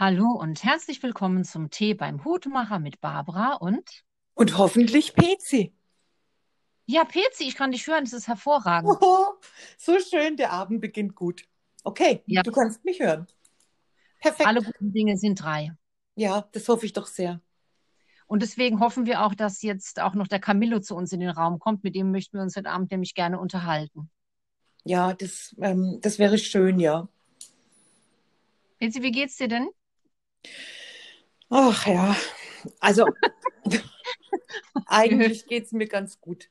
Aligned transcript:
Hallo 0.00 0.30
und 0.30 0.64
herzlich 0.64 1.02
willkommen 1.02 1.44
zum 1.44 1.68
Tee 1.68 1.92
beim 1.92 2.24
Hutmacher 2.24 2.78
mit 2.78 3.02
Barbara 3.02 3.56
und 3.56 4.02
Und 4.32 4.56
hoffentlich 4.56 5.12
Pezi. 5.12 5.74
ja, 6.86 7.04
Pezi, 7.04 7.44
ich 7.44 7.54
kann 7.54 7.70
dich 7.70 7.86
hören, 7.86 8.04
es 8.04 8.14
ist 8.14 8.26
hervorragend. 8.26 8.96
Oh, 9.02 9.26
so 9.76 9.98
schön, 9.98 10.38
der 10.38 10.52
Abend 10.52 10.80
beginnt 10.80 11.14
gut. 11.14 11.44
Okay, 11.84 12.22
Ja, 12.24 12.42
du 12.42 12.50
kannst 12.50 12.82
mich 12.82 12.98
hören. 13.00 13.26
alle 14.22 14.60
Perfekt. 14.62 14.64
guten 14.64 14.90
Dinge 14.94 15.18
sind 15.18 15.42
drei. 15.42 15.72
Ja, 16.16 16.48
das 16.52 16.66
hoffe 16.70 16.86
ich 16.86 16.94
doch 16.94 17.06
sehr. 17.06 17.42
Und 18.26 18.40
deswegen 18.40 18.80
hoffen 18.80 19.04
wir 19.04 19.22
auch, 19.22 19.34
dass 19.34 19.60
jetzt 19.60 20.00
auch 20.00 20.14
noch 20.14 20.28
der 20.28 20.40
Camillo 20.40 20.80
zu 20.80 20.96
uns 20.96 21.12
in 21.12 21.20
den 21.20 21.28
Raum 21.28 21.58
kommt. 21.58 21.84
Mit 21.84 21.94
dem 21.94 22.10
möchten 22.10 22.38
wir 22.38 22.42
uns 22.42 22.56
heute 22.56 22.70
Abend 22.70 22.90
nämlich 22.90 23.12
gerne 23.14 23.38
unterhalten. 23.38 24.10
Ja, 24.82 25.12
das, 25.12 25.54
ähm, 25.60 25.98
das 26.00 26.18
wäre 26.18 26.38
schön, 26.38 26.80
ja. 26.80 27.06
Pezi, 28.78 29.02
wie 29.02 29.12
geht's 29.12 29.36
dir 29.36 29.48
denn? 29.48 29.68
Ach 31.48 31.86
ja, 31.86 32.16
also 32.80 33.06
eigentlich 34.86 35.46
geht 35.46 35.66
es 35.66 35.72
mir 35.72 35.86
ganz 35.86 36.20
gut. 36.20 36.48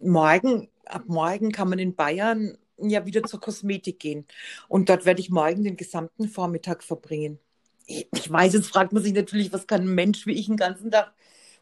Morgen, 0.00 0.68
ab 0.86 1.04
morgen 1.06 1.52
kann 1.52 1.68
man 1.68 1.78
in 1.78 1.94
Bayern 1.94 2.56
ja 2.78 3.04
wieder 3.06 3.22
zur 3.24 3.40
Kosmetik 3.40 3.98
gehen. 4.00 4.26
Und 4.68 4.88
dort 4.88 5.04
werde 5.04 5.20
ich 5.20 5.30
morgen 5.30 5.64
den 5.64 5.76
gesamten 5.76 6.28
Vormittag 6.28 6.82
verbringen. 6.82 7.38
Ich, 7.86 8.08
ich 8.14 8.30
weiß, 8.30 8.54
jetzt 8.54 8.68
fragt 8.68 8.92
man 8.92 9.02
sich 9.02 9.12
natürlich, 9.12 9.52
was 9.52 9.66
kann 9.66 9.82
ein 9.82 9.94
Mensch 9.94 10.26
wie 10.26 10.32
ich 10.32 10.46
den 10.46 10.56
ganzen 10.56 10.90
Tag 10.90 11.12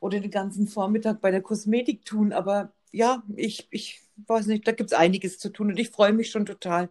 oder 0.01 0.21
den 0.21 0.31
ganzen 0.31 0.67
Vormittag 0.67 1.21
bei 1.21 1.31
der 1.31 1.43
Kosmetik 1.43 2.05
tun. 2.05 2.33
Aber 2.33 2.73
ja, 2.93 3.23
ich, 3.37 3.69
ich 3.71 4.01
weiß 4.27 4.47
nicht, 4.47 4.67
da 4.67 4.73
gibt 4.73 4.93
es 4.93 4.99
einiges 4.99 5.39
zu 5.39 5.51
tun 5.51 5.69
und 5.69 5.79
ich 5.79 5.91
freue 5.91 6.13
mich 6.13 6.31
schon 6.31 6.47
total. 6.47 6.89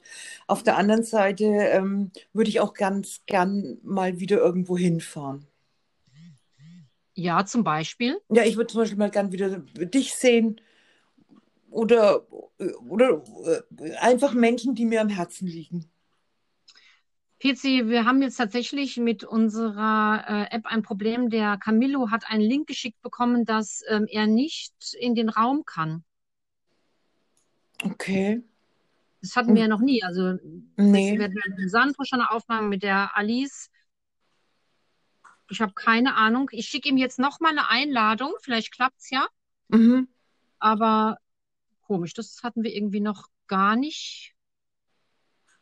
Auf 0.47 0.63
der 0.63 0.77
anderen 0.77 1.03
Seite 1.03 1.45
ähm, 1.45 2.11
würde 2.33 2.49
ich 2.49 2.59
auch 2.59 2.73
ganz 2.73 3.21
gern 3.25 3.77
mal 3.83 4.19
wieder 4.19 4.37
irgendwo 4.37 4.77
hinfahren. 4.77 5.47
Ja, 7.13 7.45
zum 7.45 7.63
Beispiel. 7.63 8.19
Ja, 8.29 8.43
ich 8.43 8.55
würde 8.55 8.71
zum 8.71 8.81
Beispiel 8.81 8.97
mal 8.97 9.11
gern 9.11 9.31
wieder 9.31 9.59
dich 9.59 10.13
sehen 10.15 10.61
oder, 11.69 12.25
oder 12.87 13.21
äh, 13.77 13.95
einfach 13.97 14.33
Menschen, 14.33 14.75
die 14.75 14.85
mir 14.85 15.01
am 15.01 15.09
Herzen 15.09 15.47
liegen. 15.47 15.89
Pezi, 17.39 17.87
wir 17.87 18.03
haben 18.03 18.21
jetzt 18.21 18.35
tatsächlich 18.35 18.97
mit 18.97 19.23
unserer 19.23 20.25
äh, 20.27 20.55
App 20.55 20.65
ein 20.65 20.81
Problem. 20.81 21.29
Der 21.29 21.57
Camillo 21.57 22.11
hat 22.11 22.25
einen 22.27 22.41
Link 22.41 22.67
geschickt 22.67 23.01
bekommen, 23.01 23.45
dass 23.45 23.81
ähm, 23.87 24.07
er 24.09 24.27
nicht 24.27 24.73
in 24.99 25.15
den 25.15 25.29
Raum 25.29 25.63
kann. 25.65 26.03
Okay. 27.83 28.43
Das 29.21 29.35
hatten 29.35 29.53
wir 29.53 29.63
ja 29.63 29.67
noch 29.67 29.81
nie. 29.81 30.03
Also, 30.03 30.37
Nee. 30.77 31.17
wir 31.17 31.25
hatten 31.25 31.55
dem 31.57 31.69
Sandro 31.69 32.03
schon 32.05 32.21
eine 32.21 32.31
Aufnahme 32.31 32.67
mit 32.67 32.83
der 32.83 33.15
Alice. 33.17 33.69
Ich 35.49 35.61
habe 35.61 35.73
keine 35.73 36.15
Ahnung. 36.15 36.49
Ich 36.51 36.67
schicke 36.67 36.89
ihm 36.89 36.97
jetzt 36.97 37.19
nochmal 37.19 37.51
eine 37.51 37.69
Einladung. 37.69 38.33
Vielleicht 38.41 38.71
klappt's 38.71 39.09
ja. 39.09 39.27
Mhm. 39.69 40.07
Aber 40.59 41.17
komisch, 41.81 42.13
das 42.13 42.41
hatten 42.43 42.63
wir 42.63 42.73
irgendwie 42.73 42.99
noch 42.99 43.27
gar 43.47 43.75
nicht. 43.75 44.35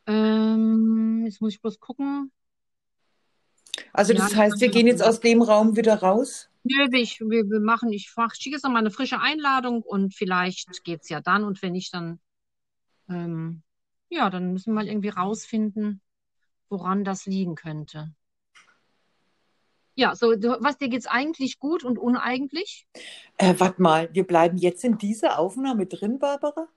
Ähm, 0.06 1.24
jetzt 1.26 1.42
muss 1.42 1.54
ich 1.54 1.62
bloß 1.62 1.80
gucken. 1.80 2.32
Also 3.94 4.14
Ja, 4.14 4.20
das 4.20 4.36
heißt, 4.36 4.60
wir 4.60 4.70
gehen 4.70 4.88
jetzt 4.88 5.04
aus 5.04 5.20
dem 5.20 5.42
Raum 5.42 5.76
wieder 5.76 5.96
raus? 5.96 6.50
Nö, 6.64 6.88
ich, 6.94 7.20
wir, 7.20 7.50
wir 7.50 7.60
machen, 7.60 7.92
ich 7.92 8.14
schicke 8.34 8.56
jetzt 8.56 8.64
nochmal 8.64 8.82
eine 8.82 8.92
frische 8.92 9.20
Einladung 9.20 9.82
und 9.82 10.14
vielleicht 10.14 10.84
geht's 10.84 11.10
ja 11.10 11.22
dann. 11.22 11.44
Und 11.44 11.62
wenn 11.62 11.74
nicht, 11.74 11.94
dann, 11.94 12.20
ähm, 13.10 13.64
ja, 14.10 14.30
dann 14.30 14.54
müssen 14.54 14.72
wir 14.72 14.76
mal 14.76 14.88
irgendwie 14.88 15.10
rausfinden, 15.10 16.02
woran 16.70 17.04
das 17.04 17.26
liegen 17.26 17.56
könnte. 17.56 18.14
Ja, 19.96 20.16
so, 20.16 20.28
was, 20.28 20.78
dir 20.78 20.90
geht's 20.90 21.08
eigentlich 21.08 21.58
gut 21.58 21.84
und 21.84 21.98
uneigentlich? 21.98 22.88
Äh, 23.38 23.56
warte 23.58 23.82
mal, 23.82 24.10
wir 24.14 24.28
bleiben 24.28 24.58
jetzt 24.58 24.84
in 24.84 25.00
dieser 25.00 25.40
Aufnahme 25.40 25.88
drin, 25.88 26.20
Barbara? 26.20 26.68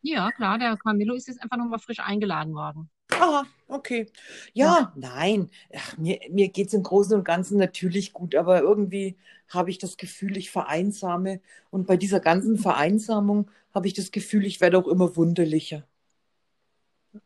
Ja, 0.00 0.30
klar, 0.30 0.58
der 0.58 0.78
Camillo 0.78 1.14
ist 1.14 1.28
jetzt 1.28 1.42
einfach 1.42 1.58
nochmal 1.58 1.78
frisch 1.78 2.00
eingeladen 2.00 2.54
worden. 2.54 2.90
Aha, 3.12 3.46
okay. 3.68 4.06
Ja. 4.52 4.66
Ja, 4.66 4.92
nein, 4.96 5.50
Ach, 5.74 5.96
mir, 5.98 6.20
mir 6.30 6.48
geht 6.48 6.68
es 6.68 6.74
im 6.74 6.82
Großen 6.82 7.14
und 7.14 7.24
Ganzen 7.24 7.58
natürlich 7.58 8.12
gut, 8.12 8.34
aber 8.34 8.60
irgendwie 8.60 9.16
habe 9.48 9.70
ich 9.70 9.78
das 9.78 9.96
Gefühl, 9.96 10.36
ich 10.36 10.50
vereinsame. 10.50 11.40
Und 11.70 11.86
bei 11.86 11.96
dieser 11.96 12.20
ganzen 12.20 12.56
Vereinsamung 12.58 13.50
habe 13.74 13.86
ich 13.88 13.94
das 13.94 14.10
Gefühl, 14.12 14.46
ich 14.46 14.60
werde 14.60 14.78
auch 14.78 14.86
immer 14.88 15.16
wunderlicher. 15.16 15.84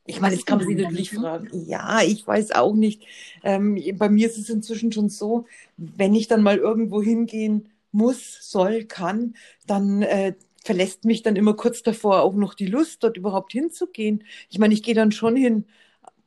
Ich 0.07 0.21
meine, 0.21 0.35
jetzt 0.35 0.47
kann 0.47 0.59
man 0.59 0.67
sich 0.67 0.77
natürlich 0.77 1.11
fragen, 1.11 1.49
ja, 1.67 2.01
ich 2.03 2.27
weiß 2.27 2.53
auch 2.53 2.75
nicht. 2.75 3.03
Ähm, 3.43 3.79
bei 3.99 4.09
mir 4.09 4.29
ist 4.29 4.39
es 4.39 4.49
inzwischen 4.49 4.93
schon 4.93 5.11
so, 5.11 5.47
wenn 5.77 6.15
ich 6.15 6.27
dann 6.29 6.43
mal 6.43 6.57
irgendwo 6.59 7.03
hingehen 7.03 7.69
muss, 7.93 8.39
soll, 8.51 8.85
kann, 8.85 9.35
dann 9.67 10.03
äh, 10.03 10.35
verlässt 10.65 11.05
mich 11.05 11.23
dann 11.23 11.37
immer 11.37 11.55
kurz 11.55 11.83
davor 11.83 12.23
auch 12.23 12.35
noch 12.35 12.55
die 12.55 12.67
Lust, 12.67 13.05
dort 13.05 13.19
überhaupt 13.19 13.53
hinzugehen. 13.53 14.25
Ich 14.49 14.59
meine, 14.59 14.73
ich 14.73 14.83
gehe 14.83 14.95
dann 14.95 15.13
schon 15.13 15.37
hin 15.37 15.67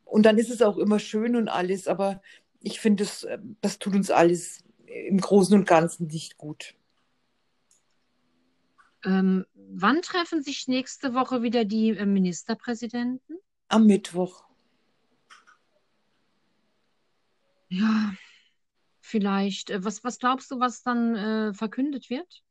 und 0.05 0.25
dann 0.25 0.37
ist 0.37 0.51
es 0.51 0.61
auch 0.61 0.77
immer 0.77 0.99
schön 0.99 1.35
und 1.35 1.49
alles, 1.49 1.87
aber 1.87 2.21
ich 2.61 2.79
finde, 2.79 3.03
das, 3.03 3.23
äh, 3.23 3.39
das 3.61 3.79
tut 3.79 3.95
uns 3.95 4.11
alles 4.11 4.63
im 4.85 5.19
Großen 5.19 5.55
und 5.55 5.67
Ganzen 5.67 6.07
nicht 6.07 6.37
gut. 6.37 6.75
Ähm, 9.03 9.45
wann 9.53 10.01
treffen 10.01 10.43
sich 10.43 10.67
nächste 10.67 11.13
Woche 11.13 11.41
wieder 11.41 11.65
die 11.65 11.89
äh, 11.89 12.05
Ministerpräsidenten? 12.05 13.37
Am 13.69 13.85
Mittwoch. 13.87 14.43
Ja, 17.69 18.13
vielleicht. 19.01 19.71
Äh, 19.71 19.83
was, 19.83 20.03
was 20.03 20.19
glaubst 20.19 20.51
du, 20.51 20.59
was 20.59 20.83
dann 20.83 21.15
äh, 21.15 21.53
verkündet 21.53 22.09
wird? 22.09 22.43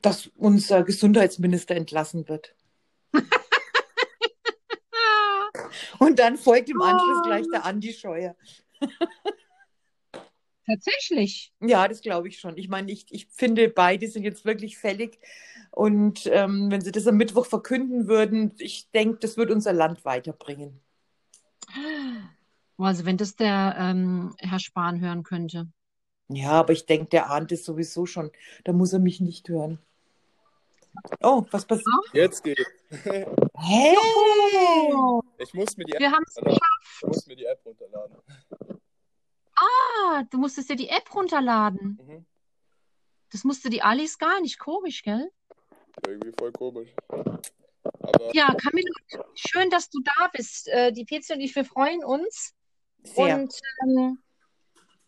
Dass 0.00 0.28
unser 0.36 0.82
Gesundheitsminister 0.84 1.74
entlassen 1.74 2.28
wird. 2.28 2.54
Und 5.98 6.18
dann 6.18 6.36
folgt 6.36 6.68
im 6.70 6.80
Anschluss 6.80 7.18
oh, 7.20 7.22
gleich 7.22 7.46
der 7.52 7.64
Andi 7.64 7.92
Scheuer. 7.92 8.36
tatsächlich. 10.66 11.52
Ja, 11.60 11.88
das 11.88 12.00
glaube 12.00 12.28
ich 12.28 12.38
schon. 12.38 12.56
Ich 12.56 12.68
meine, 12.68 12.90
ich, 12.90 13.06
ich 13.10 13.26
finde, 13.26 13.68
beide 13.68 14.08
sind 14.08 14.24
jetzt 14.24 14.44
wirklich 14.44 14.78
fällig. 14.78 15.18
Und 15.70 16.26
ähm, 16.26 16.70
wenn 16.70 16.80
sie 16.80 16.92
das 16.92 17.06
am 17.06 17.16
Mittwoch 17.16 17.46
verkünden 17.46 18.08
würden, 18.08 18.54
ich 18.58 18.90
denke, 18.90 19.18
das 19.18 19.36
wird 19.36 19.50
unser 19.50 19.72
Land 19.72 20.04
weiterbringen. 20.04 20.80
Also 22.78 23.04
wenn 23.04 23.18
das 23.18 23.36
der 23.36 23.76
ähm, 23.78 24.34
Herr 24.38 24.58
Spahn 24.58 25.00
hören 25.00 25.22
könnte. 25.22 25.68
Ja, 26.34 26.52
aber 26.52 26.72
ich 26.72 26.86
denke, 26.86 27.06
der 27.06 27.30
ahnt 27.30 27.52
es 27.52 27.64
sowieso 27.64 28.06
schon. 28.06 28.30
Da 28.64 28.72
muss 28.72 28.92
er 28.92 28.98
mich 28.98 29.20
nicht 29.20 29.48
hören. 29.48 29.78
Oh, 31.22 31.44
was 31.50 31.64
passiert? 31.64 31.86
Jetzt 32.12 32.44
geht. 32.44 32.66
Hä? 32.90 33.94
Juhu! 33.94 35.22
Ich 35.38 35.54
muss 35.54 35.76
mir 35.76 35.84
die 35.84 35.92
App 35.92 36.00
Wir 36.00 36.12
haben 36.12 36.24
es 36.28 36.36
runterladen. 36.36 36.60
Ich 37.00 37.06
muss 37.06 37.26
mir 37.26 37.36
die 37.36 37.46
App 37.46 37.64
runterladen. 37.64 38.16
Ah, 39.56 40.24
du 40.30 40.38
musstest 40.38 40.70
dir 40.70 40.76
die 40.76 40.88
App 40.88 41.14
runterladen. 41.14 41.98
Mhm. 42.02 42.26
Das 43.30 43.44
musste 43.44 43.70
die 43.70 43.82
Alice 43.82 44.18
gar 44.18 44.40
nicht. 44.40 44.58
Komisch, 44.58 45.02
gell? 45.02 45.30
Irgendwie 46.06 46.32
voll 46.38 46.52
komisch. 46.52 46.90
Aber 47.08 48.34
Ja, 48.34 48.54
Camilla, 48.54 48.90
schön, 49.34 49.70
dass 49.70 49.88
du 49.88 50.00
da 50.00 50.28
bist. 50.32 50.68
Äh, 50.68 50.92
die 50.92 51.04
Pezi 51.04 51.32
und 51.32 51.40
ich, 51.40 51.54
wir 51.54 51.64
freuen 51.64 52.04
uns. 52.04 52.54
Sehr. 53.04 53.36
Und 53.36 53.54
ähm, 53.84 54.18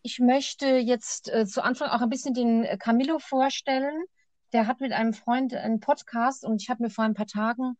ich 0.05 0.19
möchte 0.21 0.67
jetzt 0.77 1.33
äh, 1.33 1.47
zu 1.47 1.65
Anfang 1.65 1.89
auch 1.89 2.03
ein 2.03 2.11
bisschen 2.11 2.35
den 2.35 2.63
äh, 2.63 2.77
Camillo 2.77 3.19
vorstellen. 3.19 4.05
Der 4.53 4.67
hat 4.67 4.81
mit 4.81 4.93
einem 4.93 5.15
Freund 5.15 5.55
einen 5.55 5.81
Podcast 5.81 6.45
und 6.45 6.61
ich 6.61 6.69
habe 6.69 6.83
mir 6.83 6.91
vor 6.91 7.05
ein 7.05 7.15
paar 7.15 7.27
Tagen 7.27 7.77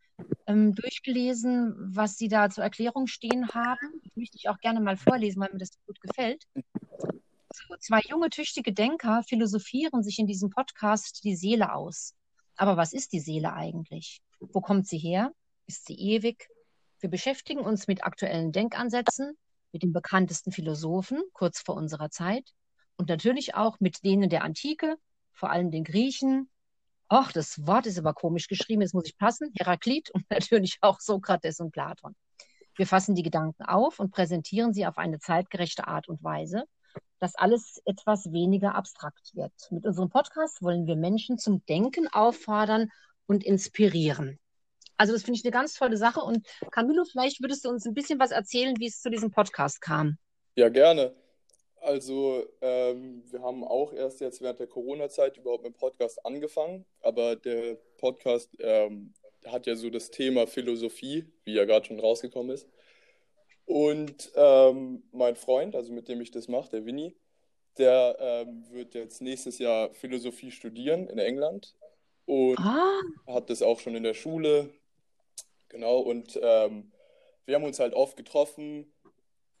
ähm, 0.47 0.73
durchgelesen, 0.73 1.75
was 1.77 2.17
sie 2.17 2.27
da 2.27 2.49
zur 2.49 2.63
Erklärung 2.63 3.05
stehen 3.05 3.47
haben. 3.49 4.01
Das 4.03 4.15
möchte 4.15 4.37
ich 4.37 4.49
auch 4.49 4.59
gerne 4.59 4.81
mal 4.81 4.97
vorlesen, 4.97 5.39
weil 5.39 5.51
mir 5.53 5.59
das 5.59 5.69
gut 5.85 6.01
gefällt. 6.01 6.43
So, 6.55 7.75
zwei 7.79 8.01
junge, 8.09 8.31
tüchtige 8.31 8.73
Denker 8.73 9.21
philosophieren 9.29 10.01
sich 10.01 10.17
in 10.17 10.25
diesem 10.25 10.49
Podcast 10.49 11.23
die 11.23 11.35
Seele 11.35 11.73
aus. 11.73 12.15
Aber 12.57 12.75
was 12.75 12.91
ist 12.91 13.13
die 13.13 13.19
Seele 13.19 13.53
eigentlich? 13.53 14.19
Wo 14.39 14.61
kommt 14.61 14.87
sie 14.87 14.97
her? 14.97 15.31
Ist 15.67 15.85
sie 15.85 15.95
ewig? 15.95 16.49
Wir 16.99 17.09
beschäftigen 17.11 17.59
uns 17.59 17.87
mit 17.87 18.03
aktuellen 18.03 18.51
Denkansätzen, 18.51 19.37
mit 19.75 19.83
den 19.83 19.91
bekanntesten 19.91 20.53
Philosophen 20.53 21.21
kurz 21.33 21.59
vor 21.59 21.75
unserer 21.75 22.09
Zeit 22.09 22.53
und 22.95 23.09
natürlich 23.09 23.55
auch 23.55 23.77
mit 23.81 24.05
denen 24.05 24.29
der 24.29 24.45
Antike, 24.45 24.95
vor 25.33 25.49
allem 25.49 25.69
den 25.69 25.83
Griechen. 25.83 26.49
Och, 27.11 27.33
das 27.33 27.67
Wort 27.67 27.85
ist 27.85 27.99
aber 27.99 28.13
komisch 28.13 28.47
geschrieben, 28.47 28.83
jetzt 28.83 28.93
muss 28.93 29.05
ich 29.05 29.17
passen. 29.17 29.51
Heraklit 29.53 30.11
und 30.11 30.23
natürlich 30.31 30.77
auch 30.79 31.01
Sokrates 31.01 31.59
und 31.59 31.71
Platon. 31.71 32.15
Wir 32.77 32.87
fassen 32.87 33.15
die 33.15 33.21
Gedanken 33.21 33.63
auf 33.63 33.99
und 33.99 34.11
präsentieren 34.11 34.73
sie 34.73 34.85
auf 34.85 34.97
eine 34.97 35.19
zeitgerechte 35.19 35.89
Art 35.89 36.07
und 36.07 36.23
Weise, 36.23 36.63
dass 37.19 37.35
alles 37.35 37.81
etwas 37.83 38.31
weniger 38.31 38.75
abstrakt 38.75 39.35
wird. 39.35 39.51
Mit 39.71 39.85
unserem 39.85 40.07
Podcast 40.07 40.61
wollen 40.61 40.87
wir 40.87 40.95
Menschen 40.95 41.37
zum 41.37 41.65
Denken 41.65 42.07
auffordern 42.07 42.91
und 43.25 43.43
inspirieren. 43.43 44.39
Also 44.97 45.13
das 45.13 45.23
finde 45.23 45.39
ich 45.39 45.45
eine 45.45 45.51
ganz 45.51 45.73
tolle 45.73 45.97
Sache. 45.97 46.21
Und 46.21 46.45
Camilo, 46.71 47.03
vielleicht 47.05 47.41
würdest 47.41 47.65
du 47.65 47.69
uns 47.69 47.85
ein 47.85 47.93
bisschen 47.93 48.19
was 48.19 48.31
erzählen, 48.31 48.75
wie 48.79 48.87
es 48.87 49.01
zu 49.01 49.09
diesem 49.09 49.31
Podcast 49.31 49.81
kam. 49.81 50.17
Ja, 50.55 50.69
gerne. 50.69 51.13
Also, 51.81 52.43
ähm, 52.61 53.23
wir 53.29 53.41
haben 53.43 53.63
auch 53.63 53.93
erst 53.93 54.19
jetzt 54.19 54.41
während 54.41 54.59
der 54.59 54.67
Corona-Zeit 54.67 55.37
überhaupt 55.37 55.63
mit 55.63 55.73
dem 55.73 55.77
Podcast 55.77 56.25
angefangen, 56.25 56.85
aber 57.01 57.35
der 57.35 57.77
Podcast 57.99 58.49
ähm, 58.59 59.13
hat 59.45 59.67
ja 59.67 59.75
so 59.75 59.91
das 59.91 60.09
Thema 60.09 60.47
Philosophie, 60.47 61.25
wie 61.43 61.53
ja 61.53 61.65
gerade 61.65 61.85
schon 61.85 61.99
rausgekommen 61.99 62.51
ist. 62.51 62.67
Und 63.65 64.31
ähm, 64.35 65.03
mein 65.11 65.35
Freund, 65.35 65.75
also 65.75 65.91
mit 65.91 66.07
dem 66.07 66.21
ich 66.21 66.31
das 66.31 66.47
mache, 66.47 66.69
der 66.69 66.85
Winnie, 66.85 67.15
der 67.77 68.15
ähm, 68.19 68.65
wird 68.71 68.95
jetzt 68.95 69.21
nächstes 69.21 69.59
Jahr 69.59 69.93
Philosophie 69.93 70.51
studieren 70.51 71.07
in 71.07 71.19
England 71.19 71.75
und 72.25 72.57
Ah, 72.59 73.01
hat 73.27 73.49
das 73.49 73.61
auch 73.61 73.79
schon 73.79 73.95
in 73.95 74.03
der 74.03 74.13
Schule. 74.13 74.69
Genau, 75.75 75.99
und 75.99 76.39
ähm, 76.41 76.89
wir 77.43 77.55
haben 77.55 77.65
uns 77.65 77.81
halt 77.81 77.93
oft 77.93 78.15
getroffen 78.15 78.89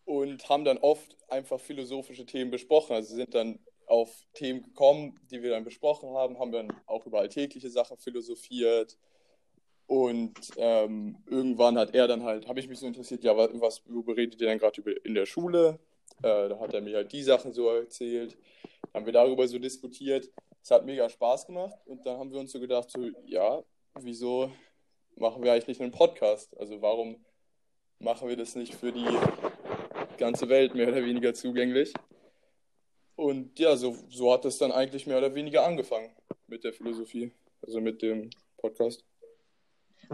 und 0.05 0.47
haben 0.47 0.63
dann 0.63 0.77
oft 0.77 1.17
einfach 1.27 1.59
philosophische 1.59 2.25
Themen 2.25 2.51
besprochen. 2.51 2.95
Also 2.95 3.15
sind 3.15 3.35
dann 3.35 3.59
auf 3.85 4.23
Themen 4.33 4.63
gekommen, 4.63 5.19
die 5.29 5.43
wir 5.43 5.49
dann 5.49 5.65
besprochen 5.65 6.11
haben, 6.11 6.39
haben 6.39 6.53
dann 6.53 6.71
auch 6.85 7.05
über 7.05 7.19
alltägliche 7.19 7.69
Sachen 7.69 7.97
philosophiert. 7.97 8.97
Und 9.87 10.39
ähm, 10.55 11.17
irgendwann 11.29 11.77
hat 11.77 11.93
er 11.93 12.07
dann 12.07 12.23
halt, 12.23 12.47
habe 12.47 12.61
ich 12.61 12.69
mich 12.69 12.79
so 12.79 12.87
interessiert, 12.87 13.25
ja, 13.25 13.35
was, 13.35 13.49
was 13.59 13.83
redet 14.07 14.39
ihr 14.39 14.47
denn 14.47 14.57
gerade 14.57 14.89
in 15.03 15.15
der 15.15 15.25
Schule? 15.25 15.79
Äh, 16.23 16.47
da 16.47 16.57
hat 16.61 16.73
er 16.73 16.79
mir 16.79 16.95
halt 16.95 17.11
die 17.11 17.23
Sachen 17.23 17.51
so 17.51 17.67
erzählt. 17.67 18.37
Haben 18.93 19.05
wir 19.05 19.11
darüber 19.11 19.45
so 19.49 19.59
diskutiert. 19.59 20.31
Es 20.63 20.71
hat 20.71 20.85
mega 20.85 21.09
Spaß 21.09 21.47
gemacht. 21.47 21.77
Und 21.85 22.05
dann 22.05 22.17
haben 22.17 22.31
wir 22.31 22.39
uns 22.39 22.53
so 22.53 22.59
gedacht, 22.61 22.89
so, 22.89 23.01
ja, 23.25 23.61
wieso 23.99 24.49
machen 25.17 25.43
wir 25.43 25.51
eigentlich 25.51 25.67
nicht 25.67 25.81
einen 25.81 25.91
Podcast? 25.91 26.57
Also 26.59 26.81
warum 26.81 27.23
machen 27.99 28.27
wir 28.27 28.37
das 28.37 28.55
nicht 28.55 28.75
für 28.75 28.91
die 28.91 29.05
ganze 30.17 30.49
Welt 30.49 30.75
mehr 30.75 30.87
oder 30.87 31.03
weniger 31.03 31.33
zugänglich? 31.33 31.93
Und 33.15 33.57
ja, 33.59 33.77
so, 33.77 33.95
so 34.09 34.33
hat 34.33 34.45
es 34.45 34.57
dann 34.57 34.71
eigentlich 34.71 35.07
mehr 35.07 35.17
oder 35.17 35.33
weniger 35.35 35.65
angefangen 35.65 36.11
mit 36.47 36.63
der 36.63 36.73
Philosophie, 36.73 37.31
also 37.65 37.79
mit 37.79 38.01
dem 38.01 38.29
Podcast. 38.57 39.05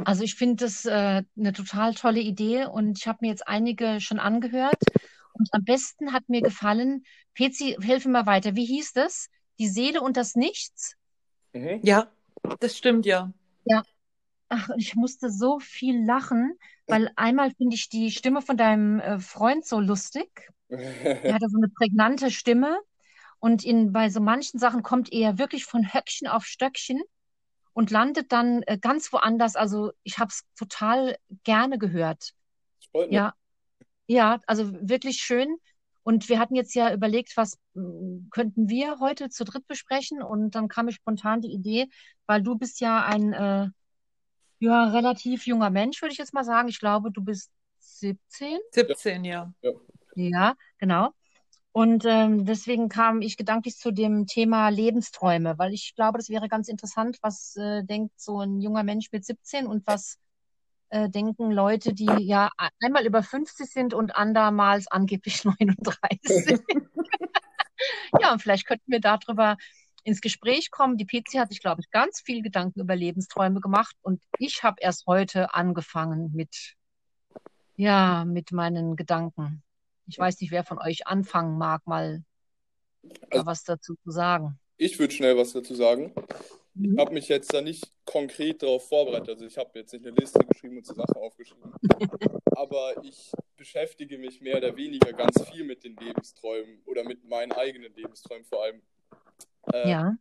also 0.06 0.24
ich 0.24 0.36
finde 0.36 0.66
das 0.66 0.86
äh, 0.86 1.24
eine 1.38 1.54
total 1.54 1.96
tolle 1.96 2.20
Idee 2.20 2.66
und 2.66 3.00
ich 3.00 3.08
habe 3.08 3.20
mir 3.22 3.30
jetzt 3.30 3.48
einige 3.48 4.00
schon 4.00 4.20
angehört. 4.20 4.80
Und 5.34 5.50
am 5.54 5.64
besten 5.64 6.14
hat 6.14 6.30
mir 6.30 6.42
gefallen, 6.42 7.04
Pezi, 7.34 7.78
hilf 7.82 8.06
mir 8.06 8.12
mal 8.12 8.26
weiter. 8.26 8.56
Wie 8.56 8.66
hieß 8.66 8.94
das? 8.94 9.30
Die 9.60 9.68
Seele 9.68 10.02
und 10.02 10.18
das 10.18 10.36
Nichts? 10.36 10.96
Mhm. 11.54 11.80
Ja, 11.84 12.12
das 12.60 12.78
stimmt 12.78 13.06
ja. 13.06 13.34
Ach, 14.54 14.70
ich 14.78 14.96
musste 14.96 15.30
so 15.32 15.60
viel 15.60 16.06
lachen, 16.06 16.58
weil 16.88 17.10
einmal 17.16 17.52
finde 17.52 17.76
ich 17.76 17.88
die 17.88 18.12
Stimme 18.12 18.42
von 18.42 18.58
deinem 18.58 19.00
äh, 19.00 19.20
Freund 19.20 19.66
so 19.66 19.80
lustig. 19.80 20.30
Er 21.24 21.36
hatte 21.36 21.48
so 21.50 21.58
eine 21.58 21.70
prägnante 21.70 22.32
Stimme 22.32 22.80
und 23.40 23.64
in, 23.64 23.94
bei 23.94 24.10
so 24.10 24.20
manchen 24.20 24.60
Sachen 24.60 24.84
kommt 24.84 25.12
er 25.14 25.38
wirklich 25.40 25.66
von 25.66 25.94
Höckchen 25.94 26.28
auf 26.28 26.46
Stöckchen 26.46 27.02
und 27.74 27.92
landet 27.92 28.32
dann 28.34 28.62
äh, 28.64 28.78
ganz 28.78 29.14
woanders. 29.14 29.56
Also 29.56 29.94
ich 30.04 30.20
habe 30.20 30.30
es 30.30 30.44
total 30.58 31.18
gerne 31.46 31.78
gehört. 31.78 32.34
Ja, 33.10 33.34
ja, 34.08 34.40
also 34.48 34.74
wirklich 34.74 35.20
schön. 35.20 35.56
Und 36.04 36.28
wir 36.30 36.40
hatten 36.40 36.56
jetzt 36.56 36.76
ja 36.76 36.94
überlegt, 36.94 37.38
was 37.38 37.58
mm, 37.74 38.30
könnten 38.32 38.68
wir 38.70 39.00
heute 39.00 39.30
zu 39.30 39.46
dritt 39.46 39.68
besprechen? 39.68 40.22
Und 40.22 40.56
dann 40.56 40.68
kam 40.68 40.88
mir 40.88 40.92
spontan 40.92 41.42
die 41.42 41.54
Idee, 41.54 41.88
weil 42.26 42.42
du 42.44 42.58
bist 42.58 42.82
ja 42.82 43.06
ein 43.06 43.34
äh, 43.34 43.70
ja, 44.62 44.90
relativ 44.90 45.48
junger 45.48 45.72
Mensch, 45.72 46.02
würde 46.02 46.14
ich 46.14 46.20
jetzt 46.20 46.34
mal 46.34 46.44
sagen. 46.44 46.70
Ich 46.70 46.80
glaube, 46.80 47.12
du 47.12 47.22
bist 47.22 47.52
17. 47.80 48.60
17, 48.72 49.26
ja. 49.26 49.52
Ja, 50.16 50.56
genau. 50.78 51.10
Und 51.72 52.06
ähm, 52.06 52.46
deswegen 52.46 52.88
kam 52.88 53.22
ich 53.22 53.38
gedanklich 53.38 53.78
zu 53.78 53.92
dem 53.92 54.28
Thema 54.28 54.70
Lebensträume, 54.70 55.58
weil 55.58 55.74
ich 55.74 55.96
glaube, 55.96 56.20
das 56.20 56.30
wäre 56.30 56.48
ganz 56.48 56.68
interessant, 56.68 57.18
was 57.22 57.56
äh, 57.56 57.84
denkt 57.84 58.14
so 58.20 58.40
ein 58.40 58.60
junger 58.60 58.84
Mensch 58.84 59.12
mit 59.12 59.26
17 59.26 59.66
und 59.66 59.88
was 59.88 60.20
äh, 60.90 61.10
denken 61.10 61.50
Leute, 61.50 61.94
die 61.94 62.10
ja 62.20 62.50
einmal 62.82 63.06
über 63.06 63.24
50 63.24 63.68
sind 63.68 63.94
und 63.96 64.16
andermals 64.16 64.88
angeblich 64.88 65.44
39. 65.46 66.60
Ja, 68.20 68.34
und 68.34 68.42
vielleicht 68.42 68.68
könnten 68.68 68.92
wir 68.92 69.00
darüber 69.00 69.58
ins 70.04 70.22
Gespräch 70.22 70.72
kommen. 70.72 70.98
Die 70.98 71.06
PC 71.06 71.40
hat 71.40 71.50
sich, 71.50 71.60
glaube 71.62 71.82
ich, 71.82 71.92
ganz 71.92 72.22
viel 72.22 72.42
Gedanken 72.42 72.80
über 72.82 72.96
Lebensträume 72.96 73.62
gemacht 73.62 73.96
und 74.02 74.22
ich 74.40 74.64
habe 74.64 74.78
erst 74.82 75.06
heute 75.08 75.54
angefangen 75.54 76.32
mit, 76.34 76.76
ja, 77.76 78.26
mit 78.26 78.52
meinen 78.52 78.96
Gedanken. 78.96 79.64
Ich 80.08 80.18
weiß 80.18 80.40
nicht, 80.42 80.52
wer 80.52 80.64
von 80.64 80.80
euch 80.80 81.08
anfangen 81.08 81.58
mag, 81.58 81.86
mal 81.86 82.24
da 83.04 83.10
Also- 83.32 83.46
was 83.46 83.64
dazu 83.64 83.96
zu 84.04 84.12
sagen. 84.12 84.60
Ich 84.78 84.98
würde 84.98 85.14
schnell 85.14 85.38
was 85.38 85.54
dazu 85.54 85.76
sagen. 85.76 86.12
Mhm. 86.74 86.94
Ich 86.94 87.00
habe 87.00 87.14
mich 87.14 87.28
jetzt 87.28 87.54
da 87.54 87.62
nicht 87.62 87.92
konkret 88.06 88.64
darauf 88.64 88.88
vorbereitet. 88.88 89.30
Also 89.30 89.46
ich 89.46 89.58
habe 89.58 89.78
jetzt 89.78 89.94
nicht 89.94 90.06
eine 90.06 90.16
Liste 90.16 90.40
geschrieben 90.40 90.78
und 90.78 90.86
so 90.86 90.96
Sachen 90.96 91.16
aufgeschrieben. 91.18 91.72
Aber 92.56 93.04
ich 93.04 93.32
beschäftige 93.58 94.18
mich 94.18 94.42
mehr 94.42 94.58
oder 94.58 94.76
weniger 94.76 95.14
ganz 95.14 95.48
viel 95.50 95.64
mit 95.64 95.84
den 95.84 95.96
Lebensträumen 95.98 96.82
oder 96.86 97.04
mit 97.04 97.24
meinen 97.26 97.52
eigenen 97.52 97.94
Lebensträumen 97.94 98.46
vor 98.46 98.64
allem. 98.64 98.82
Äh, 99.74 99.90
Ja, 99.90 100.18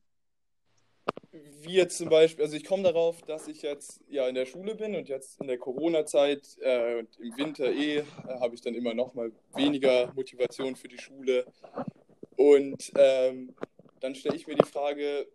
Wie 1.32 1.74
jetzt 1.74 1.98
zum 1.98 2.08
Beispiel, 2.08 2.44
also 2.44 2.56
ich 2.56 2.64
komme 2.64 2.82
darauf, 2.82 3.22
dass 3.22 3.46
ich 3.46 3.62
jetzt 3.62 4.00
ja 4.08 4.26
in 4.28 4.34
der 4.34 4.46
Schule 4.46 4.74
bin 4.74 4.96
und 4.96 5.08
jetzt 5.08 5.40
in 5.40 5.46
der 5.46 5.58
Corona-Zeit 5.58 6.56
äh, 6.60 6.98
und 6.98 7.18
im 7.20 7.36
Winter 7.36 7.70
eh 7.70 7.98
äh, 7.98 8.04
habe 8.40 8.54
ich 8.54 8.60
dann 8.62 8.74
immer 8.74 8.94
noch 8.94 9.14
mal 9.14 9.30
weniger 9.54 10.12
Motivation 10.14 10.74
für 10.76 10.88
die 10.88 10.98
Schule. 10.98 11.46
Und 12.36 12.92
ähm, 12.96 13.54
dann 14.00 14.14
stelle 14.14 14.36
ich 14.36 14.46
mir 14.46 14.56
die 14.56 14.66
Frage, 14.66 15.28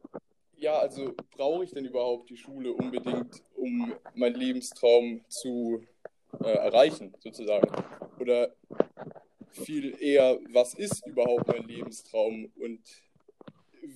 ja, 0.57 0.77
also 0.79 1.13
brauche 1.31 1.63
ich 1.63 1.71
denn 1.71 1.85
überhaupt 1.85 2.29
die 2.29 2.37
Schule 2.37 2.73
unbedingt, 2.73 3.43
um 3.55 3.93
meinen 4.15 4.35
Lebenstraum 4.35 5.23
zu 5.29 5.83
äh, 6.43 6.49
erreichen, 6.49 7.13
sozusagen? 7.19 7.67
Oder 8.19 8.55
viel 9.51 9.95
eher, 10.01 10.39
was 10.49 10.73
ist 10.73 11.05
überhaupt 11.07 11.47
mein 11.47 11.63
Lebenstraum 11.67 12.51
und 12.57 12.81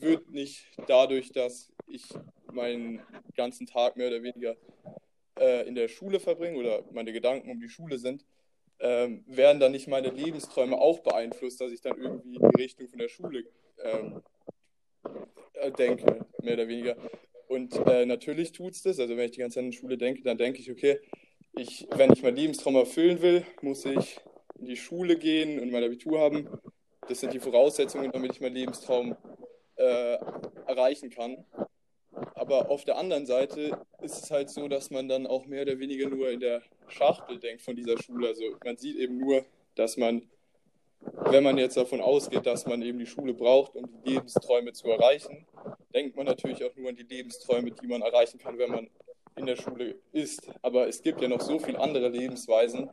wird 0.02 0.30
nicht 0.32 0.66
dadurch, 0.88 1.32
dass 1.32 1.72
ich 1.88 2.04
meinen 2.52 3.02
ganzen 3.36 3.68
Tag 3.68 3.96
mehr 3.96 4.08
oder 4.08 4.24
weniger 4.24 4.56
äh, 5.40 5.68
in 5.68 5.76
der 5.76 5.88
Schule 5.88 6.20
verbringe 6.20 6.58
oder 6.58 6.84
meine 6.92 7.14
Gedanken 7.14 7.50
um 7.50 7.60
die 7.60 7.70
Schule 7.70 7.98
sind, 7.98 8.26
ähm, 8.80 9.24
werden 9.28 9.60
dann 9.60 9.72
nicht 9.72 9.88
meine 9.88 10.10
Lebensträume 10.10 10.78
auch 10.78 11.00
beeinflusst, 11.00 11.60
dass 11.62 11.72
ich 11.72 11.82
dann 11.82 12.00
irgendwie 12.00 12.36
in 12.36 12.50
die 12.50 12.62
Richtung 12.62 12.88
von 12.88 13.00
der 13.00 13.10
Schule 13.10 13.46
ähm, 13.84 14.22
äh, 15.54 15.72
denke, 15.72 16.26
mehr 16.42 16.54
oder 16.54 16.68
weniger. 16.68 16.96
Und 17.48 17.76
äh, 17.88 18.06
natürlich 18.06 18.52
tut 18.52 18.74
es 18.74 18.84
das. 18.84 19.00
Also 19.00 19.18
wenn 19.18 19.26
ich 19.26 19.32
die 19.32 19.40
ganze 19.40 19.56
Zeit 19.56 19.64
an 19.64 19.72
die 19.72 19.78
Schule 19.78 19.98
denke, 19.98 20.22
dann 20.22 20.38
denke 20.38 20.60
ich, 20.60 20.72
okay, 20.72 21.00
ich, 21.54 21.88
wenn 21.96 22.14
ich 22.14 22.24
meinen 22.24 22.36
Lebenstraum 22.36 22.76
erfüllen 22.76 23.22
will, 23.22 23.46
muss 23.62 23.86
ich 23.86 24.20
in 24.60 24.68
die 24.68 24.78
Schule 24.78 25.18
gehen 25.18 25.60
und 25.60 25.72
mein 25.72 25.84
Abitur 25.84 26.20
haben. 26.20 26.48
Das 27.08 27.20
sind 27.20 27.34
die 27.34 27.40
Voraussetzungen, 27.40 28.12
damit 28.12 28.34
ich 28.34 28.42
meinen 28.42 28.56
Lebenstraum 28.56 29.16
äh, 29.80 30.18
erreichen 30.68 31.10
kann. 31.10 31.46
Aber 32.36 32.70
auf 32.70 32.86
der 32.86 32.98
anderen 32.98 33.26
Seite 33.26 33.80
ist 34.02 34.24
es 34.24 34.32
halt 34.32 34.50
so, 34.50 34.68
dass 34.68 34.90
man 34.92 35.08
dann 35.08 35.28
auch 35.28 35.46
mehr 35.46 35.64
oder 35.64 35.80
weniger 35.80 36.10
nur 36.10 36.30
in 36.30 36.40
der 36.40 36.62
Schachtel 36.88 37.40
denkt 37.40 37.62
von 37.62 37.76
dieser 37.76 37.98
Schule. 38.02 38.28
Also 38.28 38.44
man 38.64 38.78
sieht 38.78 38.98
eben 38.98 39.18
nur, 39.18 39.46
dass 39.76 39.98
man, 39.98 40.30
wenn 41.00 41.44
man 41.44 41.58
jetzt 41.58 41.78
davon 41.78 42.02
ausgeht, 42.02 42.46
dass 42.46 42.66
man 42.66 42.82
eben 42.82 43.00
die 43.00 43.06
Schule 43.06 43.34
braucht, 43.34 43.76
um 43.76 43.86
die 43.88 44.12
Lebensträume 44.12 44.74
zu 44.74 44.90
erreichen, 44.90 45.46
denkt 45.94 46.16
man 46.16 46.26
natürlich 46.26 46.64
auch 46.64 46.76
nur 46.76 46.90
an 46.90 46.96
die 46.96 47.04
Lebensträume, 47.04 47.72
die 47.72 47.88
man 47.88 48.02
erreichen 48.02 48.38
kann, 48.38 48.58
wenn 48.58 48.72
man 48.72 48.90
in 49.36 49.46
der 49.46 49.56
Schule 49.56 49.96
ist. 50.12 50.50
Aber 50.62 50.88
es 50.88 51.02
gibt 51.02 51.22
ja 51.22 51.28
noch 51.28 51.42
so 51.42 51.60
viele 51.60 51.80
andere 51.80 52.10
Lebensweisen 52.10 52.90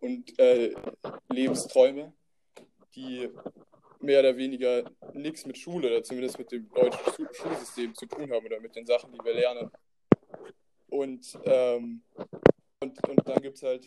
und 0.00 0.38
äh, 0.38 0.74
Lebensträume, 1.28 2.12
die 2.94 3.28
mehr 4.00 4.20
oder 4.20 4.36
weniger 4.36 4.84
nichts 5.22 5.46
mit 5.46 5.58
Schule 5.58 5.88
oder 5.88 6.02
zumindest 6.02 6.38
mit 6.38 6.50
dem 6.52 6.68
deutschen 6.70 7.12
Schu 7.14 7.26
Schulsystem 7.32 7.94
zu 7.94 8.06
tun 8.06 8.30
haben 8.30 8.46
oder 8.46 8.60
mit 8.60 8.74
den 8.74 8.86
Sachen, 8.86 9.12
die 9.12 9.24
wir 9.24 9.34
lernen. 9.34 9.70
Und, 10.88 11.38
ähm, 11.44 12.02
und, 12.80 13.08
und 13.08 13.28
dann 13.28 13.42
gibt 13.42 13.56
es 13.56 13.62
halt 13.62 13.86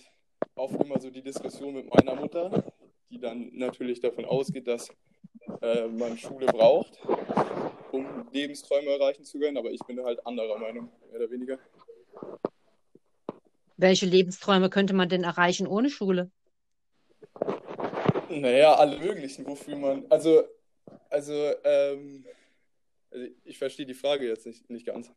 oft 0.55 0.81
immer 0.81 0.99
so 0.99 1.09
die 1.09 1.21
Diskussion 1.21 1.73
mit 1.73 1.93
meiner 1.93 2.15
Mutter, 2.15 2.63
die 3.09 3.19
dann 3.19 3.49
natürlich 3.53 3.99
davon 3.99 4.25
ausgeht, 4.25 4.67
dass 4.67 4.89
äh, 5.61 5.87
man 5.87 6.17
Schule 6.17 6.45
braucht, 6.45 6.99
um 7.91 8.27
Lebensträume 8.31 8.91
erreichen 8.91 9.25
zu 9.25 9.39
können, 9.39 9.57
aber 9.57 9.71
ich 9.71 9.81
bin 9.81 10.03
halt 10.03 10.25
anderer 10.25 10.57
Meinung, 10.57 10.89
mehr 11.09 11.19
oder 11.19 11.31
weniger. 11.31 11.59
welche 13.77 14.05
Lebensträume 14.05 14.69
könnte 14.69 14.93
man 14.93 15.09
denn 15.09 15.23
erreichen 15.23 15.67
ohne 15.67 15.89
Schule? 15.89 16.31
Naja, 18.29 18.75
alle 18.75 18.97
möglichen, 18.99 19.45
wofür 19.45 19.75
man. 19.75 20.05
Also, 20.09 20.43
also, 21.09 21.33
ähm, 21.63 22.25
also 23.11 23.27
ich 23.45 23.57
verstehe 23.57 23.85
die 23.85 23.93
Frage 23.93 24.27
jetzt 24.27 24.45
nicht, 24.45 24.69
nicht 24.69 24.85
ganz, 24.85 25.11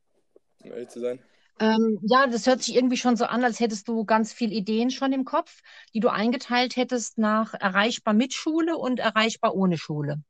um 0.63 0.73
ehrlich 0.73 0.89
zu 0.89 1.01
sein. 1.01 1.19
Ähm, 1.59 1.99
ja, 2.03 2.27
das 2.27 2.47
hört 2.47 2.63
sich 2.63 2.75
irgendwie 2.75 2.99
schon 2.99 3.17
so 3.17 3.25
an, 3.25 3.43
als 3.43 3.61
hättest 3.61 3.89
du 3.89 4.05
ganz 4.05 4.33
viele 4.33 4.55
Ideen 4.55 4.91
schon 4.91 5.13
im 5.13 5.25
Kopf, 5.25 5.63
die 5.95 6.01
du 6.01 6.09
eingeteilt 6.09 6.77
hättest 6.77 7.17
nach 7.19 7.55
erreichbar 7.55 8.13
mit 8.13 8.35
Schule 8.35 8.77
und 8.77 9.01
erreichbar 9.01 9.55
ohne 9.55 9.79
Schule. 9.79 10.23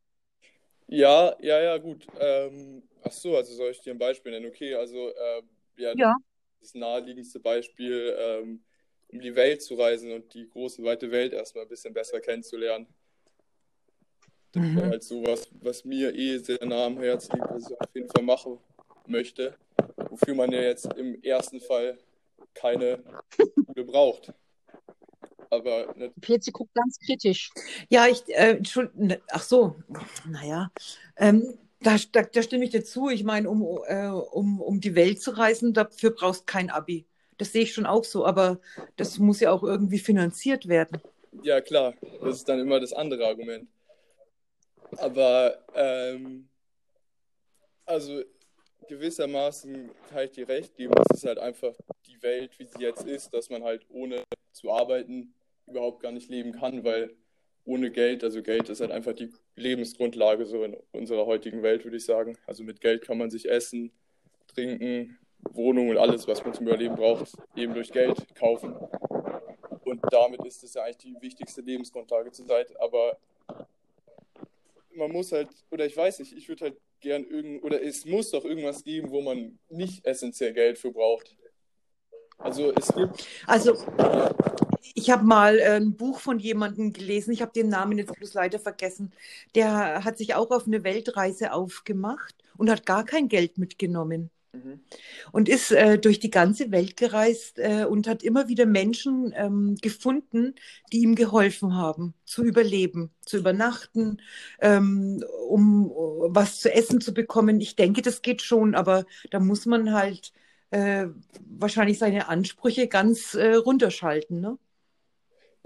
Ja, 0.88 1.36
ja, 1.40 1.60
ja, 1.60 1.78
gut. 1.78 2.06
Ähm, 2.20 2.82
ach 3.02 3.10
so, 3.12 3.36
also 3.36 3.54
soll 3.54 3.72
ich 3.72 3.80
dir 3.80 3.92
ein 3.92 3.98
Beispiel 3.98 4.32
nennen? 4.32 4.46
Okay, 4.46 4.74
also 4.74 5.08
äh, 5.10 5.42
ja, 5.78 5.94
Ja. 5.94 6.14
das 6.60 6.74
naheliegendste 6.74 7.40
Beispiel, 7.40 8.16
ähm, 8.18 8.64
um 9.08 9.20
die 9.20 9.34
Welt 9.34 9.62
zu 9.62 9.74
reisen 9.74 10.12
und 10.12 10.32
die 10.34 10.48
große, 10.48 10.82
weite 10.84 11.10
Welt 11.10 11.32
erstmal 11.32 11.64
ein 11.64 11.68
bisschen 11.68 11.92
besser 11.94 12.20
kennenzulernen. 12.20 12.86
Das 14.56 14.74
wäre 14.74 14.86
Mhm. 14.86 14.90
halt 14.90 15.04
sowas, 15.04 15.48
was 15.60 15.84
mir 15.84 16.14
eh 16.14 16.38
sehr 16.38 16.64
nah 16.64 16.86
am 16.86 16.98
Herzen 16.98 17.36
liegt, 17.36 17.50
was 17.50 17.70
ich 17.70 17.80
auf 17.80 17.94
jeden 17.94 18.08
Fall 18.08 18.22
machen 18.24 18.58
möchte, 19.06 19.54
wofür 20.10 20.34
man 20.34 20.52
ja 20.52 20.62
jetzt 20.62 20.86
im 20.94 21.22
ersten 21.22 21.60
Fall 21.60 21.98
keine 22.54 23.02
Schule 23.66 23.84
braucht. 23.84 24.32
Aber 25.50 25.94
ne, 25.96 26.12
Petzi 26.20 26.50
guckt 26.50 26.74
ganz 26.74 26.98
kritisch. 26.98 27.50
Ja, 27.88 28.06
ich, 28.06 28.22
äh, 28.34 28.60
ne, 28.94 29.20
ach 29.30 29.42
so, 29.42 29.76
naja, 30.28 30.70
ähm, 31.16 31.58
da, 31.80 31.96
da, 32.12 32.22
da 32.22 32.42
stimme 32.42 32.64
ich 32.64 32.70
dir 32.70 32.84
zu. 32.84 33.08
Ich 33.08 33.22
meine, 33.24 33.48
um, 33.48 33.62
äh, 33.86 34.08
um, 34.08 34.60
um 34.60 34.80
die 34.80 34.94
Welt 34.94 35.20
zu 35.22 35.30
reisen, 35.36 35.72
dafür 35.72 36.10
brauchst 36.10 36.42
du 36.42 36.44
kein 36.46 36.70
Abi. 36.70 37.06
Das 37.38 37.52
sehe 37.52 37.62
ich 37.62 37.74
schon 37.74 37.86
auch 37.86 38.04
so, 38.04 38.26
aber 38.26 38.60
das 38.96 39.18
muss 39.18 39.40
ja 39.40 39.52
auch 39.52 39.62
irgendwie 39.62 39.98
finanziert 39.98 40.68
werden. 40.68 41.00
ja 41.42 41.60
klar, 41.60 41.94
das 42.22 42.36
ist 42.38 42.48
dann 42.48 42.58
immer 42.60 42.80
das 42.80 42.92
andere 42.92 43.26
Argument. 43.26 43.68
Aber 44.98 45.58
ähm, 45.74 46.48
also 47.84 48.22
gewissermaßen 48.88 49.90
kann 50.10 50.24
ich 50.24 50.30
dir 50.32 50.48
recht 50.48 50.74
geben, 50.76 50.94
es 51.10 51.18
ist 51.18 51.26
halt 51.26 51.38
einfach 51.38 51.74
die 52.06 52.22
Welt, 52.22 52.58
wie 52.58 52.66
sie 52.66 52.82
jetzt 52.82 53.04
ist, 53.04 53.32
dass 53.32 53.50
man 53.50 53.62
halt 53.62 53.86
ohne 53.90 54.22
zu 54.52 54.70
arbeiten 54.70 55.34
überhaupt 55.66 56.00
gar 56.00 56.12
nicht 56.12 56.30
leben 56.30 56.52
kann, 56.52 56.84
weil 56.84 57.14
ohne 57.64 57.90
Geld, 57.90 58.22
also 58.22 58.42
Geld 58.42 58.68
ist 58.68 58.80
halt 58.80 58.92
einfach 58.92 59.12
die 59.12 59.32
Lebensgrundlage 59.56 60.46
so 60.46 60.62
in 60.62 60.76
unserer 60.92 61.26
heutigen 61.26 61.62
Welt, 61.62 61.84
würde 61.84 61.96
ich 61.96 62.04
sagen. 62.04 62.38
Also 62.46 62.62
mit 62.62 62.80
Geld 62.80 63.02
kann 63.02 63.18
man 63.18 63.30
sich 63.30 63.48
essen, 63.50 63.90
trinken, 64.46 65.18
Wohnung 65.50 65.88
und 65.88 65.98
alles, 65.98 66.28
was 66.28 66.44
man 66.44 66.54
zum 66.54 66.66
Überleben 66.66 66.94
braucht, 66.94 67.32
eben 67.56 67.74
durch 67.74 67.90
Geld 67.90 68.34
kaufen. 68.36 68.74
Und 69.84 70.00
damit 70.10 70.44
ist 70.44 70.62
es 70.62 70.74
ja 70.74 70.82
eigentlich 70.82 70.96
die 70.98 71.16
wichtigste 71.20 71.60
Lebensgrundlage 71.60 72.30
zurzeit. 72.30 72.78
Aber 72.80 73.18
man 74.96 75.12
muss 75.12 75.32
halt, 75.32 75.48
oder 75.70 75.86
ich 75.86 75.96
weiß 75.96 76.18
nicht, 76.20 76.32
ich 76.32 76.48
würde 76.48 76.66
halt 76.66 76.76
gern 77.00 77.24
irgend, 77.24 77.62
oder 77.62 77.82
es 77.82 78.04
muss 78.04 78.30
doch 78.30 78.44
irgendwas 78.44 78.82
geben, 78.82 79.10
wo 79.10 79.20
man 79.20 79.58
nicht 79.68 80.04
essentiell 80.04 80.52
Geld 80.52 80.78
für 80.78 80.90
braucht. 80.90 81.36
Also 82.38 82.72
es 82.72 82.88
gibt, 82.94 83.26
Also, 83.46 83.76
ich 84.94 85.10
habe 85.10 85.24
mal 85.24 85.58
äh, 85.58 85.76
ein 85.76 85.96
Buch 85.96 86.20
von 86.20 86.38
jemandem 86.38 86.92
gelesen, 86.92 87.32
ich 87.32 87.42
habe 87.42 87.52
den 87.52 87.68
Namen 87.68 87.98
jetzt 87.98 88.14
bloß 88.14 88.34
leider 88.34 88.58
vergessen. 88.58 89.12
Der 89.54 90.04
hat 90.04 90.18
sich 90.18 90.34
auch 90.34 90.50
auf 90.50 90.66
eine 90.66 90.84
Weltreise 90.84 91.52
aufgemacht 91.52 92.34
und 92.56 92.70
hat 92.70 92.84
gar 92.86 93.04
kein 93.04 93.28
Geld 93.28 93.58
mitgenommen. 93.58 94.30
Mhm. 94.64 94.80
und 95.32 95.48
ist 95.48 95.72
äh, 95.72 95.98
durch 95.98 96.20
die 96.20 96.30
ganze 96.30 96.70
Welt 96.70 96.96
gereist 96.96 97.58
äh, 97.58 97.84
und 97.84 98.08
hat 98.08 98.22
immer 98.22 98.48
wieder 98.48 98.66
Menschen 98.66 99.32
ähm, 99.36 99.76
gefunden, 99.80 100.54
die 100.92 101.02
ihm 101.02 101.14
geholfen 101.14 101.74
haben, 101.74 102.14
zu 102.24 102.44
überleben, 102.44 103.10
zu 103.24 103.38
übernachten, 103.38 104.20
ähm, 104.60 105.24
um 105.48 105.90
uh, 105.90 106.28
was 106.30 106.60
zu 106.60 106.72
essen 106.72 107.00
zu 107.00 107.14
bekommen. 107.14 107.60
Ich 107.60 107.76
denke, 107.76 108.02
das 108.02 108.22
geht 108.22 108.42
schon, 108.42 108.74
aber 108.74 109.06
da 109.30 109.40
muss 109.40 109.66
man 109.66 109.92
halt 109.92 110.32
äh, 110.70 111.06
wahrscheinlich 111.40 111.98
seine 111.98 112.28
Ansprüche 112.28 112.88
ganz 112.88 113.34
äh, 113.34 113.54
runterschalten. 113.54 114.40
Ne? 114.40 114.58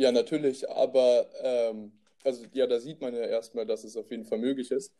ja, 0.00 0.10
natürlich, 0.10 0.68
aber 0.68 1.28
ähm, 1.42 1.92
also 2.24 2.44
ja, 2.52 2.66
da 2.66 2.80
sieht 2.80 3.00
man 3.00 3.14
ja 3.14 3.20
erstmal, 3.20 3.66
dass 3.66 3.84
es 3.84 3.96
auf 3.96 4.10
jeden 4.10 4.24
Fall 4.24 4.38
möglich 4.38 4.70
ist. 4.70 4.92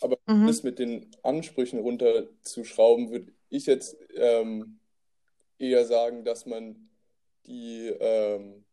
Aber 0.00 0.18
Mhm. 0.26 0.46
das 0.46 0.62
mit 0.62 0.78
den 0.78 1.10
Ansprüchen 1.22 1.78
runterzuschrauben, 1.80 3.10
würde 3.10 3.32
ich 3.48 3.66
jetzt 3.66 3.96
ähm, 4.14 4.80
eher 5.58 5.84
sagen, 5.84 6.24
dass 6.24 6.46
man 6.46 6.90
die, 7.46 7.88
ähm, 8.00 8.64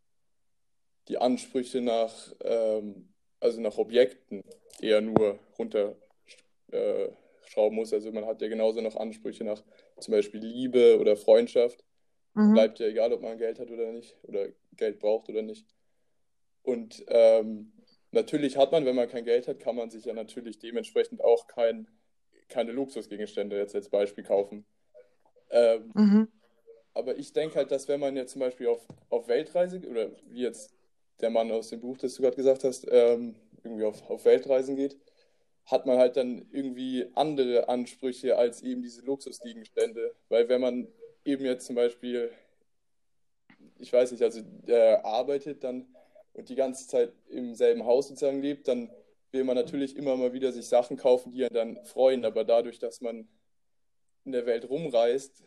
die 1.08 1.18
Ansprüche 1.18 1.82
nach, 1.82 2.34
ähm, 2.44 3.10
also 3.40 3.62
nach 3.62 3.78
Objekten 3.78 4.44
eher 4.80 5.01
nur 5.01 5.40
runterschrauben 5.58 5.98
äh, 6.72 7.70
muss. 7.70 7.94
Also 7.94 8.12
man 8.12 8.25
hat 8.25 8.42
ja 8.42 8.48
genauso 8.48 8.82
noch 8.82 8.96
Ansprüche 8.96 9.44
nach 9.44 9.63
zum 10.00 10.12
Beispiel 10.13 10.42
Liebe 10.42 11.00
oder 11.00 11.16
Freundschaft. 11.16 11.84
Mhm. 12.34 12.54
Bleibt 12.54 12.80
ja 12.80 12.88
egal, 12.88 13.13
ob 13.13 13.22
man 13.22 13.38
Geld 13.38 13.60
hat 13.60 13.70
oder 13.70 13.92
nicht, 13.92 14.16
oder 14.24 14.48
Geld 14.75 15.00
braucht 15.00 15.30
oder 15.30 15.42
nicht. 15.42 15.68
Und 16.63 17.04
ähm, 17.08 17.74
natürlich 18.12 18.58
hat 18.58 18.72
man, 18.72 18.86
wenn 18.86 18.96
man 18.96 19.10
kein 19.10 19.25
Geld 19.25 19.48
hat, 19.48 19.60
kann 19.60 19.75
man 19.75 19.89
sich 19.89 20.06
ja 20.06 20.13
natürlich 20.13 20.60
dementsprechend 20.60 21.24
auch 21.24 21.48
kein, 21.48 21.88
keine 22.50 22.72
Luxusgegenstände 22.72 23.58
jetzt 23.58 23.75
als 23.75 23.89
Beispiel 23.89 24.24
kaufen. 24.24 24.65
Ähm, 25.50 25.91
Mhm. 25.96 26.27
aber 26.94 27.18
ich 27.18 27.34
denke 27.34 27.56
halt, 27.56 27.72
dass 27.72 27.88
wenn 27.88 28.00
man 28.00 28.15
jetzt 28.15 28.32
zum 28.32 28.41
Beispiel 28.41 28.68
auf, 28.68 28.86
auf 29.10 29.27
Weltreise, 29.27 29.82
oder 29.89 30.12
wie 30.27 30.41
jetzt 30.41 30.74
der 31.22 31.30
Mann 31.30 31.51
aus 31.51 31.70
dem 31.70 31.82
Buch, 31.82 31.98
das 31.98 32.15
du 32.15 32.24
gerade 32.24 32.36
gesagt 32.36 32.63
hast, 32.63 32.88
ähm, 32.89 33.36
irgendwie 33.63 33.86
auf, 33.86 34.10
auf 34.10 34.25
Weltreisen 34.25 34.75
geht, 34.75 34.98
hat 35.65 35.86
man 35.86 35.98
halt 35.98 36.18
dann 36.18 36.48
irgendwie 36.51 37.08
andere 37.13 37.70
Ansprüche 37.70 38.38
als 38.38 38.62
eben 38.63 38.82
diese 38.82 39.03
Luxusgegenstände. 39.03 40.15
Weil 40.30 40.50
wenn 40.50 40.60
man 40.62 40.88
eben 41.24 41.46
jetzt 41.46 41.68
zum 41.68 41.75
Beispiel, 41.75 42.32
ich 43.80 43.94
weiß 43.94 44.12
nicht, 44.12 44.24
also 44.24 44.41
äh, 44.68 44.96
arbeitet 45.03 45.63
dann 45.63 45.88
und 46.34 46.50
die 46.50 46.56
ganze 46.56 46.88
Zeit 46.88 47.14
im 47.30 47.56
selben 47.56 47.86
Haus 47.86 48.08
sozusagen 48.08 48.42
lebt, 48.42 48.68
dann 48.68 48.90
will 49.32 49.44
man 49.44 49.56
natürlich 49.56 49.96
immer 49.96 50.16
mal 50.18 50.34
wieder 50.34 50.52
sich 50.52 50.68
Sachen 50.68 50.98
kaufen, 50.98 51.32
die 51.32 51.44
einen 51.46 51.54
dann 51.54 51.86
freuen. 51.86 52.26
Aber 52.26 52.44
dadurch, 52.44 52.80
dass 52.80 53.02
man 53.02 53.28
in 54.26 54.32
der 54.34 54.46
Welt 54.46 54.70
rumreist, 54.70 55.44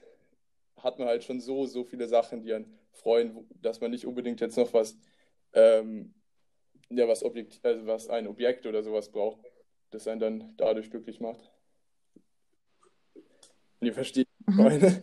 hat 0.78 0.98
man 0.98 1.08
halt 1.08 1.24
schon 1.24 1.40
so, 1.40 1.66
so 1.66 1.84
viele 1.84 2.08
Sachen, 2.08 2.42
die 2.42 2.52
einen 2.52 2.78
freuen, 2.92 3.48
dass 3.62 3.80
man 3.80 3.90
nicht 3.90 4.06
unbedingt 4.06 4.40
jetzt 4.40 4.56
noch 4.56 4.72
was, 4.72 4.96
ähm, 5.52 6.14
ja, 6.90 7.06
was 7.08 7.22
Objekt, 7.24 7.60
also 7.62 7.86
was 7.86 8.08
ein 8.08 8.26
Objekt 8.26 8.66
oder 8.66 8.82
sowas 8.82 9.10
braucht, 9.10 9.40
das 9.90 10.06
einen 10.08 10.20
dann 10.20 10.54
dadurch 10.56 10.90
glücklich 10.90 11.20
macht. 11.20 11.50
Und 13.80 13.86
ihr 13.86 13.94
versteht, 13.94 14.28
Mhm. 14.46 14.56
meine. 14.56 15.00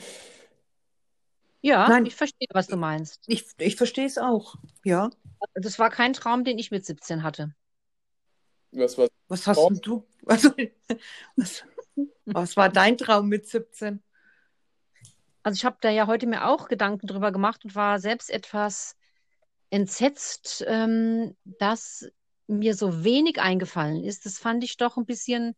Ja, 1.63 1.87
Nein. 1.87 2.05
ich 2.07 2.15
verstehe, 2.15 2.47
was 2.53 2.67
du 2.67 2.75
meinst. 2.77 3.23
Ich, 3.27 3.45
ich 3.59 3.75
verstehe 3.75 4.05
es 4.07 4.17
auch. 4.17 4.55
Ja. 4.83 5.11
Das 5.53 5.79
war 5.79 5.89
kein 5.89 6.13
Traum, 6.13 6.43
den 6.43 6.57
ich 6.57 6.71
mit 6.71 6.85
17 6.85 7.23
hatte. 7.23 7.53
Was 8.71 8.97
war 8.97 9.07
Was 9.27 9.47
hast 9.47 9.69
denn 9.69 9.81
du? 9.81 10.07
Also, 10.27 10.53
was, 11.35 11.63
was 12.25 12.57
war 12.57 12.69
dein 12.69 12.97
Traum 12.97 13.27
mit 13.27 13.47
17? 13.47 14.01
Also 15.43 15.55
ich 15.55 15.65
habe 15.65 15.77
da 15.81 15.89
ja 15.89 16.07
heute 16.07 16.27
mir 16.27 16.47
auch 16.47 16.67
Gedanken 16.67 17.07
drüber 17.07 17.31
gemacht 17.31 17.65
und 17.65 17.75
war 17.75 17.99
selbst 17.99 18.29
etwas 18.29 18.95
entsetzt, 19.71 20.63
ähm, 20.67 21.35
dass 21.43 22.07
mir 22.47 22.75
so 22.75 23.03
wenig 23.03 23.39
eingefallen 23.41 24.03
ist. 24.03 24.25
Das 24.25 24.37
fand 24.37 24.63
ich 24.63 24.77
doch 24.77 24.97
ein 24.97 25.05
bisschen 25.05 25.55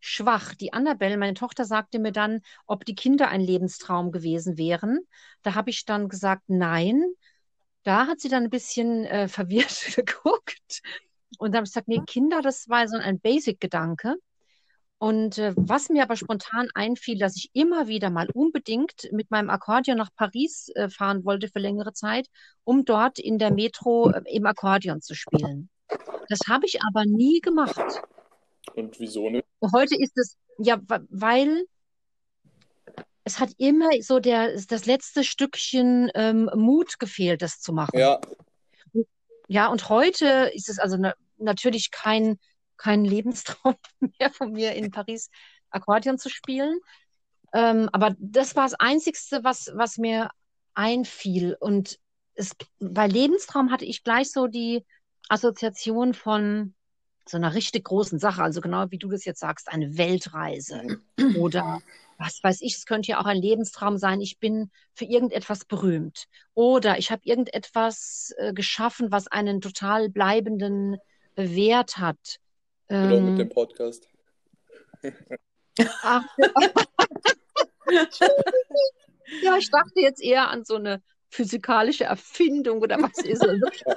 schwach. 0.00 0.54
Die 0.54 0.72
Annabelle, 0.72 1.16
meine 1.16 1.34
Tochter, 1.34 1.64
sagte 1.64 1.98
mir 1.98 2.12
dann, 2.12 2.40
ob 2.66 2.84
die 2.84 2.94
Kinder 2.94 3.28
ein 3.28 3.40
Lebenstraum 3.40 4.12
gewesen 4.12 4.56
wären. 4.56 5.00
Da 5.42 5.54
habe 5.54 5.70
ich 5.70 5.84
dann 5.84 6.08
gesagt, 6.08 6.44
nein. 6.46 7.04
Da 7.88 8.06
hat 8.06 8.20
sie 8.20 8.28
dann 8.28 8.44
ein 8.44 8.50
bisschen 8.50 9.06
äh, 9.06 9.28
verwirrt 9.28 9.96
geguckt. 9.96 10.82
Und 11.38 11.52
dann 11.52 11.60
habe 11.60 11.64
ich 11.64 11.70
gesagt, 11.70 11.88
nee, 11.88 12.02
Kinder, 12.06 12.42
das 12.42 12.68
war 12.68 12.86
so 12.86 12.98
ein 12.98 13.18
Basic-Gedanke. 13.18 14.16
Und 14.98 15.38
äh, 15.38 15.54
was 15.56 15.88
mir 15.88 16.02
aber 16.02 16.16
spontan 16.16 16.68
einfiel, 16.74 17.18
dass 17.18 17.36
ich 17.36 17.48
immer 17.54 17.88
wieder 17.88 18.10
mal 18.10 18.28
unbedingt 18.34 19.10
mit 19.10 19.30
meinem 19.30 19.48
Akkordeon 19.48 19.96
nach 19.96 20.10
Paris 20.14 20.68
äh, 20.74 20.90
fahren 20.90 21.24
wollte 21.24 21.48
für 21.48 21.60
längere 21.60 21.94
Zeit, 21.94 22.26
um 22.62 22.84
dort 22.84 23.18
in 23.18 23.38
der 23.38 23.54
Metro 23.54 24.10
äh, 24.10 24.22
im 24.26 24.44
Akkordeon 24.44 25.00
zu 25.00 25.14
spielen. 25.14 25.70
Das 26.28 26.40
habe 26.46 26.66
ich 26.66 26.80
aber 26.82 27.06
nie 27.06 27.40
gemacht. 27.40 28.02
und 28.74 29.00
wieso 29.00 29.30
nicht? 29.30 29.46
Heute 29.72 29.96
ist 29.98 30.18
es, 30.18 30.36
ja, 30.58 30.78
weil 31.08 31.64
es 33.28 33.38
hat 33.38 33.50
immer 33.58 33.90
so 34.00 34.20
der, 34.20 34.56
das 34.68 34.86
letzte 34.86 35.22
Stückchen 35.22 36.10
ähm, 36.14 36.50
Mut 36.54 36.98
gefehlt, 36.98 37.42
das 37.42 37.60
zu 37.60 37.74
machen. 37.74 37.98
Ja, 37.98 38.18
Ja, 39.48 39.66
und 39.68 39.90
heute 39.90 40.50
ist 40.54 40.70
es 40.70 40.78
also 40.78 40.96
na 40.98 41.14
natürlich 41.36 41.90
kein, 41.90 42.38
kein 42.78 43.04
Lebenstraum 43.04 43.76
mehr 44.18 44.30
von 44.30 44.52
mir, 44.52 44.72
in 44.72 44.90
Paris 44.90 45.28
Akkordeon 45.68 46.18
zu 46.18 46.30
spielen. 46.30 46.80
Ähm, 47.52 47.90
aber 47.92 48.16
das 48.18 48.56
war 48.56 48.64
das 48.64 48.80
Einzigste, 48.80 49.44
was, 49.44 49.70
was 49.74 49.98
mir 49.98 50.30
einfiel. 50.72 51.54
Und 51.60 51.98
es, 52.34 52.56
bei 52.80 53.06
Lebenstraum 53.06 53.70
hatte 53.70 53.84
ich 53.84 54.04
gleich 54.04 54.32
so 54.32 54.46
die 54.46 54.86
Assoziation 55.28 56.14
von 56.14 56.74
so 57.26 57.36
einer 57.36 57.54
richtig 57.54 57.84
großen 57.84 58.18
Sache, 58.18 58.42
also 58.42 58.62
genau 58.62 58.86
wie 58.90 58.98
du 58.98 59.10
das 59.10 59.26
jetzt 59.26 59.40
sagst, 59.40 59.68
eine 59.68 59.98
Weltreise 59.98 60.98
oder 61.38 61.82
was 62.18 62.42
weiß 62.42 62.60
ich, 62.62 62.74
es 62.74 62.84
könnte 62.84 63.12
ja 63.12 63.20
auch 63.20 63.26
ein 63.26 63.40
Lebenstraum 63.40 63.96
sein, 63.96 64.20
ich 64.20 64.38
bin 64.38 64.70
für 64.94 65.04
irgendetwas 65.04 65.64
berühmt 65.64 66.24
oder 66.54 66.98
ich 66.98 67.10
habe 67.10 67.22
irgendetwas 67.24 68.34
äh, 68.38 68.52
geschaffen, 68.52 69.12
was 69.12 69.28
einen 69.28 69.60
total 69.60 70.08
bleibenden 70.08 70.98
Wert 71.36 71.98
hat. 71.98 72.38
Oder 72.88 73.14
auch 73.14 73.20
mit 73.20 73.30
Ähm, 73.30 73.36
dem 73.36 73.48
Podcast. 73.48 74.08
ach, 76.02 76.24
ja, 79.42 79.56
ich 79.56 79.70
dachte 79.70 80.00
jetzt 80.00 80.20
eher 80.20 80.48
an 80.48 80.64
so 80.64 80.74
eine 80.74 81.00
physikalische 81.30 82.04
Erfindung 82.04 82.80
oder 82.80 83.00
was 83.00 83.18
ist 83.24 83.44
es? 83.44 83.60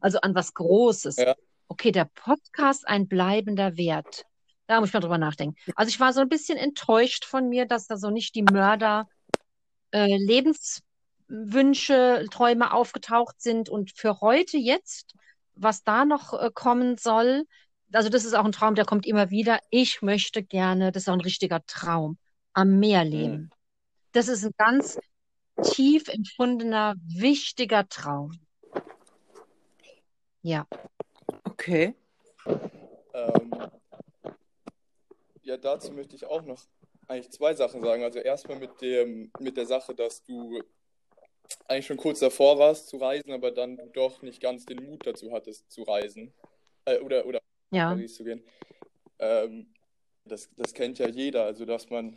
Also 0.00 0.20
an 0.20 0.34
was 0.34 0.52
Großes. 0.52 1.16
Ja. 1.16 1.34
Okay, 1.68 1.92
der 1.92 2.10
Podcast 2.14 2.86
ein 2.86 3.08
bleibender 3.08 3.76
Wert. 3.76 4.24
Da 4.66 4.80
muss 4.80 4.88
ich 4.88 4.94
mal 4.94 5.00
drüber 5.00 5.18
nachdenken. 5.18 5.56
Also 5.76 5.90
ich 5.90 6.00
war 6.00 6.12
so 6.12 6.20
ein 6.20 6.28
bisschen 6.28 6.58
enttäuscht 6.58 7.24
von 7.24 7.48
mir, 7.48 7.66
dass 7.66 7.86
da 7.86 7.96
so 7.96 8.10
nicht 8.10 8.34
die 8.34 8.42
Mörder 8.42 9.08
äh, 9.90 10.16
Lebenswünsche, 10.16 12.26
Träume 12.30 12.72
aufgetaucht 12.72 13.40
sind. 13.40 13.68
Und 13.68 13.92
für 13.92 14.20
heute 14.20 14.56
jetzt, 14.56 15.14
was 15.54 15.84
da 15.84 16.04
noch 16.04 16.32
äh, 16.32 16.50
kommen 16.52 16.96
soll, 16.96 17.44
also 17.92 18.08
das 18.08 18.24
ist 18.24 18.34
auch 18.34 18.44
ein 18.44 18.52
Traum, 18.52 18.74
der 18.74 18.84
kommt 18.84 19.06
immer 19.06 19.30
wieder. 19.30 19.60
Ich 19.70 20.02
möchte 20.02 20.42
gerne, 20.42 20.90
das 20.90 21.04
ist 21.04 21.08
auch 21.08 21.14
ein 21.14 21.20
richtiger 21.20 21.64
Traum, 21.66 22.18
am 22.52 22.80
Meer 22.80 23.04
leben. 23.04 23.50
Das 24.12 24.28
ist 24.28 24.44
ein 24.44 24.54
ganz 24.56 24.98
tief 25.62 26.08
empfundener, 26.08 26.94
wichtiger 27.04 27.88
Traum. 27.88 28.40
Ja. 30.42 30.66
Okay. 31.44 31.94
Ähm, 32.46 33.52
ja, 35.44 35.56
dazu 35.56 35.92
möchte 35.92 36.16
ich 36.16 36.26
auch 36.26 36.42
noch 36.42 36.62
eigentlich 37.06 37.30
zwei 37.30 37.54
Sachen 37.54 37.82
sagen. 37.82 38.02
Also 38.02 38.18
erstmal 38.18 38.58
mit 38.58 38.80
dem, 38.80 39.30
mit 39.38 39.56
der 39.56 39.66
Sache, 39.66 39.94
dass 39.94 40.24
du 40.24 40.60
eigentlich 41.68 41.86
schon 41.86 41.96
kurz 41.96 42.20
davor 42.20 42.58
warst 42.58 42.88
zu 42.88 42.96
reisen, 42.96 43.32
aber 43.32 43.50
dann 43.50 43.76
du 43.76 43.86
doch 43.92 44.22
nicht 44.22 44.40
ganz 44.40 44.64
den 44.64 44.84
Mut 44.84 45.06
dazu 45.06 45.32
hattest 45.32 45.70
zu 45.70 45.82
reisen. 45.82 46.32
Äh, 46.86 46.98
oder, 47.00 47.26
oder 47.26 47.40
Ja. 47.70 47.90
Paris 47.90 48.14
zu 48.16 48.24
gehen. 48.24 48.42
Ähm, 49.18 49.72
das, 50.24 50.48
das 50.56 50.72
kennt 50.72 50.98
ja 50.98 51.08
jeder, 51.08 51.44
also 51.44 51.64
dass 51.66 51.90
man 51.90 52.16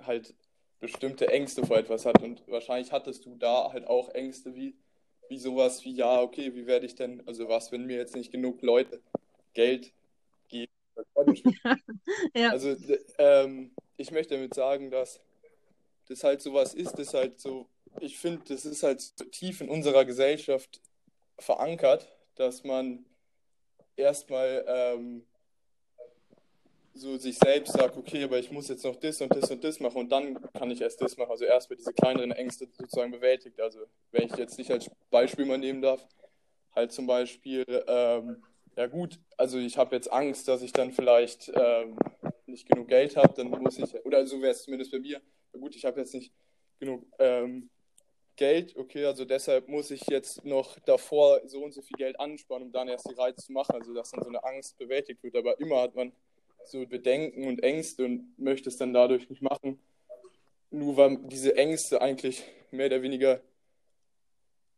halt 0.00 0.34
bestimmte 0.80 1.28
Ängste 1.28 1.66
vor 1.66 1.76
etwas 1.76 2.06
hat. 2.06 2.22
Und 2.22 2.42
wahrscheinlich 2.48 2.92
hattest 2.92 3.26
du 3.26 3.34
da 3.36 3.72
halt 3.72 3.86
auch 3.86 4.08
Ängste 4.10 4.54
wie, 4.54 4.74
wie 5.28 5.38
sowas 5.38 5.84
wie, 5.84 5.92
ja, 5.92 6.22
okay, 6.22 6.54
wie 6.54 6.66
werde 6.66 6.86
ich 6.86 6.94
denn, 6.94 7.26
also 7.26 7.48
was, 7.48 7.72
wenn 7.72 7.84
mir 7.84 7.96
jetzt 7.96 8.16
nicht 8.16 8.32
genug 8.32 8.62
Leute 8.62 9.02
Geld? 9.52 9.92
Ja. 12.34 12.50
Also 12.50 12.76
ähm, 13.18 13.74
ich 13.96 14.10
möchte 14.10 14.34
damit 14.34 14.54
sagen, 14.54 14.90
dass 14.90 15.20
das 16.08 16.24
halt 16.24 16.40
sowas 16.40 16.74
ist, 16.74 16.98
das 16.98 17.14
halt 17.14 17.40
so, 17.40 17.68
ich 18.00 18.18
finde, 18.18 18.42
das 18.48 18.64
ist 18.64 18.82
halt 18.82 19.00
so 19.00 19.24
tief 19.24 19.60
in 19.60 19.68
unserer 19.68 20.04
Gesellschaft 20.04 20.80
verankert, 21.38 22.10
dass 22.36 22.64
man 22.64 23.04
erstmal 23.96 24.64
ähm, 24.66 25.26
so 26.94 27.16
sich 27.16 27.38
selbst 27.38 27.72
sagt, 27.72 27.96
okay, 27.96 28.24
aber 28.24 28.38
ich 28.38 28.50
muss 28.50 28.68
jetzt 28.68 28.84
noch 28.84 28.96
das 28.96 29.20
und 29.20 29.34
das 29.34 29.50
und 29.50 29.62
das 29.62 29.80
machen 29.80 29.98
und 29.98 30.08
dann 30.10 30.40
kann 30.52 30.70
ich 30.70 30.80
erst 30.80 31.00
das 31.00 31.16
machen. 31.16 31.30
Also 31.30 31.44
erstmal 31.44 31.76
diese 31.76 31.92
kleineren 31.92 32.32
Ängste 32.32 32.66
sozusagen 32.76 33.12
bewältigt. 33.12 33.60
Also 33.60 33.80
wenn 34.10 34.26
ich 34.26 34.36
jetzt 34.36 34.58
nicht 34.58 34.70
als 34.70 34.90
Beispiel 35.10 35.44
mal 35.44 35.58
nehmen 35.58 35.82
darf, 35.82 36.06
halt 36.74 36.92
zum 36.92 37.06
Beispiel, 37.06 37.64
ähm, 37.86 38.42
ja 38.78 38.86
gut, 38.86 39.18
also 39.36 39.58
ich 39.58 39.76
habe 39.76 39.96
jetzt 39.96 40.10
Angst, 40.12 40.46
dass 40.46 40.62
ich 40.62 40.72
dann 40.72 40.92
vielleicht 40.92 41.50
ähm, 41.52 41.96
nicht 42.46 42.68
genug 42.68 42.86
Geld 42.86 43.16
habe, 43.16 43.34
dann 43.34 43.50
muss 43.50 43.76
ich, 43.76 43.92
oder 44.04 44.24
so 44.24 44.40
wäre 44.40 44.52
es 44.52 44.62
zumindest 44.62 44.92
bei 44.92 45.00
mir, 45.00 45.20
ja 45.52 45.58
gut, 45.58 45.74
ich 45.74 45.84
habe 45.84 45.98
jetzt 45.98 46.14
nicht 46.14 46.32
genug 46.78 47.04
ähm, 47.18 47.70
Geld, 48.36 48.76
okay, 48.76 49.04
also 49.04 49.24
deshalb 49.24 49.66
muss 49.66 49.90
ich 49.90 50.02
jetzt 50.08 50.44
noch 50.44 50.78
davor 50.86 51.40
so 51.46 51.64
und 51.64 51.74
so 51.74 51.82
viel 51.82 51.96
Geld 51.96 52.20
ansparen, 52.20 52.62
um 52.62 52.70
dann 52.70 52.86
erst 52.86 53.10
die 53.10 53.14
Reise 53.14 53.44
zu 53.44 53.52
machen, 53.52 53.74
also 53.74 53.92
dass 53.92 54.12
dann 54.12 54.22
so 54.22 54.28
eine 54.28 54.44
Angst 54.44 54.78
bewältigt 54.78 55.24
wird, 55.24 55.34
aber 55.34 55.58
immer 55.58 55.82
hat 55.82 55.96
man 55.96 56.12
so 56.64 56.86
Bedenken 56.86 57.48
und 57.48 57.64
Ängste 57.64 58.04
und 58.04 58.38
möchte 58.38 58.68
es 58.68 58.76
dann 58.76 58.94
dadurch 58.94 59.28
nicht 59.28 59.42
machen, 59.42 59.80
nur 60.70 60.96
weil 60.96 61.18
diese 61.24 61.56
Ängste 61.56 62.00
eigentlich 62.00 62.44
mehr 62.70 62.86
oder 62.86 63.02
weniger 63.02 63.40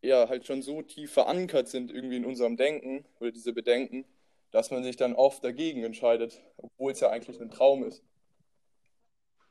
ja 0.02 0.28
halt 0.28 0.46
schon 0.46 0.62
so 0.62 0.82
tief 0.82 1.12
verankert 1.12 1.68
sind 1.68 1.90
irgendwie 1.90 2.16
in 2.16 2.24
unserem 2.24 2.56
Denken 2.56 3.04
oder 3.20 3.32
diese 3.32 3.52
Bedenken, 3.52 4.04
dass 4.50 4.70
man 4.70 4.82
sich 4.82 4.96
dann 4.96 5.14
oft 5.14 5.44
dagegen 5.44 5.84
entscheidet, 5.84 6.42
obwohl 6.56 6.92
es 6.92 7.00
ja 7.00 7.10
eigentlich 7.10 7.40
ein 7.40 7.50
Traum 7.50 7.84
ist. 7.84 8.02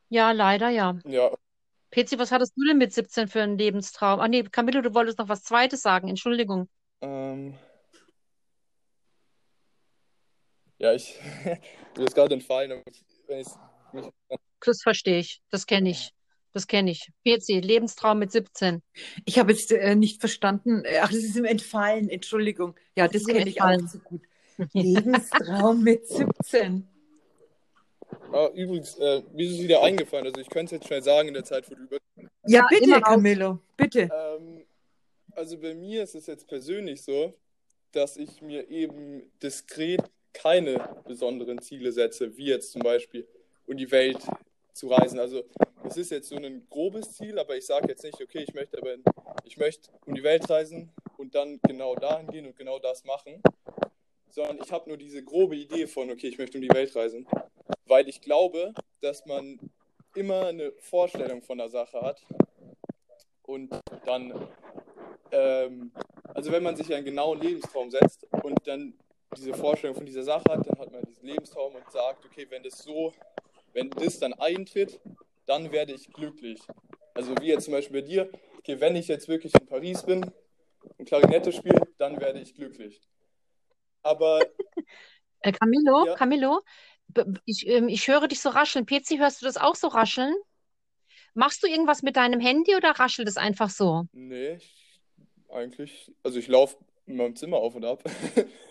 Ja, 0.10 0.32
leider 0.32 0.70
ja. 0.70 0.98
Ja, 1.06 1.32
Pezi, 1.92 2.20
was 2.20 2.32
hattest 2.32 2.54
du 2.56 2.66
denn 2.66 2.78
mit 2.78 2.94
17 2.94 3.28
für 3.28 3.42
einen 3.42 3.58
Lebenstraum? 3.58 4.20
Ah 4.20 4.28
nee, 4.28 4.44
Camillo, 4.44 4.82
du 4.82 4.94
wolltest 4.94 5.18
noch 5.18 5.30
was 5.30 5.44
Zweites 5.44 5.82
sagen. 5.82 6.08
Entschuldigung. 6.08 6.70
ähm, 7.02 7.56
ja, 10.78 10.94
ich 10.94 11.20
mir 11.98 12.06
ist 12.06 12.16
gerade 12.16 12.36
entfallen, 12.36 12.72
aber 12.72 12.84
ich, 12.90 13.04
wenn 13.28 13.40
ich 13.40 13.48
mich 13.92 14.06
Das 14.62 14.82
verstehe 14.84 15.20
ich. 15.20 15.42
Das 15.50 15.66
kenne 15.66 15.90
ich. 15.90 16.12
Das 16.52 16.68
kenne 16.68 16.92
ich. 16.92 17.12
Pezi, 17.24 17.60
Lebenstraum 17.60 18.20
mit 18.20 18.32
17. 18.32 18.82
Ich 19.26 19.38
habe 19.40 19.52
jetzt 19.52 19.72
äh, 19.72 19.96
nicht 19.96 20.20
verstanden. 20.20 20.84
Ach, 21.02 21.08
das 21.10 21.18
ist 21.24 21.38
im 21.38 21.46
Entfallen. 21.46 22.10
Entschuldigung. 22.10 22.76
Ja, 22.96 23.08
das 23.08 23.22
ist 23.22 23.30
im 23.30 23.36
kenne 23.38 23.50
ich 23.50 23.62
auch 23.62 23.70
Entfallen. 23.70 23.88
so 23.88 24.00
gut. 24.00 24.22
Lebenstraum 24.74 25.84
mit 25.84 26.08
17. 26.08 26.88
Ah, 28.32 28.50
übrigens, 28.54 28.96
äh, 28.96 29.22
mir 29.34 29.46
ist 29.46 29.54
es 29.54 29.60
wieder 29.64 29.82
eingefallen, 29.84 30.26
also 30.28 30.40
ich 30.42 30.50
könnte 30.50 30.76
es 30.76 30.80
jetzt 30.82 30.88
schnell 30.88 31.02
sagen 31.04 31.28
in 31.30 31.34
der 31.36 31.44
Zeit, 31.44 31.70
wo 31.70 31.76
du 31.76 31.84
über 31.84 31.98
Ja, 32.48 32.62
Ja, 32.62 32.68
bitte. 32.70 33.02
Camillo. 33.02 33.60
Bitte. 33.78 34.10
Ähm, 34.12 34.66
also 35.32 35.58
bei 35.58 35.74
mir 35.76 36.04
ist 36.04 36.16
es 36.16 36.26
jetzt 36.28 36.48
persönlich 36.48 37.02
so, 37.04 37.34
dass 37.92 38.18
ich 38.18 38.42
mir 38.42 38.70
eben 38.70 39.32
diskret 39.42 40.02
keine 40.34 40.98
besonderen 41.08 41.60
Ziele 41.62 41.92
setze, 41.92 42.36
wie 42.38 42.46
jetzt 42.46 42.72
zum 42.72 42.82
Beispiel 42.82 43.28
um 43.68 43.78
die 43.78 43.90
Welt 43.92 44.20
zu 44.74 44.88
reisen. 44.90 45.20
Also 45.20 45.44
es 45.84 45.98
ist 45.98 46.12
jetzt 46.12 46.30
so 46.30 46.36
ein 46.36 46.68
grobes 46.70 47.14
Ziel, 47.14 47.40
aber 47.40 47.56
ich 47.58 47.66
sage 47.66 47.88
jetzt 47.88 48.04
nicht, 48.04 48.22
okay, 48.22 48.44
ich 48.48 48.54
möchte 48.54 48.78
aber 48.78 48.96
ich 49.44 49.58
möchte 49.58 49.90
um 50.06 50.14
die 50.14 50.24
Welt 50.24 50.50
reisen 50.50 50.92
und 51.18 51.36
dann 51.36 51.60
genau 51.68 51.96
dahin 51.96 52.28
gehen 52.28 52.46
und 52.46 52.56
genau 52.56 52.80
das 52.80 53.04
machen, 53.04 53.42
sondern 54.30 54.60
ich 54.64 54.72
habe 54.72 54.90
nur 54.90 54.98
diese 54.98 55.24
grobe 55.24 55.56
Idee 55.56 55.88
von, 55.88 56.10
okay, 56.10 56.28
ich 56.28 56.38
möchte 56.38 56.58
um 56.58 56.62
die 56.62 56.74
Welt 56.74 56.96
reisen, 56.96 57.28
weil 57.86 58.08
ich 58.08 58.22
glaube, 58.22 58.74
dass 59.02 59.26
man 59.26 59.60
immer 60.16 60.48
eine 60.48 60.72
Vorstellung 60.80 61.42
von 61.42 61.58
der 61.58 61.70
Sache 61.70 62.02
hat 62.02 62.22
und 63.44 63.74
dann, 64.06 64.48
ähm, 65.32 65.92
also 66.34 66.52
wenn 66.52 66.64
man 66.64 66.76
sich 66.76 66.94
einen 66.94 67.06
genauen 67.06 67.40
Lebenstraum 67.40 67.90
setzt 67.90 68.28
und 68.44 68.56
dann 68.66 68.94
diese 69.36 69.54
Vorstellung 69.54 69.96
von 69.96 70.06
dieser 70.06 70.24
Sache 70.24 70.44
hat, 70.50 70.68
dann 70.68 70.80
hat 70.80 70.92
man 70.92 71.04
diesen 71.04 71.26
Lebenstraum 71.26 71.76
und 71.76 71.92
sagt, 71.92 72.26
okay, 72.26 72.46
wenn 72.50 72.64
das 72.64 72.80
so, 72.80 73.14
wenn 73.74 73.90
das 73.92 74.20
dann 74.20 74.34
eintritt, 74.34 75.00
dann 75.50 75.72
werde 75.72 75.94
ich 75.94 76.08
glücklich. 76.14 76.60
Also 77.14 77.36
wie 77.42 77.48
jetzt 77.48 77.66
zum 77.66 77.74
Beispiel 77.74 78.02
bei 78.02 78.08
dir, 78.08 78.30
okay, 78.60 78.80
wenn 78.80 78.96
ich 78.96 79.08
jetzt 79.08 79.28
wirklich 79.28 79.54
in 79.60 79.66
Paris 79.66 80.04
bin 80.04 80.32
und 80.98 81.06
Klarinette 81.06 81.52
spiele, 81.52 81.82
dann 81.98 82.20
werde 82.22 82.40
ich 82.40 82.54
glücklich. 82.54 83.02
Aber 84.04 84.40
Äh, 85.42 85.54
Camillo, 85.54 86.06
Ja. 86.06 86.16
Camillo, 86.16 86.62
ich, 87.46 87.66
ähm, 87.68 87.88
ich 87.88 88.08
höre 88.08 88.28
dich 88.28 88.42
so 88.42 88.50
rascheln. 88.50 88.86
Pezi, 88.86 89.18
hörst 89.18 89.42
du 89.42 89.46
das 89.46 89.58
auch 89.58 89.76
so 89.76 89.88
rascheln? 89.88 90.36
Machst 91.34 91.64
du 91.64 91.68
irgendwas 91.68 92.02
mit 92.02 92.18
deinem 92.18 92.40
Handy 92.40 92.76
oder 92.76 92.92
raschelt 92.92 93.28
es 93.28 93.38
einfach 93.38 93.70
so? 93.70 94.04
nee, 94.12 94.56
ich, 94.56 95.02
eigentlich, 95.50 96.12
also 96.24 96.40
ich 96.40 96.48
laufe 96.48 96.78
in 97.06 97.16
meinem 97.16 97.36
Zimmer 97.36 97.58
auf 97.58 97.76
und 97.76 97.86
ab. 97.86 98.04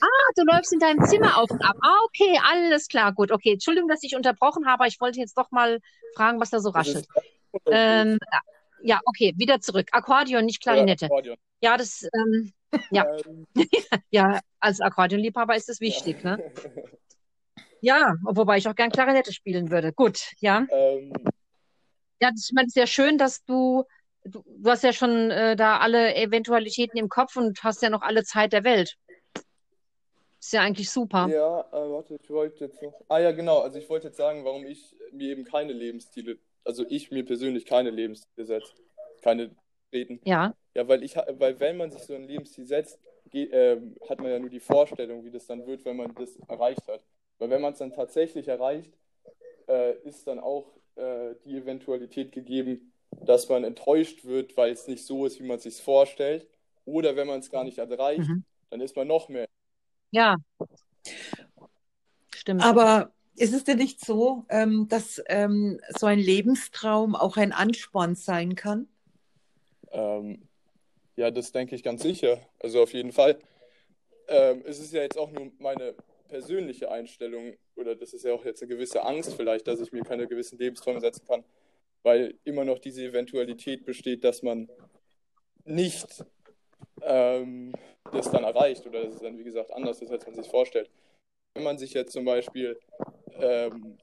Ah, 0.00 0.30
du 0.36 0.42
läufst 0.44 0.72
in 0.72 0.78
deinem 0.78 1.04
Zimmer 1.06 1.38
auf 1.38 1.50
und 1.50 1.62
ab. 1.62 1.76
Ah, 1.80 1.96
okay, 2.06 2.38
alles 2.42 2.88
klar, 2.88 3.12
gut. 3.12 3.32
Okay, 3.32 3.52
Entschuldigung, 3.52 3.88
dass 3.88 4.02
ich 4.02 4.14
unterbrochen 4.14 4.66
habe, 4.66 4.82
aber 4.82 4.86
ich 4.86 5.00
wollte 5.00 5.20
jetzt 5.20 5.38
doch 5.38 5.50
mal 5.50 5.80
fragen, 6.14 6.40
was 6.40 6.50
da 6.50 6.60
so 6.60 6.70
Das 6.70 6.80
raschelt. 6.86 7.06
ist 7.06 7.62
Ähm, 7.70 8.18
ja, 8.82 9.00
okay, 9.06 9.32
wieder 9.36 9.60
zurück. 9.60 9.88
Akkordeon, 9.92 10.44
nicht 10.44 10.60
Klarinette. 10.62 11.06
Akkordeon. 11.06 11.36
Ja, 11.60 11.76
das, 11.78 12.06
ähm, 12.14 12.52
Ja. 12.90 13.06
Ähm, 13.26 13.46
ja, 14.10 14.40
als 14.60 14.80
Akkordeonliebhaber 14.80 15.56
ist 15.56 15.68
es 15.70 15.80
wichtig, 15.80 16.22
ne? 16.22 16.38
Ja, 17.80 18.14
wobei 18.22 18.58
ich 18.58 18.68
auch 18.68 18.74
gern 18.74 18.90
Klarinette 18.90 19.32
spielen 19.32 19.70
würde. 19.70 19.92
Gut, 19.92 20.32
ja. 20.38 20.66
ähm, 20.70 21.12
Ja, 22.20 22.30
das, 22.30 22.46
ich 22.48 22.52
meine, 22.54 22.66
es 22.66 22.72
ist 22.72 22.80
ja 22.80 22.86
schön, 22.86 23.18
dass 23.18 23.44
du, 23.44 23.84
du, 24.24 24.42
du 24.46 24.70
hast 24.70 24.84
ja 24.84 24.92
schon 24.92 25.30
äh, 25.30 25.56
da 25.56 25.78
alle 25.78 26.14
Eventualitäten 26.14 26.98
im 26.98 27.08
Kopf 27.08 27.36
und 27.36 27.62
hast 27.62 27.82
ja 27.82 27.90
noch 27.90 28.02
alle 28.02 28.24
Zeit 28.24 28.52
der 28.52 28.64
Welt. 28.64 28.96
Ist 30.44 30.52
ja 30.52 30.60
eigentlich 30.60 30.90
super. 30.90 31.26
Ja, 31.30 31.60
äh, 31.72 31.90
warte, 31.90 32.18
ich 32.22 32.28
wollte 32.28 32.66
jetzt 32.66 32.82
noch. 32.82 32.92
Ah 33.08 33.18
ja, 33.18 33.32
genau. 33.32 33.60
Also 33.60 33.78
ich 33.78 33.88
wollte 33.88 34.08
jetzt 34.08 34.18
sagen, 34.18 34.44
warum 34.44 34.66
ich 34.66 34.94
mir 35.10 35.30
eben 35.30 35.44
keine 35.44 35.72
Lebensziele, 35.72 36.36
also 36.64 36.84
ich 36.86 37.10
mir 37.10 37.24
persönlich 37.24 37.64
keine 37.64 37.88
Lebensziele 37.88 38.44
setze. 38.44 38.74
Keine 39.22 39.52
treten. 39.90 40.20
Ja, 40.24 40.54
Ja, 40.74 40.86
weil 40.86 41.02
ich, 41.02 41.16
weil 41.16 41.58
wenn 41.60 41.78
man 41.78 41.90
sich 41.90 42.02
so 42.02 42.14
ein 42.14 42.24
Lebensziel 42.24 42.66
setzt, 42.66 42.98
ge- 43.30 43.48
ähm, 43.52 43.96
hat 44.06 44.20
man 44.20 44.30
ja 44.32 44.38
nur 44.38 44.50
die 44.50 44.60
Vorstellung, 44.60 45.24
wie 45.24 45.30
das 45.30 45.46
dann 45.46 45.66
wird, 45.66 45.82
wenn 45.86 45.96
man 45.96 46.14
das 46.14 46.36
erreicht 46.46 46.86
hat. 46.88 47.02
Weil 47.38 47.48
wenn 47.48 47.62
man 47.62 47.72
es 47.72 47.78
dann 47.78 47.94
tatsächlich 47.94 48.46
erreicht, 48.46 48.92
äh, 49.66 49.94
ist 50.06 50.26
dann 50.26 50.38
auch 50.40 50.66
äh, 50.96 51.36
die 51.46 51.56
Eventualität 51.56 52.32
gegeben, 52.32 52.92
dass 53.24 53.48
man 53.48 53.64
enttäuscht 53.64 54.26
wird, 54.26 54.58
weil 54.58 54.72
es 54.72 54.88
nicht 54.88 55.06
so 55.06 55.24
ist, 55.24 55.40
wie 55.40 55.46
man 55.46 55.56
es 55.56 55.62
sich 55.62 55.80
vorstellt. 55.80 56.46
Oder 56.84 57.16
wenn 57.16 57.28
man 57.28 57.40
es 57.40 57.50
gar 57.50 57.64
nicht 57.64 57.78
erreicht, 57.78 58.28
mhm. 58.28 58.44
dann 58.68 58.82
ist 58.82 58.94
man 58.94 59.06
noch 59.08 59.30
mehr. 59.30 59.46
Ja. 60.14 60.36
Stimmt. 62.32 62.62
Aber 62.62 63.12
ist 63.36 63.52
es 63.52 63.64
denn 63.64 63.78
nicht 63.78 64.04
so, 64.04 64.44
ähm, 64.48 64.86
dass 64.88 65.20
ähm, 65.26 65.80
so 65.98 66.06
ein 66.06 66.20
Lebenstraum 66.20 67.16
auch 67.16 67.36
ein 67.36 67.50
Ansporn 67.50 68.14
sein 68.14 68.54
kann? 68.54 68.86
Ähm, 69.90 70.46
ja, 71.16 71.32
das 71.32 71.50
denke 71.50 71.74
ich 71.74 71.82
ganz 71.82 72.02
sicher. 72.02 72.38
Also 72.60 72.80
auf 72.80 72.92
jeden 72.92 73.10
Fall. 73.10 73.40
Ähm, 74.28 74.62
es 74.64 74.78
ist 74.78 74.92
ja 74.92 75.02
jetzt 75.02 75.18
auch 75.18 75.32
nur 75.32 75.50
meine 75.58 75.96
persönliche 76.28 76.92
Einstellung, 76.92 77.54
oder 77.74 77.96
das 77.96 78.14
ist 78.14 78.24
ja 78.24 78.34
auch 78.34 78.44
jetzt 78.44 78.62
eine 78.62 78.68
gewisse 78.68 79.04
Angst 79.04 79.34
vielleicht, 79.34 79.66
dass 79.66 79.80
ich 79.80 79.90
mir 79.90 80.04
keine 80.04 80.28
gewissen 80.28 80.58
Lebensträume 80.58 81.00
setzen 81.00 81.26
kann, 81.26 81.42
weil 82.04 82.38
immer 82.44 82.64
noch 82.64 82.78
diese 82.78 83.02
Eventualität 83.02 83.84
besteht, 83.84 84.22
dass 84.22 84.42
man 84.42 84.68
nicht 85.64 86.24
ähm, 87.02 87.72
das 88.12 88.30
dann 88.30 88.44
erreicht 88.44 88.86
oder 88.86 89.04
dass 89.04 89.14
es 89.14 89.20
dann, 89.20 89.38
wie 89.38 89.44
gesagt, 89.44 89.72
anders 89.72 90.00
ist, 90.00 90.10
als 90.10 90.26
man 90.26 90.34
sich 90.34 90.48
vorstellt. 90.48 90.90
Wenn 91.54 91.64
man 91.64 91.78
sich 91.78 91.94
jetzt 91.94 92.12
zum 92.12 92.24
Beispiel, 92.24 92.78
ähm, 93.38 93.98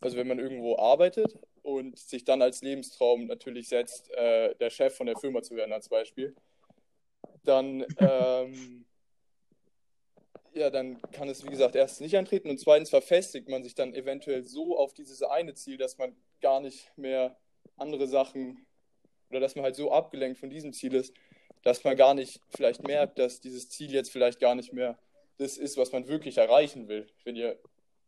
also 0.00 0.16
wenn 0.16 0.28
man 0.28 0.38
irgendwo 0.38 0.76
arbeitet 0.78 1.38
und 1.62 1.98
sich 1.98 2.24
dann 2.24 2.42
als 2.42 2.62
Lebenstraum 2.62 3.26
natürlich 3.26 3.68
setzt, 3.68 4.10
äh, 4.12 4.54
der 4.56 4.70
Chef 4.70 4.96
von 4.96 5.06
der 5.06 5.16
Firma 5.16 5.42
zu 5.42 5.56
werden 5.56 5.72
als 5.72 5.88
Beispiel, 5.88 6.34
dann 7.44 7.84
ähm, 7.98 8.84
ja, 10.54 10.70
dann 10.70 11.00
kann 11.12 11.28
es, 11.28 11.44
wie 11.44 11.50
gesagt, 11.50 11.74
erstens 11.74 12.00
nicht 12.00 12.16
eintreten 12.16 12.50
und 12.50 12.58
zweitens 12.58 12.90
verfestigt 12.90 13.48
man 13.48 13.62
sich 13.62 13.74
dann 13.74 13.94
eventuell 13.94 14.42
so 14.42 14.76
auf 14.76 14.92
dieses 14.92 15.22
eine 15.22 15.54
Ziel, 15.54 15.78
dass 15.78 15.98
man 15.98 16.14
gar 16.40 16.60
nicht 16.60 16.90
mehr 16.96 17.38
andere 17.76 18.06
Sachen 18.06 18.66
oder 19.30 19.40
dass 19.40 19.54
man 19.54 19.64
halt 19.64 19.76
so 19.76 19.90
abgelenkt 19.90 20.38
von 20.38 20.50
diesem 20.50 20.72
Ziel 20.72 20.94
ist, 20.94 21.14
dass 21.62 21.84
man 21.84 21.96
gar 21.96 22.14
nicht 22.14 22.40
vielleicht 22.50 22.86
merkt, 22.86 23.18
dass 23.18 23.40
dieses 23.40 23.68
Ziel 23.68 23.92
jetzt 23.92 24.10
vielleicht 24.10 24.40
gar 24.40 24.54
nicht 24.54 24.72
mehr 24.72 24.98
das 25.38 25.56
ist, 25.56 25.76
was 25.76 25.92
man 25.92 26.06
wirklich 26.08 26.38
erreichen 26.38 26.88
will. 26.88 27.08
Wenn 27.24 27.36
ihr, 27.36 27.58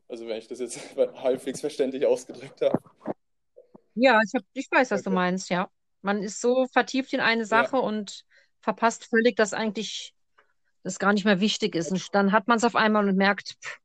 also 0.08 0.26
wenn 0.26 0.38
ich 0.38 0.48
das 0.48 0.60
jetzt 0.60 0.78
halbwegs 0.96 1.60
verständlich 1.60 2.06
ausgedrückt 2.06 2.60
habe. 2.60 2.78
Ja, 3.94 4.20
ich, 4.24 4.32
hab, 4.34 4.42
ich 4.52 4.68
weiß, 4.70 4.90
was 4.90 5.00
okay. 5.00 5.10
du 5.10 5.14
meinst, 5.14 5.50
ja. 5.50 5.70
Man 6.02 6.22
ist 6.22 6.40
so 6.40 6.66
vertieft 6.66 7.12
in 7.12 7.20
eine 7.20 7.44
Sache 7.44 7.76
ja. 7.76 7.82
und 7.82 8.24
verpasst 8.60 9.06
völlig, 9.06 9.36
dass 9.36 9.54
eigentlich 9.54 10.14
das 10.82 10.98
gar 10.98 11.12
nicht 11.12 11.24
mehr 11.24 11.40
wichtig 11.40 11.74
ist. 11.74 11.90
Und 11.90 12.14
dann 12.14 12.32
hat 12.32 12.46
man 12.46 12.58
es 12.58 12.64
auf 12.64 12.76
einmal 12.76 13.08
und 13.08 13.16
merkt, 13.16 13.56
pff, 13.62 13.78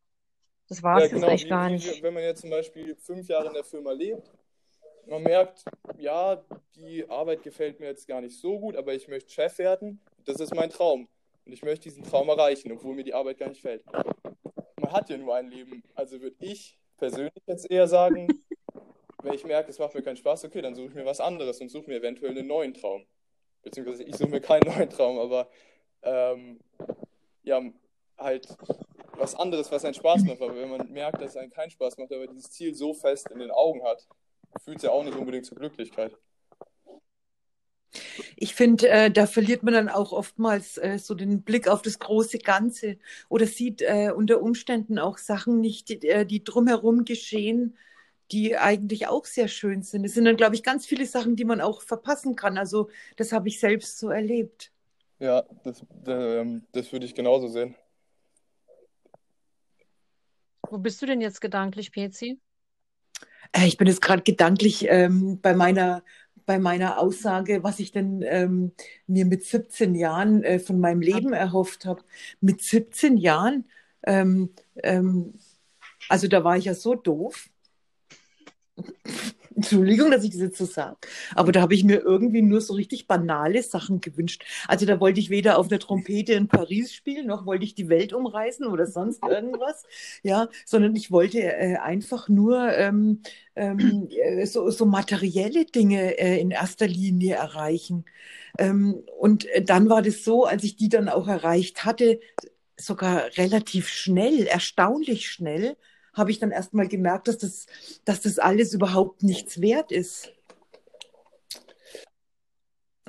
das 0.67 0.83
war 0.83 0.97
es 0.97 1.03
ja, 1.03 1.15
genau, 1.15 1.27
jetzt 1.27 1.41
echt 1.41 1.49
gar 1.49 1.69
nicht. 1.69 2.03
wenn 2.03 2.13
man 2.13 2.23
jetzt 2.23 2.41
zum 2.41 2.49
Beispiel 2.49 2.95
fünf 2.95 3.27
Jahre 3.27 3.47
in 3.47 3.53
der 3.53 3.63
Firma 3.63 3.91
lebt, 3.91 4.29
man 5.09 5.23
merkt, 5.23 5.63
ja, 5.97 6.43
die 6.75 7.09
Arbeit 7.09 7.43
gefällt 7.43 7.79
mir 7.79 7.87
jetzt 7.87 8.07
gar 8.07 8.21
nicht 8.21 8.39
so 8.39 8.59
gut, 8.59 8.75
aber 8.75 8.93
ich 8.93 9.07
möchte 9.07 9.31
Chef 9.31 9.57
werden. 9.57 10.01
Das 10.25 10.39
ist 10.39 10.53
mein 10.53 10.69
Traum. 10.69 11.07
Und 11.45 11.53
ich 11.53 11.63
möchte 11.63 11.89
diesen 11.89 12.03
Traum 12.03 12.29
erreichen, 12.29 12.71
obwohl 12.71 12.95
mir 12.95 13.03
die 13.03 13.13
Arbeit 13.13 13.39
gar 13.39 13.49
nicht 13.49 13.61
fällt. 13.61 13.83
Man 14.77 14.91
hat 14.91 15.09
ja 15.09 15.17
nur 15.17 15.35
ein 15.35 15.49
Leben. 15.49 15.83
Also 15.95 16.21
würde 16.21 16.35
ich 16.39 16.77
persönlich 16.97 17.33
jetzt 17.47 17.69
eher 17.69 17.87
sagen, 17.87 18.27
wenn 19.23 19.33
ich 19.33 19.45
merke, 19.45 19.69
es 19.69 19.79
macht 19.79 19.95
mir 19.95 20.01
keinen 20.01 20.17
Spaß, 20.17 20.45
okay, 20.45 20.61
dann 20.61 20.75
suche 20.75 20.87
ich 20.87 20.93
mir 20.93 21.05
was 21.05 21.19
anderes 21.19 21.59
und 21.59 21.69
suche 21.69 21.89
mir 21.89 21.97
eventuell 21.97 22.31
einen 22.31 22.47
neuen 22.47 22.73
Traum. 22.73 23.05
Beziehungsweise 23.63 24.03
ich 24.03 24.15
suche 24.15 24.29
mir 24.29 24.41
keinen 24.41 24.71
neuen 24.71 24.89
Traum, 24.89 25.19
aber 25.19 25.49
ähm, 26.03 26.59
ja, 27.43 27.61
halt 28.17 28.47
was 29.17 29.35
anderes, 29.35 29.71
was 29.71 29.83
einen 29.83 29.93
Spaß 29.93 30.23
macht. 30.23 30.41
Aber 30.41 30.55
wenn 30.55 30.69
man 30.69 30.91
merkt, 30.91 31.21
dass 31.21 31.31
es 31.31 31.37
einen 31.37 31.51
keinen 31.51 31.69
Spaß 31.69 31.97
macht, 31.97 32.11
aber 32.13 32.27
dieses 32.27 32.51
Ziel 32.51 32.73
so 32.73 32.93
fest 32.93 33.29
in 33.31 33.39
den 33.39 33.51
Augen 33.51 33.83
hat, 33.83 34.07
fühlt 34.63 34.77
es 34.77 34.83
ja 34.83 34.91
auch 34.91 35.03
nicht 35.03 35.17
unbedingt 35.17 35.45
zur 35.45 35.57
Glücklichkeit. 35.57 36.15
Ich 38.35 38.53
finde, 38.53 38.87
äh, 38.89 39.11
da 39.11 39.25
verliert 39.25 39.63
man 39.63 39.73
dann 39.73 39.89
auch 39.89 40.11
oftmals 40.11 40.77
äh, 40.77 40.99
so 40.99 41.15
den 41.15 41.41
Blick 41.41 41.67
auf 41.67 41.81
das 41.81 41.99
große 41.99 42.37
Ganze 42.37 42.97
oder 43.29 43.47
sieht 43.47 43.81
äh, 43.81 44.11
unter 44.15 44.41
Umständen 44.41 44.99
auch 44.99 45.17
Sachen 45.17 45.59
nicht, 45.59 45.89
die, 45.89 46.07
äh, 46.07 46.25
die 46.25 46.43
drumherum 46.43 47.05
geschehen, 47.05 47.77
die 48.31 48.57
eigentlich 48.57 49.07
auch 49.07 49.25
sehr 49.25 49.47
schön 49.47 49.81
sind. 49.81 50.05
Es 50.05 50.13
sind 50.13 50.25
dann, 50.25 50.37
glaube 50.37 50.55
ich, 50.55 50.63
ganz 50.63 50.85
viele 50.85 51.05
Sachen, 51.05 51.35
die 51.35 51.45
man 51.45 51.61
auch 51.61 51.81
verpassen 51.81 52.35
kann. 52.35 52.57
Also 52.57 52.89
das 53.15 53.31
habe 53.31 53.47
ich 53.47 53.59
selbst 53.59 53.97
so 53.97 54.09
erlebt. 54.09 54.71
Ja, 55.17 55.43
das, 55.63 55.83
ähm, 56.05 56.65
das 56.71 56.91
würde 56.91 57.05
ich 57.05 57.15
genauso 57.15 57.47
sehen. 57.47 57.75
Wo 60.69 60.77
bist 60.77 61.01
du 61.01 61.07
denn 61.07 61.21
jetzt 61.21 61.41
gedanklich, 61.41 61.91
Pezi? 61.91 62.39
Äh, 63.51 63.67
ich 63.67 63.77
bin 63.77 63.87
jetzt 63.87 64.01
gerade 64.01 64.23
gedanklich 64.23 64.85
ähm, 64.89 65.39
bei 65.41 65.53
meiner 65.53 66.03
bei 66.45 66.57
meiner 66.57 66.97
Aussage, 66.97 67.63
was 67.63 67.79
ich 67.79 67.91
denn 67.91 68.23
ähm, 68.25 68.71
mir 69.05 69.25
mit 69.25 69.43
17 69.43 69.93
Jahren 69.93 70.43
äh, 70.43 70.57
von 70.57 70.79
meinem 70.79 70.99
Leben 70.99 71.31
erhofft 71.31 71.85
habe. 71.85 72.01
Mit 72.41 72.63
17 72.63 73.17
Jahren, 73.17 73.65
ähm, 74.07 74.49
ähm, 74.81 75.35
also 76.07 76.27
da 76.27 76.43
war 76.43 76.57
ich 76.57 76.65
ja 76.65 76.73
so 76.73 76.95
doof. 76.95 77.49
Entschuldigung, 79.55 80.11
dass 80.11 80.23
ich 80.23 80.31
das 80.31 80.41
jetzt 80.41 80.57
so 80.57 80.65
sage, 80.65 80.97
aber 81.35 81.51
da 81.51 81.61
habe 81.61 81.73
ich 81.73 81.83
mir 81.83 81.99
irgendwie 82.01 82.41
nur 82.41 82.61
so 82.61 82.73
richtig 82.73 83.07
banale 83.07 83.63
Sachen 83.63 84.01
gewünscht. 84.01 84.43
Also 84.67 84.85
da 84.85 84.99
wollte 84.99 85.19
ich 85.19 85.29
weder 85.29 85.57
auf 85.57 85.67
der 85.67 85.79
Trompete 85.79 86.33
in 86.33 86.47
Paris 86.47 86.93
spielen, 86.93 87.27
noch 87.27 87.45
wollte 87.45 87.65
ich 87.65 87.75
die 87.75 87.89
Welt 87.89 88.13
umreißen 88.13 88.67
oder 88.67 88.85
sonst 88.85 89.23
irgendwas, 89.23 89.83
ja, 90.23 90.47
sondern 90.65 90.95
ich 90.95 91.11
wollte 91.11 91.41
äh, 91.41 91.77
einfach 91.77 92.29
nur 92.29 92.71
ähm, 92.73 93.21
ähm, 93.55 94.07
äh, 94.11 94.45
so, 94.45 94.69
so, 94.69 94.85
materielle 94.85 95.65
Dinge 95.65 96.17
äh, 96.17 96.39
in 96.39 96.51
erster 96.51 96.87
Linie 96.87 97.35
erreichen. 97.35 98.05
Ähm, 98.57 99.03
und 99.19 99.45
äh, 99.47 99.63
dann 99.63 99.89
war 99.89 100.01
das 100.01 100.23
so, 100.23 100.45
als 100.45 100.63
ich 100.63 100.75
die 100.75 100.89
dann 100.89 101.09
auch 101.09 101.27
erreicht 101.27 101.85
hatte, 101.85 102.19
sogar 102.77 103.25
relativ 103.37 103.89
schnell, 103.89 104.47
erstaunlich 104.47 105.29
schnell, 105.29 105.75
habe 106.13 106.31
ich 106.31 106.39
dann 106.39 106.51
erstmal 106.51 106.87
gemerkt, 106.87 107.27
dass 107.27 107.37
das, 107.37 107.65
dass 108.05 108.21
das 108.21 108.39
alles 108.39 108.73
überhaupt 108.73 109.23
nichts 109.23 109.61
wert 109.61 109.91
ist. 109.91 110.31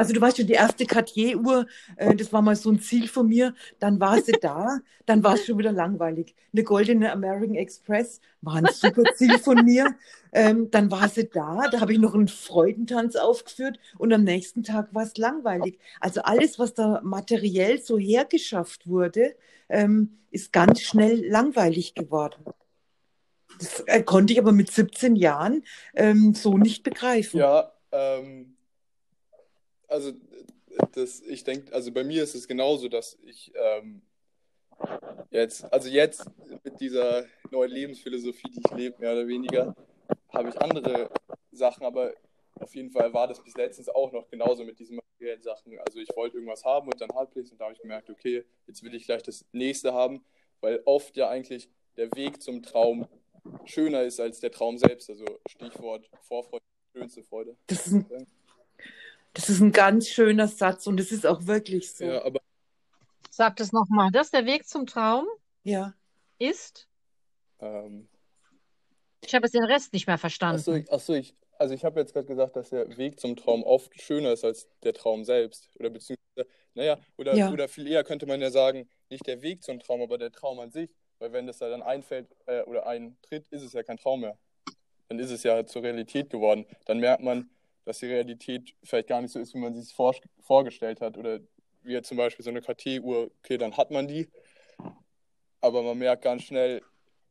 Also 0.01 0.15
du 0.15 0.21
weißt 0.23 0.39
schon, 0.39 0.47
die 0.47 0.55
erste 0.55 0.87
Cartier-Uhr, 0.87 1.67
äh, 1.97 2.17
das 2.17 2.33
war 2.33 2.41
mal 2.41 2.57
so 2.57 2.71
ein 2.71 2.81
Ziel 2.81 3.07
von 3.07 3.29
mir, 3.29 3.55
dann 3.81 4.01
war 4.01 4.19
sie 4.23 4.33
da, 4.33 4.79
dann 5.05 5.23
war 5.23 5.35
es 5.35 5.45
schon 5.45 5.59
wieder 5.59 5.73
langweilig. 5.73 6.35
Eine 6.55 6.65
goldene 6.65 7.13
American 7.13 7.55
Express 7.55 8.23
war 8.41 8.55
ein 8.55 8.69
super 8.73 9.03
Ziel 9.15 9.39
von 9.39 9.63
mir, 9.63 9.95
ähm, 10.33 10.71
dann 10.71 10.91
war 10.91 11.07
sie 11.11 11.29
da, 11.29 11.69
da 11.71 11.83
habe 11.83 11.93
ich 11.93 11.99
noch 11.99 12.15
einen 12.15 12.29
Freudentanz 12.29 13.15
aufgeführt 13.15 13.79
und 13.99 14.11
am 14.15 14.25
nächsten 14.25 14.63
Tag 14.63 14.95
war 14.95 15.03
es 15.03 15.19
langweilig. 15.19 15.79
Also 16.01 16.23
alles, 16.23 16.59
was 16.59 16.73
da 16.73 17.03
materiell 17.05 17.83
so 17.83 17.99
hergeschafft 17.99 18.87
wurde, 18.89 19.35
ähm, 19.69 20.17
ist 20.31 20.51
ganz 20.51 20.81
schnell 20.81 21.29
langweilig 21.29 21.95
geworden. 21.95 22.43
Das 23.61 23.81
äh, 23.87 24.03
konnte 24.03 24.33
ich 24.33 24.39
aber 24.39 24.53
mit 24.53 24.71
17 24.71 25.17
Jahren 25.17 25.65
ähm, 25.95 26.35
so 26.35 26.57
nicht 26.57 26.83
begreifen. 26.83 27.39
Ja, 27.39 27.73
ähm, 27.93 28.57
also 29.87 30.13
das, 30.93 31.21
ich 31.21 31.45
denke, 31.45 31.73
also 31.75 31.93
bei 31.93 32.03
mir 32.03 32.23
ist 32.23 32.35
es 32.35 32.49
genauso, 32.49 32.89
dass 32.89 33.19
ich 33.23 33.53
ähm, 33.55 34.01
jetzt, 35.31 35.71
also 35.73 35.89
jetzt 35.89 36.25
mit 36.65 36.81
dieser 36.81 37.27
neuen 37.51 37.71
Lebensphilosophie, 37.71 38.51
die 38.51 38.63
ich 38.65 38.71
lebe, 38.73 38.99
mehr 38.99 39.13
oder 39.13 39.29
weniger, 39.29 39.75
habe 40.33 40.49
ich 40.49 40.61
andere 40.61 41.11
Sachen, 41.53 41.85
aber 41.85 42.15
auf 42.61 42.75
jeden 42.75 42.91
Fall 42.91 43.13
war 43.13 43.29
das 43.29 43.43
bis 43.43 43.55
letztens 43.57 43.89
auch 43.89 44.13
noch 44.13 44.29
genauso 44.29 44.65
mit 44.65 44.79
diesen 44.79 44.97
materiellen 44.97 45.43
Sachen. 45.43 45.79
Also 45.81 45.99
ich 45.99 46.09
wollte 46.17 46.37
irgendwas 46.37 46.65
haben 46.65 46.89
und 46.89 47.01
dann 47.01 47.11
es 47.35 47.53
und 47.53 47.61
da 47.61 47.65
habe 47.65 47.75
ich 47.75 47.81
gemerkt, 47.81 48.09
okay, 48.09 48.45
jetzt 48.67 48.83
will 48.83 48.95
ich 48.95 49.05
gleich 49.05 49.23
das 49.23 49.45
nächste 49.53 49.93
haben, 49.93 50.25
weil 50.61 50.81
oft 50.85 51.17
ja 51.17 51.29
eigentlich 51.29 51.69
der 51.97 52.11
Weg 52.15 52.41
zum 52.43 52.63
Traum 52.63 53.07
schöner 53.65 54.03
ist 54.03 54.21
als 54.21 54.41
der 54.41 54.51
Traum 54.51 54.79
selbst. 54.79 55.11
Also 55.11 55.25
Stichwort 55.49 56.09
Vorfreude, 56.23 56.65
schönste 56.93 57.23
Freude. 57.23 57.57
Das 57.67 57.87
ist, 57.87 57.93
ein, 57.93 58.27
das 59.35 59.49
ist 59.49 59.61
ein 59.61 59.73
ganz 59.73 60.09
schöner 60.09 60.49
Satz 60.49 60.87
und 60.87 60.99
es 61.01 61.13
ist 61.13 61.27
auch 61.27 61.47
wirklich 61.47 61.93
so. 61.93 62.05
Ja, 62.05 62.25
aber 62.25 62.41
Sag 63.41 63.57
das 63.57 63.73
nochmal. 63.73 64.11
Das 64.11 64.31
der 64.31 64.45
Weg 64.45 64.69
zum 64.69 64.87
Traum 64.87 65.27
ja. 65.63 65.95
ist? 66.39 66.89
Ähm, 67.61 68.09
ich 69.25 69.35
habe 69.35 69.47
jetzt 69.47 69.55
den 69.55 69.65
Rest 69.65 69.93
nicht 69.93 70.07
mehr 70.07 70.19
verstanden. 70.19 70.59
Achso, 70.59 70.75
ich, 70.75 70.93
achso, 70.93 71.15
ich, 71.15 71.35
also 71.59 71.73
ich 71.73 71.85
habe 71.85 72.01
jetzt 72.01 72.13
gerade 72.13 72.27
gesagt, 72.27 72.57
dass 72.57 72.71
der 72.71 72.97
Weg 72.99 73.21
zum 73.21 73.37
Traum 73.37 73.63
oft 73.63 73.99
schöner 74.01 74.33
ist 74.33 74.45
als 74.45 74.69
der 74.83 74.93
Traum 74.95 75.25
selbst. 75.25 75.71
Oder 75.79 75.91
beziehungsweise, 75.91 76.49
naja, 76.75 76.99
oder, 77.17 77.35
ja. 77.35 77.51
oder 77.51 77.69
viel 77.69 77.87
eher 77.87 78.05
könnte 78.05 78.27
man 78.27 78.41
ja 78.41 78.51
sagen, 78.51 78.89
nicht 79.09 79.27
der 79.27 79.41
Weg 79.43 79.63
zum 79.63 79.79
Traum, 79.79 80.03
aber 80.03 80.19
der 80.19 80.33
Traum 80.33 80.59
an 80.59 80.71
sich. 80.71 80.91
Weil 81.21 81.33
wenn 81.33 81.47
das 81.47 81.59
da 81.59 81.69
dann 81.69 81.83
einfällt 81.83 82.27
äh, 82.47 82.63
oder 82.63 82.87
eintritt, 82.87 83.47
ist 83.49 83.63
es 83.63 83.75
ja 83.75 83.83
kein 83.83 83.99
Traum 83.99 84.23
mehr. 84.23 84.37
Dann 85.09 85.19
ist 85.19 85.31
es 85.31 85.43
ja 85.43 85.65
zur 85.67 85.83
Realität 85.83 86.31
geworden. 86.31 86.67
Dann 86.87 86.99
merkt 86.99 87.23
man, 87.23 87.51
dass 87.85 87.99
die 87.99 88.07
Realität 88.07 88.75
vielleicht 88.83 89.09
gar 89.09 89.21
nicht 89.21 89.31
so 89.31 89.39
ist, 89.39 89.55
wie 89.55 89.59
man 89.59 89.75
sich 89.75 89.85
es 89.85 89.93
vor, 89.93 90.15
vorgestellt 90.41 91.01
hat. 91.01 91.19
Oder 91.19 91.41
wie 91.83 91.93
jetzt 91.93 92.09
zum 92.09 92.17
Beispiel 92.17 92.43
so 92.43 92.51
eine 92.51 92.63
KT-Uhr, 92.63 93.31
okay, 93.39 93.59
dann 93.59 93.77
hat 93.77 93.91
man 93.91 94.09
die. 94.09 94.29
Aber 95.61 95.83
man 95.83 95.99
merkt 95.99 96.23
ganz 96.23 96.43
schnell, 96.43 96.81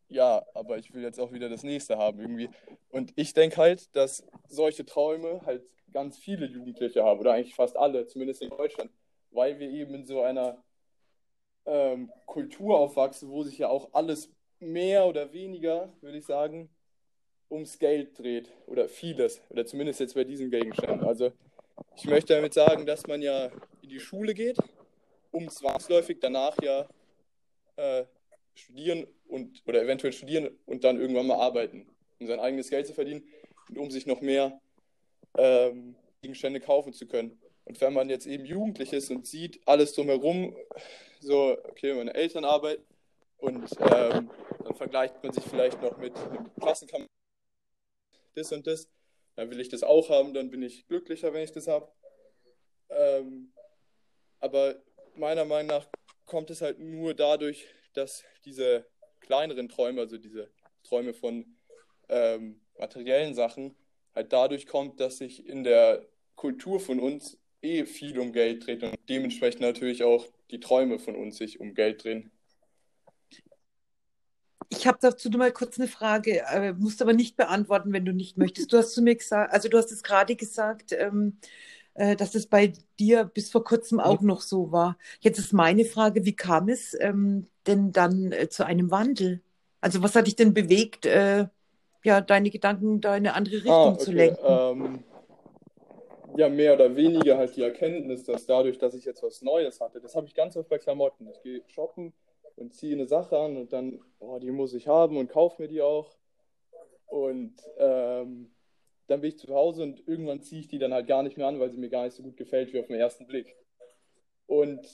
ja, 0.08 0.45
aber 0.54 0.78
ich 0.78 0.93
will 0.93 1.02
jetzt 1.02 1.19
auch 1.19 1.32
wieder 1.32 1.49
das 1.49 1.63
nächste 1.63 1.97
haben 1.97 2.19
irgendwie. 2.19 2.49
Und 2.89 3.12
ich 3.15 3.34
denke 3.34 3.58
halt, 3.58 3.95
dass 3.95 4.23
solche 4.47 4.86
Träume 4.86 5.41
halt 5.45 5.63
ganz 5.91 6.17
viele 6.17 6.45
Jugendliche 6.45 7.04
haben, 7.04 7.19
oder 7.19 7.34
eigentlich 7.34 7.56
fast 7.56 7.75
alle, 7.75 8.06
zumindest 8.06 8.43
in 8.43 8.49
Deutschland, 8.49 8.91
weil 9.32 9.60
wir 9.60 9.69
eben 9.69 9.95
in 9.95 10.06
so 10.06 10.21
einer 10.21 10.63
ähm, 11.65 12.12
Kultur 12.26 12.78
aufwachsen, 12.78 13.30
wo 13.30 13.43
sich 13.43 13.58
ja 13.58 13.69
auch 13.69 13.89
alles 13.93 14.30
mehr 14.60 15.06
oder 15.06 15.34
weniger, 15.34 15.91
würde 16.02 16.17
ich 16.17 16.26
sagen, 16.26 16.69
ums 17.50 17.80
Geld 17.80 18.17
dreht. 18.17 18.50
Oder 18.67 18.88
vieles. 18.88 19.41
Oder 19.50 19.65
zumindest 19.65 20.00
jetzt 20.00 20.15
bei 20.15 20.24
diesen 20.24 20.52
Gegenständen. 20.52 21.06
Also 21.08 21.32
ich 21.95 22.06
möchte 22.06 22.34
damit 22.34 22.54
sagen, 22.54 22.86
dass 22.86 23.08
man 23.08 23.22
ja 23.22 23.50
in 23.82 23.89
die 23.89 24.00
Schule 24.00 24.34
geht, 24.34 24.58
um 25.32 25.50
zwangsläufig 25.50 26.19
danach 26.19 26.56
ja 26.62 26.88
äh, 27.78 28.06
studieren 28.54 29.08
und 29.28 29.63
oder 29.67 29.82
eventuell 29.82 30.13
studieren 30.13 30.50
und 30.65 30.84
dann 30.84 31.00
irgendwann 31.00 31.28
mal 31.28 31.39
arbeiten, 31.39 31.88
um 32.19 32.28
sein 32.28 32.39
eigenes 32.39 32.69
Geld 32.69 32.88
zu 32.88 32.93
verdienen 32.93 33.24
und 33.69 33.78
um 33.78 33.91
sich 33.91 34.06
noch 34.06 34.22
mehr 34.22 34.60
ähm, 35.38 35.95
Gegenstände 36.22 36.60
kaufen 36.60 36.93
zu 36.93 37.08
können. 37.08 37.39
Und 37.65 37.80
wenn 37.82 37.93
man 37.93 38.10
jetzt 38.10 38.26
eben 38.26 38.45
jugendlich 38.45 38.93
ist 38.93 39.12
und 39.12 39.28
sieht 39.28 39.62
alles 39.65 39.93
drumherum, 39.93 40.56
so, 41.20 41.58
okay, 41.66 41.94
meine 41.94 42.14
Eltern 42.14 42.46
arbeiten 42.46 42.86
und 43.38 43.68
ähm, 43.80 44.30
dann 44.64 44.76
vergleicht 44.76 45.22
man 45.24 45.34
sich 45.34 45.44
vielleicht 45.44 45.82
noch 45.82 45.98
mit 45.98 46.16
einem 46.18 46.54
Klassenkameraden, 46.56 47.10
das 48.36 48.52
und 48.52 48.68
das, 48.68 48.90
dann 49.36 49.50
will 49.50 49.60
ich 49.60 49.70
das 49.70 49.84
auch 49.84 50.10
haben, 50.10 50.34
dann 50.34 50.50
bin 50.50 50.62
ich 50.62 50.88
glücklicher, 50.88 51.34
wenn 51.34 51.44
ich 51.44 51.52
das 51.52 51.68
habe. 51.68 51.92
Ähm, 52.90 53.54
aber 54.40 54.82
meiner 55.16 55.46
Meinung 55.46 55.68
nach 55.68 55.88
kommt 56.26 56.50
es 56.50 56.62
halt 56.62 56.80
nur 56.80 57.14
dadurch, 57.14 57.68
dass 57.94 58.24
diese 58.46 58.86
kleineren 59.20 59.70
Träume, 59.70 60.02
also 60.02 60.18
diese 60.18 60.52
Träume 60.84 61.14
von 61.14 61.58
ähm, 62.08 62.62
materiellen 62.78 63.34
Sachen, 63.34 63.76
halt 64.16 64.34
dadurch 64.34 64.68
kommt, 64.68 65.00
dass 65.00 65.18
sich 65.18 65.46
in 65.46 65.64
der 65.64 66.06
Kultur 66.36 66.80
von 66.80 67.00
uns 67.00 67.38
eh 67.62 67.86
viel 67.86 68.19
um 68.19 68.32
Geld 68.32 68.65
dreht 68.65 68.84
und 68.84 68.98
dementsprechend 69.08 69.62
natürlich 69.62 70.04
auch 70.04 70.26
die 70.52 70.60
Träume 70.60 71.00
von 71.00 71.15
uns 71.15 71.38
sich 71.38 71.60
um 71.60 71.74
Geld 71.74 72.04
drehen. 72.04 72.32
Ich 74.69 74.86
habe 74.86 75.00
dazu 75.02 75.30
nur 75.30 75.39
mal 75.39 75.52
kurz 75.52 75.80
eine 75.80 75.88
Frage, 75.88 76.43
äh, 76.52 76.74
musst 76.74 77.02
aber 77.02 77.13
nicht 77.13 77.36
beantworten, 77.36 77.91
wenn 77.91 78.06
du 78.06 78.13
nicht 78.13 78.38
möchtest. 78.38 78.72
Du 78.72 78.78
hast 78.78 78.93
zu 78.93 79.02
mir 79.02 79.15
gesagt, 79.15 79.52
also 79.52 79.67
du 79.67 79.78
hast 79.78 79.91
es 79.91 80.04
gerade 80.04 80.36
gesagt, 80.36 80.91
ähm, 80.91 81.38
äh, 81.95 82.15
dass 82.15 82.36
es 82.36 82.45
bei 82.45 82.74
dir 83.00 83.26
bis 83.26 83.50
vor 83.50 83.63
kurzem 83.63 84.00
auch 84.00 84.22
noch 84.22 84.41
so 84.41 84.72
war. 84.72 84.98
Jetzt 85.22 85.39
ist 85.39 85.54
meine 85.54 85.86
Frage, 85.86 86.24
wie 86.24 86.36
kam 86.36 86.69
es 86.69 86.95
ähm, 87.00 87.48
denn 87.65 87.91
dann 87.91 88.32
äh, 88.32 88.48
zu 88.48 88.63
einem 88.63 88.91
Wandel? 88.91 89.41
Also 89.82 90.04
was 90.04 90.15
hat 90.15 90.28
dich 90.28 90.36
denn 90.36 90.54
bewegt, 90.54 91.06
äh, 91.08 91.48
ja, 92.04 92.22
deine 92.22 92.52
Gedanken 92.52 93.02
da 93.02 93.17
in 93.17 93.26
eine 93.26 93.34
andere 93.34 93.56
Richtung 93.56 93.74
ah, 93.74 93.88
okay. 93.89 94.04
zu 94.04 94.12
lenken? 94.12 94.45
Ähm, 94.48 95.04
ja, 96.38 96.50
mehr 96.50 96.74
oder 96.74 96.96
weniger 96.96 97.38
halt 97.38 97.56
die 97.56 97.63
Erkenntnis, 97.63 98.24
dass 98.24 98.46
dadurch, 98.46 98.78
dass 98.78 98.94
ich 98.94 99.06
jetzt 99.06 99.24
was 99.24 99.42
Neues 99.42 99.82
hatte, 99.82 100.00
das 100.00 100.15
habe 100.15 100.28
ich 100.28 100.36
ganz 100.36 100.56
oft 100.58 100.70
bei 100.70 100.78
Klamotten. 100.78 101.28
Ich 101.30 101.42
gehe 101.42 101.62
shoppen 101.68 102.13
und 102.56 102.74
ziehe 102.74 102.96
eine 102.96 103.08
Sache 103.08 103.38
an 103.38 103.58
und 103.58 103.74
dann, 103.74 104.00
oh, 104.20 104.39
die 104.39 104.52
muss 104.52 104.74
ich 104.74 104.88
haben 104.88 105.18
und 105.18 105.30
kaufe 105.30 105.62
mir 105.62 105.68
die 105.68 105.82
auch. 105.82 106.15
Und 107.08 107.56
ähm, 107.78 108.52
dann 109.08 109.22
bin 109.22 109.30
ich 109.30 109.39
zu 109.39 109.54
Hause 109.54 109.84
und 109.84 110.08
irgendwann 110.08 110.42
ziehe 110.42 110.62
ich 110.62 110.68
die 110.68 110.78
dann 110.78 110.94
halt 110.94 111.08
gar 111.08 111.24
nicht 111.24 111.38
mehr 111.38 111.48
an, 111.48 111.60
weil 111.60 111.72
sie 111.72 111.78
mir 111.78 111.89
gar 111.89 112.06
nicht 112.06 112.15
so 112.15 112.22
gut 112.24 112.38
gefällt 112.38 112.72
wie 112.74 112.80
auf 112.80 112.88
den 112.88 113.00
ersten 113.00 113.26
Blick. 113.26 113.56
Und 114.46 114.86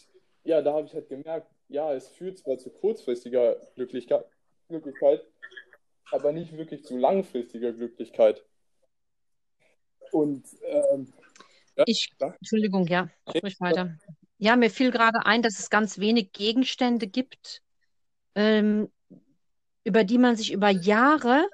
ja, 0.44 0.62
da 0.62 0.74
habe 0.74 0.88
ich 0.88 0.94
halt 0.94 1.10
gemerkt, 1.10 1.52
ja, 1.68 1.94
es 1.94 2.08
führt 2.08 2.38
zwar 2.38 2.58
zu 2.58 2.70
kurzfristiger 2.70 3.58
Glücklichkeit, 3.76 4.26
Glücklichkeit, 4.70 5.26
aber 6.12 6.32
nicht 6.32 6.56
wirklich 6.56 6.84
zu 6.84 6.98
langfristiger 6.98 7.74
Glücklichkeit. 7.74 8.46
Und 10.12 10.46
ähm, 10.64 11.12
ja, 11.76 11.84
ich, 11.88 12.12
Entschuldigung, 12.20 12.88
ja, 12.88 13.10
sprich 13.30 13.60
weiter. 13.60 13.98
Ja, 14.38 14.56
mir 14.56 14.70
fiel 14.70 14.92
gerade 14.92 15.26
ein, 15.26 15.42
dass 15.42 15.60
es 15.60 15.70
ganz 15.70 15.98
wenig 15.98 16.32
Gegenstände 16.32 17.08
gibt, 17.08 17.62
ähm, 18.36 18.92
über 19.84 20.04
die 20.04 20.18
man 20.18 20.36
sich 20.36 20.52
über 20.52 20.70
Jahre 20.70 21.48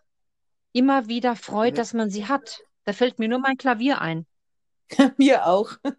immer 0.74 1.08
wieder 1.08 1.36
freut, 1.36 1.74
mhm. 1.74 1.78
dass 1.78 1.94
man 1.94 2.10
sie 2.10 2.28
hat. 2.28 2.62
Da 2.86 2.94
fällt 2.94 3.20
mir 3.20 3.28
nur 3.28 3.40
mein 3.40 3.58
Klavier 3.58 4.02
ein. 4.02 4.26
mir 5.18 5.46
auch. 5.46 5.74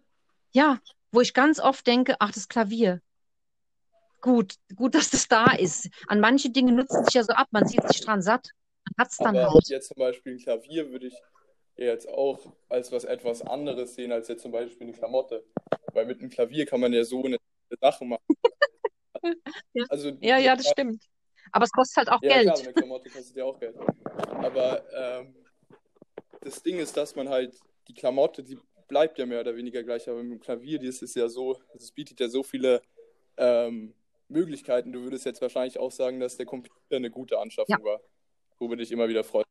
Ja, 0.55 0.79
wo 1.11 1.19
ich 1.19 1.33
ganz 1.33 1.59
oft 1.59 1.87
denke, 1.87 2.17
ach, 2.19 2.31
das 2.31 2.47
Klavier. 2.47 3.01
Gut, 4.21 4.53
gut, 4.75 4.93
dass 4.93 5.09
das 5.09 5.27
da 5.27 5.47
ist. 5.51 5.89
An 6.07 6.19
manche 6.19 6.51
Dinge 6.51 6.71
nutzen 6.71 7.03
sich 7.05 7.15
ja 7.15 7.23
so 7.23 7.33
ab, 7.33 7.47
man 7.49 7.67
sieht 7.67 7.81
sich 7.87 8.01
dran 8.01 8.21
satt. 8.21 8.49
Man 8.85 9.03
hat 9.03 9.11
es 9.11 9.17
dann 9.17 9.35
Aber 9.35 9.51
halt. 9.51 9.67
Jetzt 9.67 9.87
zum 9.87 9.97
Beispiel 9.97 10.33
ein 10.33 10.37
Klavier 10.37 10.91
würde 10.91 11.07
ich 11.07 11.15
jetzt 11.77 12.07
auch 12.07 12.39
als 12.69 12.91
was 12.91 13.03
etwas 13.03 13.41
anderes 13.41 13.95
sehen, 13.95 14.11
als 14.11 14.27
jetzt 14.27 14.41
zum 14.41 14.51
Beispiel 14.51 14.87
eine 14.87 14.95
Klamotte. 14.95 15.43
Weil 15.93 16.05
mit 16.05 16.19
einem 16.19 16.29
Klavier 16.29 16.65
kann 16.65 16.79
man 16.79 16.93
ja 16.93 17.03
so 17.03 17.23
eine 17.23 17.37
Sache 17.79 18.05
machen. 18.05 18.23
ja. 19.73 19.85
Also, 19.89 20.09
ja, 20.21 20.37
ja, 20.37 20.55
das 20.55 20.69
stimmt. 20.69 21.03
Aber 21.51 21.65
es 21.65 21.71
kostet 21.71 21.97
halt 21.97 22.09
auch 22.09 22.21
ja, 22.21 22.33
Geld. 22.33 22.45
Ja, 22.45 22.53
klar, 22.53 22.63
eine 22.63 22.73
Klamotte 22.73 23.09
kostet 23.09 23.35
ja 23.35 23.45
auch 23.45 23.59
Geld. 23.59 23.75
Aber 24.29 24.83
ähm, 24.93 25.35
das 26.41 26.61
Ding 26.63 26.79
ist, 26.79 26.95
dass 26.97 27.15
man 27.15 27.29
halt 27.29 27.55
die 27.87 27.93
Klamotte, 27.93 28.43
die 28.43 28.57
bleibt 28.87 29.17
ja 29.17 29.25
mehr 29.25 29.41
oder 29.41 29.55
weniger 29.55 29.83
gleich, 29.83 30.07
aber 30.09 30.23
mit 30.23 30.39
dem 30.39 30.39
Klavier, 30.39 30.79
das 30.79 31.01
ist 31.01 31.15
ja 31.15 31.27
so, 31.27 31.59
es 31.75 31.91
bietet 31.91 32.19
ja 32.19 32.27
so 32.27 32.43
viele 32.43 32.81
ähm, 33.37 33.93
Möglichkeiten. 34.27 34.91
Du 34.91 35.01
würdest 35.01 35.25
jetzt 35.25 35.41
wahrscheinlich 35.41 35.79
auch 35.79 35.91
sagen, 35.91 36.19
dass 36.19 36.37
der 36.37 36.45
Computer 36.45 36.95
eine 36.95 37.11
gute 37.11 37.39
Anschaffung 37.39 37.77
ja. 37.79 37.83
war, 37.83 38.01
worüber 38.59 38.75
dich 38.75 38.91
immer 38.91 39.07
wieder 39.07 39.23
freust. 39.23 39.47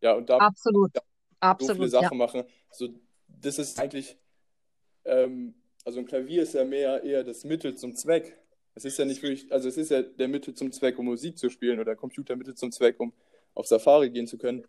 Ja, 0.00 0.12
und 0.12 0.28
da 0.28 0.38
Absolut. 0.38 0.92
Absolut, 1.40 1.68
so 1.68 1.74
viele 1.74 1.88
Sachen 1.88 2.18
ja. 2.18 2.26
machen. 2.26 2.44
So, 2.70 2.88
das 3.28 3.58
ist 3.58 3.78
eigentlich, 3.80 4.16
ähm, 5.04 5.54
also 5.84 6.00
ein 6.00 6.06
Klavier 6.06 6.42
ist 6.42 6.54
ja 6.54 6.64
mehr 6.64 7.02
eher 7.02 7.24
das 7.24 7.44
Mittel 7.44 7.76
zum 7.76 7.94
Zweck. 7.94 8.38
Es 8.74 8.84
ist 8.84 8.98
ja 8.98 9.04
nicht 9.04 9.22
wirklich, 9.22 9.50
also 9.52 9.68
es 9.68 9.76
ist 9.76 9.90
ja 9.90 10.02
der 10.02 10.28
Mittel 10.28 10.54
zum 10.54 10.72
Zweck, 10.72 10.98
um 10.98 11.06
Musik 11.06 11.38
zu 11.38 11.48
spielen 11.48 11.80
oder 11.80 11.96
Computer 11.96 12.36
Mittel 12.36 12.54
zum 12.54 12.72
Zweck, 12.72 13.00
um 13.00 13.12
auf 13.54 13.66
Safari 13.66 14.10
gehen 14.10 14.26
zu 14.26 14.38
können. 14.38 14.66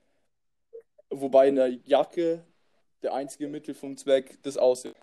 Wobei 1.10 1.49
in 1.49 1.56
der 1.56 1.69
Jacke 1.69 2.45
der 3.01 3.13
einzige 3.13 3.47
Mittel 3.47 3.73
vom 3.73 3.97
Zweck 3.97 4.41
das 4.43 4.58
Aussehen. 4.58 4.95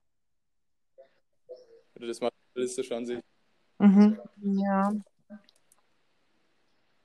Oder 1.97 2.07
das 2.07 2.21
materialistisch 2.21 2.93
an 2.93 3.07
sich. 3.07 3.21
Mhm. 3.79 4.19
Ja. 4.43 4.93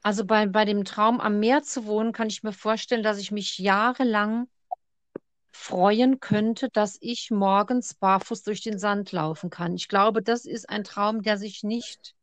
Also 0.02 0.26
bei, 0.26 0.46
bei 0.48 0.66
dem 0.66 0.86
Traum 0.86 1.20
am 1.20 1.40
Meer 1.40 1.64
zu 1.64 1.86
wohnen, 1.86 2.14
kann 2.14 2.30
ich 2.30 2.44
mir 2.44 2.54
vorstellen, 2.54 3.04
dass 3.04 3.18
ich 3.18 3.32
mich 3.32 3.58
jahrelang 3.58 4.48
freuen 5.52 6.20
könnte, 6.20 6.70
dass 6.70 6.98
ich 7.02 7.32
morgens 7.32 7.94
barfuß 7.96 8.44
durch 8.44 8.62
den 8.62 8.80
Sand 8.80 9.12
laufen 9.12 9.50
kann. 9.50 9.76
Ich 9.76 9.90
glaube, 9.90 10.22
das 10.22 10.46
ist 10.46 10.70
ein 10.70 10.86
Traum, 10.86 11.22
der 11.22 11.38
sich 11.38 11.64
nicht 11.64 12.16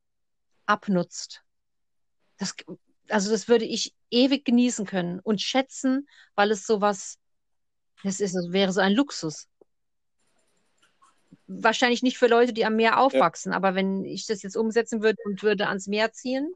abnutzt. 0.64 1.42
Das, 2.38 2.54
also 3.08 3.30
das 3.30 3.46
würde 3.46 3.66
ich 3.66 3.94
ewig 4.10 4.44
genießen 4.44 4.86
können 4.86 5.20
und 5.20 5.42
schätzen, 5.42 6.08
weil 6.34 6.50
es 6.50 6.66
sowas, 6.66 7.18
das 8.02 8.20
ist, 8.20 8.34
das 8.34 8.52
wäre 8.52 8.72
so 8.72 8.80
ein 8.80 8.92
Luxus. 8.92 9.48
Wahrscheinlich 11.46 12.02
nicht 12.02 12.18
für 12.18 12.26
Leute, 12.26 12.52
die 12.52 12.64
am 12.64 12.76
Meer 12.76 12.98
aufwachsen, 12.98 13.52
ja. 13.52 13.56
aber 13.56 13.74
wenn 13.74 14.04
ich 14.04 14.26
das 14.26 14.42
jetzt 14.42 14.56
umsetzen 14.56 15.02
würde 15.02 15.18
und 15.24 15.42
würde 15.42 15.68
ans 15.68 15.86
Meer 15.86 16.12
ziehen, 16.12 16.52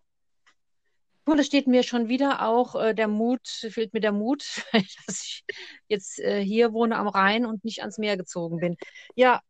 und 1.24 1.38
es 1.38 1.46
steht 1.46 1.66
mir 1.66 1.82
schon 1.82 2.08
wieder 2.08 2.46
auch 2.46 2.74
äh, 2.74 2.94
der 2.94 3.08
Mut, 3.08 3.46
fehlt 3.46 3.92
mir 3.92 4.00
der 4.00 4.12
Mut, 4.12 4.64
dass 5.06 5.22
ich 5.22 5.44
jetzt 5.88 6.18
äh, 6.18 6.42
hier 6.42 6.72
wohne 6.72 6.96
am 6.96 7.08
Rhein 7.08 7.46
und 7.46 7.64
nicht 7.64 7.80
ans 7.80 7.98
Meer 7.98 8.16
gezogen 8.16 8.58
bin. 8.58 8.76
Ja, 9.14 9.40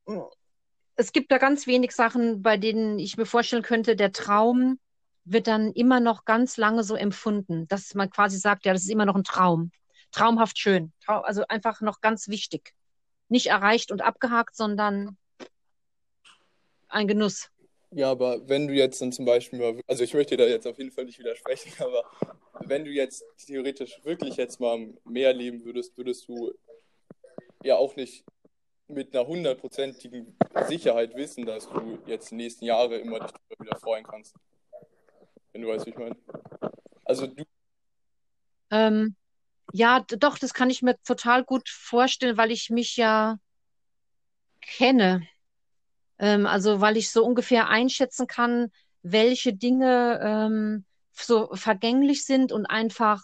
es 0.96 1.12
gibt 1.12 1.33
da 1.33 1.38
ganz 1.38 1.66
wenig 1.66 1.92
Sachen, 1.92 2.42
bei 2.42 2.56
denen 2.56 2.98
ich 2.98 3.16
mir 3.16 3.26
vorstellen 3.26 3.62
könnte, 3.62 3.96
der 3.96 4.12
Traum 4.12 4.78
wird 5.24 5.46
dann 5.46 5.72
immer 5.72 6.00
noch 6.00 6.24
ganz 6.24 6.56
lange 6.56 6.83
so 6.83 6.94
empfunden, 6.94 7.68
dass 7.68 7.94
man 7.94 8.11
quasi 8.11 8.38
sagt, 8.38 8.66
ja, 8.66 8.72
das 8.72 8.83
ist 8.83 8.90
immer 8.90 9.06
noch 9.06 9.14
ein 9.14 9.24
Traum. 9.24 9.70
Traumhaft 10.12 10.59
schön. 10.59 10.92
Trau 11.04 11.20
also 11.20 11.44
einfach 11.48 11.80
noch 11.80 12.00
ganz 12.00 12.28
wichtig. 12.28 12.74
Nicht 13.28 13.46
erreicht 13.46 13.92
und 13.92 14.02
abgehakt, 14.02 14.56
sondern 14.56 15.16
ein 16.88 17.06
Genuss. 17.06 17.50
Ja, 17.92 18.11
aber 18.11 18.48
wenn 18.48 18.68
du 18.68 18.74
jetzt 18.74 19.03
dann 19.03 19.11
zum 19.11 19.24
Beispiel 19.24 19.59
mal, 19.59 19.81
also 19.88 20.05
ich 20.05 20.14
möchte 20.14 20.37
da 20.37 20.44
jetzt 20.44 20.66
auf 20.66 20.79
jeden 20.79 20.92
Fall 20.92 21.05
nicht 21.05 21.18
widersprechen, 21.18 21.72
aber 21.83 22.05
wenn 22.61 22.85
du 22.85 22.90
jetzt 22.90 23.24
theoretisch 23.46 24.00
wirklich 24.05 24.37
jetzt 24.37 24.61
mal 24.61 24.74
am 24.74 24.98
Meer 25.05 25.33
leben 25.33 25.64
würdest, 25.64 25.96
würdest 25.96 26.29
du 26.29 26.53
ja 27.64 27.76
auch 27.76 27.96
nicht 27.96 28.24
mit 28.87 29.14
einer 29.14 29.26
hundertprozentigen 29.26 30.37
Sicherheit 30.66 31.14
wissen, 31.14 31.46
dass 31.46 31.68
du 31.68 31.98
jetzt 32.07 32.31
die 32.31 32.37
nächsten 32.37 32.64
Jahre 32.64 32.96
immer 32.98 33.20
dich 33.20 33.33
wieder 33.59 33.79
freuen 33.79 34.05
kannst. 34.05 34.35
Wenn 35.53 35.62
du 35.62 35.68
weißt, 35.68 35.87
wie 35.87 35.90
ich 35.90 35.96
meine. 35.96 36.16
Also 37.05 37.26
du. 37.26 37.44
Ähm, 38.70 39.16
ja, 39.72 40.05
doch, 40.09 40.38
das 40.38 40.55
kann 40.55 40.70
ich 40.70 40.83
mir 40.83 40.96
total 41.03 41.44
gut 41.44 41.68
vorstellen, 41.68 42.37
weil 42.37 42.50
ich 42.53 42.70
mich 42.70 42.96
ja 42.96 43.38
kenne. 44.61 45.26
Ähm, 46.20 46.46
also 46.46 46.80
weil 46.80 46.98
ich 46.98 47.11
so 47.11 47.24
ungefähr 47.24 47.68
einschätzen 47.68 48.26
kann, 48.26 48.70
welche 49.02 49.54
Dinge 49.54 50.20
ähm, 50.22 50.85
so 51.12 51.48
vergänglich 51.54 52.24
sind 52.26 52.52
und 52.52 52.66
einfach 52.66 53.22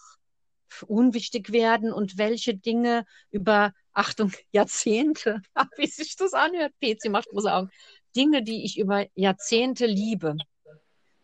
unwichtig 0.86 1.52
werden 1.52 1.92
und 1.92 2.18
welche 2.18 2.54
Dinge 2.54 3.04
über, 3.30 3.72
Achtung, 3.92 4.32
Jahrzehnte, 4.50 5.42
wie 5.76 5.86
sich 5.86 6.16
das 6.16 6.32
anhört, 6.32 6.72
PC 6.82 7.10
macht 7.10 7.28
große 7.28 7.52
Augen, 7.52 7.70
Dinge, 8.16 8.42
die 8.42 8.64
ich 8.64 8.78
über 8.78 9.04
Jahrzehnte 9.14 9.84
liebe, 9.84 10.36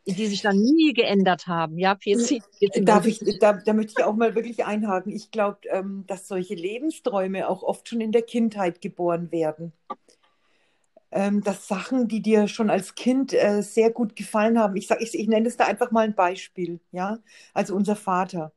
die 0.04 0.26
sich 0.26 0.42
dann 0.42 0.58
nie 0.58 0.92
geändert 0.92 1.46
haben. 1.46 1.78
Ja, 1.78 1.94
PC. 1.94 2.42
Darf 2.82 3.06
ich, 3.06 3.20
da, 3.40 3.54
da 3.54 3.72
möchte 3.72 3.94
ich 3.96 4.04
auch 4.04 4.14
mal 4.14 4.34
wirklich 4.34 4.66
einhaken. 4.66 5.10
Ich 5.10 5.30
glaube, 5.30 5.60
ähm, 5.70 6.04
dass 6.06 6.28
solche 6.28 6.54
Lebensträume 6.54 7.48
auch 7.48 7.62
oft 7.62 7.88
schon 7.88 8.02
in 8.02 8.12
der 8.12 8.22
Kindheit 8.22 8.82
geboren 8.82 9.32
werden 9.32 9.72
ähm, 11.12 11.42
dass 11.42 11.68
Sachen, 11.68 12.08
die 12.08 12.22
dir 12.22 12.48
schon 12.48 12.70
als 12.70 12.94
Kind 12.96 13.32
äh, 13.34 13.62
sehr 13.62 13.90
gut 13.92 14.16
gefallen 14.16 14.58
haben, 14.58 14.76
ich 14.76 14.90
ich, 14.90 15.14
ich 15.18 15.28
nenne 15.28 15.48
es 15.48 15.56
da 15.58 15.64
einfach 15.66 15.90
mal 15.92 16.02
ein 16.06 16.14
Beispiel, 16.14 16.80
ja, 16.92 17.18
also 17.54 17.74
unser 17.76 17.96
Vater. 17.96 18.52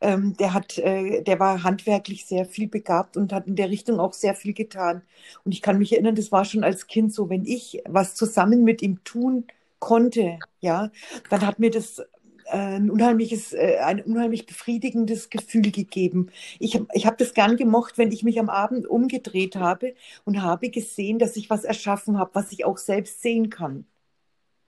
Ähm, 0.00 0.36
der 0.36 0.52
hat, 0.54 0.78
äh, 0.78 1.22
der 1.22 1.40
war 1.40 1.62
handwerklich 1.62 2.26
sehr 2.26 2.44
viel 2.44 2.68
begabt 2.68 3.16
und 3.16 3.32
hat 3.32 3.46
in 3.46 3.56
der 3.56 3.70
Richtung 3.70 3.98
auch 3.98 4.12
sehr 4.12 4.34
viel 4.34 4.52
getan. 4.52 5.02
Und 5.44 5.52
ich 5.52 5.62
kann 5.62 5.78
mich 5.78 5.92
erinnern, 5.92 6.14
das 6.14 6.32
war 6.32 6.44
schon 6.44 6.64
als 6.64 6.86
Kind 6.86 7.14
so, 7.14 7.30
wenn 7.30 7.44
ich 7.46 7.82
was 7.86 8.14
zusammen 8.14 8.62
mit 8.64 8.82
ihm 8.82 9.02
tun 9.04 9.46
konnte, 9.78 10.42
ja, 10.60 10.90
dann 11.30 11.46
hat 11.46 11.58
mir 11.58 11.70
das 11.70 12.02
ein 12.50 12.90
unheimliches, 12.90 13.52
äh, 13.52 13.78
ein 13.78 14.02
unheimlich 14.02 14.46
befriedigendes 14.46 15.30
Gefühl 15.30 15.70
gegeben. 15.70 16.30
Ich, 16.58 16.80
ich 16.92 17.06
habe 17.06 17.16
das 17.16 17.34
gern 17.34 17.56
gemocht, 17.56 17.98
wenn 17.98 18.12
ich 18.12 18.22
mich 18.22 18.38
am 18.38 18.48
Abend 18.48 18.86
umgedreht 18.86 19.56
habe 19.56 19.94
und 20.24 20.42
habe 20.42 20.70
gesehen, 20.70 21.18
dass 21.18 21.36
ich 21.36 21.50
was 21.50 21.64
erschaffen 21.64 22.18
habe, 22.18 22.30
was 22.34 22.52
ich 22.52 22.64
auch 22.64 22.78
selbst 22.78 23.22
sehen 23.22 23.50
kann. 23.50 23.86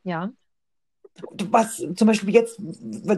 Ja. 0.04 0.32
Was 1.32 1.76
zum 1.76 2.06
Beispiel 2.06 2.32
jetzt, 2.32 2.60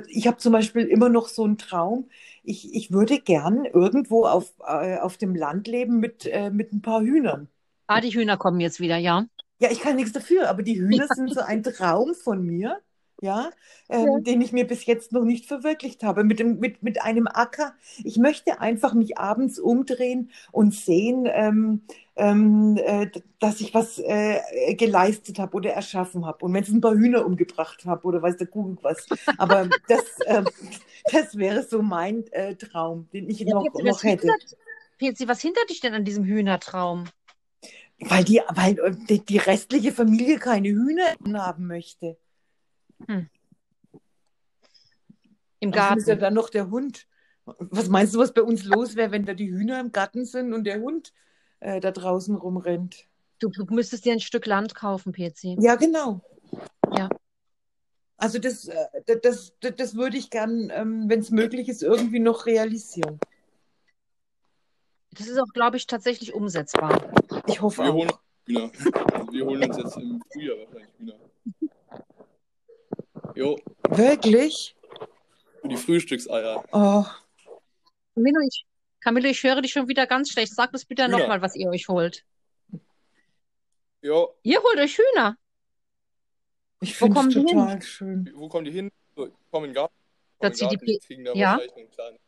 ich 0.09 0.27
habe 0.27 0.38
zum 0.38 0.53
Beispiel 0.53 0.87
immer 0.87 1.11
noch 1.11 1.29
so 1.29 1.44
einen 1.44 1.59
Traum. 1.59 2.09
Ich, 2.42 2.75
ich 2.75 2.90
würde 2.90 3.20
gern 3.20 3.66
irgendwo 3.66 4.25
auf, 4.25 4.55
äh, 4.66 4.99
auf 4.99 5.18
dem 5.18 5.35
Land 5.35 5.68
leben 5.68 6.01
mit, 6.01 6.25
äh, 6.27 6.51
mit 6.51 6.73
ein 6.73 6.81
paar 6.81 7.03
Hühnern. 7.03 7.49
Ah, 7.87 8.01
die 8.01 8.11
Hühner 8.11 8.37
kommen 8.37 8.61
jetzt 8.61 8.81
wieder, 8.81 8.96
ja. 8.96 9.27
Ja, 9.59 9.70
ich 9.70 9.81
kann 9.81 9.96
nichts 9.96 10.12
dafür, 10.12 10.49
aber 10.49 10.62
die 10.62 10.81
Hühner 10.81 11.07
sind 11.09 11.35
so 11.35 11.40
ein 11.40 11.62
Traum 11.62 12.14
von 12.14 12.42
mir 12.42 12.81
ja, 13.20 13.50
ähm, 13.88 14.06
ja. 14.06 14.18
den 14.20 14.40
ich 14.40 14.52
mir 14.52 14.66
bis 14.66 14.87
jetzt 14.87 15.12
noch 15.12 15.24
nicht 15.24 15.46
verwirklicht 15.46 16.02
habe. 16.02 16.24
Mit, 16.24 16.38
dem, 16.38 16.59
mit, 16.59 16.83
mit 16.83 17.02
einem 17.02 17.26
Acker. 17.26 17.74
Ich 18.02 18.16
möchte 18.16 18.61
einfach 18.61 18.94
mich 18.94 19.18
abends 19.18 19.59
umdrehen 19.59 20.30
und 20.52 20.74
sehen, 20.74 21.28
ähm, 21.30 21.83
ähm, 22.16 22.78
äh, 22.83 23.11
dass 23.38 23.61
ich 23.61 23.74
was 23.74 23.98
äh, 23.98 24.74
geleistet 24.74 25.38
habe 25.38 25.56
oder 25.56 25.70
erschaffen 25.70 26.24
habe. 26.24 26.44
Und 26.44 26.54
wenn 26.54 26.62
es 26.62 26.70
ein 26.70 26.80
paar 26.80 26.94
Hühner 26.94 27.26
umgebracht 27.26 27.85
habe 27.85 28.06
oder 28.06 28.22
weiß 28.22 28.38
der 28.38 28.46
Kuckuck 28.46 28.83
was. 28.83 29.06
Aber 29.37 29.68
das, 29.88 30.04
äh, 30.26 30.42
das 31.12 31.37
wäre 31.37 31.62
so 31.62 31.83
mein 31.83 32.26
äh, 32.33 32.56
Traum, 32.56 33.09
den 33.12 33.28
ich 33.28 33.40
ja, 33.40 33.54
noch, 33.54 33.66
noch 33.83 34.02
hätte. 34.02 34.28
Pilzi, 34.98 35.28
was 35.28 35.40
hindert 35.40 35.68
dich 35.70 35.80
denn 35.80 35.94
an 35.94 36.04
diesem 36.04 36.24
Hühnertraum? 36.24 37.04
Weil 38.00 38.24
die, 38.24 38.40
weil 38.48 38.78
äh, 38.78 39.18
die 39.18 39.38
restliche 39.38 39.92
Familie 39.92 40.38
keine 40.38 40.68
Hühner 40.68 41.16
haben 41.35 41.66
möchte. 41.66 42.16
Hm. 43.06 43.28
Im 45.60 45.72
Garten. 45.72 45.98
ist 45.98 46.08
ja 46.08 46.16
dann 46.16 46.34
noch 46.34 46.50
der 46.50 46.70
Hund. 46.70 47.06
Was 47.44 47.88
meinst 47.88 48.14
du, 48.14 48.18
was 48.18 48.32
bei 48.32 48.42
uns 48.42 48.64
los 48.64 48.96
wäre, 48.96 49.10
wenn 49.10 49.26
da 49.26 49.34
die 49.34 49.50
Hühner 49.50 49.80
im 49.80 49.92
Garten 49.92 50.24
sind 50.24 50.52
und 50.52 50.64
der 50.64 50.80
Hund 50.80 51.12
äh, 51.60 51.80
da 51.80 51.90
draußen 51.90 52.34
rumrennt? 52.34 53.06
Du, 53.38 53.48
du 53.48 53.64
müsstest 53.70 54.04
dir 54.04 54.12
ein 54.12 54.20
Stück 54.20 54.46
Land 54.46 54.74
kaufen, 54.74 55.12
PC. 55.12 55.56
Ja, 55.58 55.74
genau. 55.76 56.20
Ja. 56.96 57.08
Also 58.16 58.38
das, 58.38 58.68
äh, 58.68 58.76
das, 59.06 59.52
das, 59.60 59.76
das 59.76 59.94
würde 59.94 60.16
ich 60.16 60.30
gern, 60.30 60.70
ähm, 60.72 61.08
wenn 61.08 61.20
es 61.20 61.30
möglich 61.30 61.68
ist, 61.68 61.82
irgendwie 61.82 62.20
noch 62.20 62.46
realisieren. 62.46 63.18
Das 65.12 65.26
ist 65.26 65.38
auch, 65.38 65.52
glaube 65.52 65.76
ich, 65.76 65.86
tatsächlich 65.86 66.34
umsetzbar. 66.34 67.12
Ich 67.46 67.60
hoffe 67.60 67.82
wir 67.82 67.90
auch. 67.90 67.94
Holen 67.94 68.10
Hühner. 68.46 68.70
Wir 69.32 69.44
holen 69.44 69.64
uns 69.64 69.76
jetzt 69.76 69.96
im 69.96 70.22
Frühjahr 70.32 70.58
wahrscheinlich 70.58 70.90
Hühner. 70.98 71.14
Jo. 73.40 73.59
Wirklich? 73.88 74.76
Die 75.64 75.76
Frühstückseier. 75.76 76.62
Oh. 76.72 77.05
Camillo, 78.14 78.38
ich, 78.46 78.66
Camillo, 79.00 79.29
ich 79.29 79.42
höre 79.42 79.62
dich 79.62 79.72
schon 79.72 79.88
wieder 79.88 80.07
ganz 80.07 80.31
schlecht. 80.31 80.55
Sag 80.55 80.72
das 80.72 80.85
bitte 80.85 81.09
nochmal, 81.09 81.40
was 81.40 81.57
ihr 81.57 81.70
euch 81.70 81.88
holt. 81.88 82.22
Jo. 84.03 84.35
Ihr 84.42 84.62
holt 84.62 84.79
euch 84.79 84.98
Hühner. 84.98 85.38
Ich 86.83 86.94
finde 86.94 87.18
es 87.18 87.33
total 87.33 87.70
hin? 87.70 87.83
schön. 87.83 88.31
Wo 88.35 88.46
kommen 88.50 88.66
die 88.66 88.72
hin? 88.72 88.90
So, 89.16 89.31
kommen 89.50 89.64
in 89.64 89.70
den 89.70 89.74
Garten. 89.74 89.94
Da 90.40 90.53
zieht 90.53 90.72
die, 90.72 90.76
die 90.76 90.98
kriegen 90.98 91.24
da 91.24 91.33
ja? 91.33 91.59
einen 91.59 91.90
kleinen, 91.90 92.18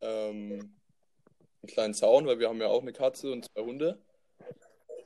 ähm, 0.00 0.50
einen 1.62 1.68
kleinen 1.68 1.94
Zaun, 1.94 2.26
weil 2.26 2.38
wir 2.38 2.48
haben 2.48 2.60
ja 2.60 2.68
auch 2.68 2.80
eine 2.80 2.94
Katze 2.94 3.32
und 3.32 3.44
zwei 3.52 3.60
Hunde. 3.60 3.98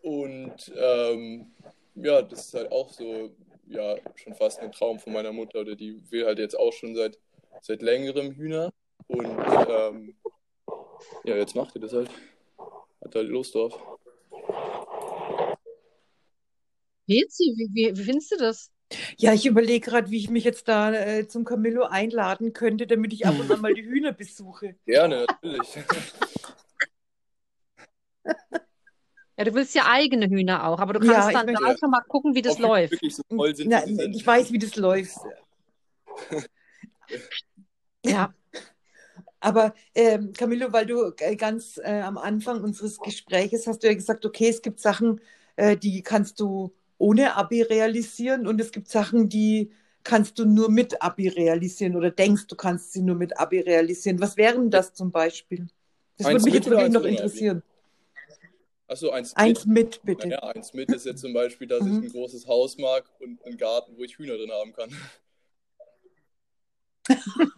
Und 0.02 0.72
ähm, 0.76 1.50
ja, 1.96 2.22
das 2.22 2.46
ist 2.46 2.54
halt 2.54 2.70
auch 2.70 2.92
so 2.92 3.34
ja 3.66 3.96
schon 4.16 4.34
fast 4.34 4.60
ein 4.60 4.72
Traum 4.72 4.98
von 4.98 5.12
meiner 5.12 5.32
Mutter. 5.32 5.60
Oder 5.60 5.76
die 5.76 6.02
will 6.10 6.26
halt 6.26 6.38
jetzt 6.38 6.58
auch 6.58 6.72
schon 6.72 6.94
seit, 6.94 7.18
seit 7.62 7.82
längerem 7.82 8.32
Hühner. 8.32 8.72
Und 9.08 9.26
ähm, 9.68 10.16
ja, 11.24 11.36
jetzt 11.36 11.54
macht 11.54 11.74
ihr 11.74 11.80
das 11.80 11.92
halt. 11.92 12.10
Hat 13.04 13.14
halt 13.14 13.28
Lust 13.28 13.54
drauf. 13.54 13.78
Wie, 17.06 17.22
wie, 17.22 17.96
wie 17.96 18.02
findest 18.02 18.32
du 18.32 18.36
das? 18.36 18.72
Ja, 19.16 19.32
ich 19.32 19.46
überlege 19.46 19.90
gerade, 19.90 20.10
wie 20.10 20.18
ich 20.18 20.30
mich 20.30 20.44
jetzt 20.44 20.68
da 20.68 20.92
äh, 20.92 21.26
zum 21.26 21.44
Camillo 21.44 21.84
einladen 21.84 22.52
könnte, 22.52 22.86
damit 22.86 23.12
ich 23.12 23.26
ab 23.26 23.38
und 23.38 23.50
an 23.50 23.60
mal 23.60 23.74
die 23.74 23.82
Hühner 23.86 24.12
besuche. 24.12 24.76
Gerne, 24.86 25.26
natürlich. 25.26 25.78
Ja, 29.38 29.44
du 29.44 29.54
willst 29.54 29.74
ja 29.74 29.84
eigene 29.86 30.28
Hühner 30.28 30.66
auch, 30.66 30.78
aber 30.78 30.94
du 30.94 31.00
kannst 31.00 31.30
ja, 31.30 31.44
dann 31.44 31.54
da 31.54 31.60
einfach 31.68 31.88
mal 31.88 32.00
gucken, 32.00 32.34
wie 32.34 32.42
das 32.42 32.58
läuft. 32.58 32.98
So 33.12 33.44
sind, 33.52 33.70
Na, 33.70 33.86
ich 33.86 34.26
weiß, 34.26 34.50
wie 34.52 34.58
das 34.58 34.76
läuft. 34.76 35.16
ja. 38.04 38.32
Aber 39.40 39.74
ähm, 39.94 40.32
Camillo, 40.32 40.72
weil 40.72 40.86
du 40.86 41.12
äh, 41.18 41.36
ganz 41.36 41.78
äh, 41.82 42.00
am 42.00 42.16
Anfang 42.16 42.62
unseres 42.62 42.98
Gespräches 42.98 43.66
hast 43.66 43.82
du 43.82 43.86
ja 43.86 43.94
gesagt, 43.94 44.24
okay, 44.24 44.48
es 44.48 44.62
gibt 44.62 44.80
Sachen, 44.80 45.20
äh, 45.56 45.76
die 45.76 46.02
kannst 46.02 46.40
du 46.40 46.72
ohne 46.98 47.36
Abi 47.36 47.62
realisieren 47.62 48.46
und 48.46 48.60
es 48.60 48.72
gibt 48.72 48.88
Sachen, 48.88 49.28
die 49.28 49.70
kannst 50.02 50.38
du 50.38 50.46
nur 50.46 50.70
mit 50.70 51.02
Abi 51.02 51.28
realisieren 51.28 51.96
oder 51.96 52.10
denkst, 52.10 52.46
du 52.46 52.56
kannst 52.56 52.92
sie 52.92 53.02
nur 53.02 53.16
mit 53.16 53.38
Abi 53.38 53.60
realisieren. 53.60 54.20
Was 54.20 54.36
wären 54.36 54.70
das 54.70 54.94
zum 54.94 55.10
Beispiel? 55.10 55.66
Das 56.16 56.28
würde 56.28 56.44
mich 56.44 56.54
jetzt 56.54 56.70
wirklich 56.70 56.92
noch 56.92 57.04
interessieren. 57.04 57.58
Abi? 57.58 57.75
Achso, 58.88 59.10
eins, 59.10 59.34
eins 59.34 59.66
mit. 59.66 59.74
mit 59.74 60.02
bitte. 60.04 60.28
Naja, 60.28 60.42
eins 60.44 60.72
mit 60.72 60.90
ist 60.90 61.06
jetzt 61.06 61.20
zum 61.20 61.32
Beispiel, 61.32 61.66
dass 61.66 61.82
mhm. 61.82 61.98
ich 61.98 62.04
ein 62.04 62.12
großes 62.12 62.46
Haus 62.46 62.78
mag 62.78 63.04
und 63.20 63.44
einen 63.44 63.56
Garten, 63.56 63.96
wo 63.96 64.04
ich 64.04 64.16
Hühner 64.16 64.36
drin 64.36 64.52
haben 64.52 64.72
kann. 64.72 64.90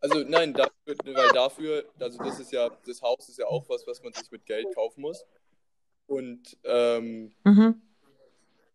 also 0.00 0.24
nein, 0.24 0.52
dafür, 0.52 0.96
weil 1.14 1.28
dafür, 1.30 1.84
also 1.98 2.18
das 2.18 2.40
ist 2.40 2.52
ja, 2.52 2.70
das 2.86 3.00
Haus 3.00 3.28
ist 3.28 3.38
ja 3.38 3.46
auch 3.46 3.68
was, 3.68 3.86
was 3.86 4.02
man 4.02 4.12
sich 4.12 4.30
mit 4.30 4.44
Geld 4.44 4.66
kaufen 4.74 5.00
muss. 5.00 5.24
Und 6.06 6.56
ähm, 6.64 7.32
mhm. 7.44 7.80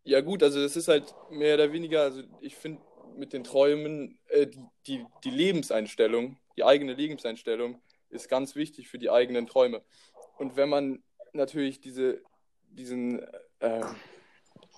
ja 0.03 0.21
gut, 0.21 0.41
also 0.41 0.61
das 0.61 0.75
ist 0.75 0.87
halt 0.87 1.13
mehr 1.29 1.55
oder 1.55 1.71
weniger, 1.71 2.03
also 2.03 2.23
ich 2.41 2.55
finde 2.55 2.81
mit 3.15 3.33
den 3.33 3.43
Träumen, 3.43 4.17
äh, 4.29 4.47
die, 4.47 4.59
die, 4.87 5.05
die 5.23 5.29
Lebenseinstellung, 5.29 6.37
die 6.57 6.63
eigene 6.63 6.93
Lebenseinstellung 6.93 7.81
ist 8.09 8.29
ganz 8.29 8.55
wichtig 8.55 8.87
für 8.87 8.99
die 8.99 9.09
eigenen 9.09 9.47
Träume. 9.47 9.83
Und 10.37 10.55
wenn 10.55 10.69
man 10.69 11.03
natürlich 11.33 11.79
diese, 11.81 12.21
diesen, 12.69 13.19
äh, 13.59 13.85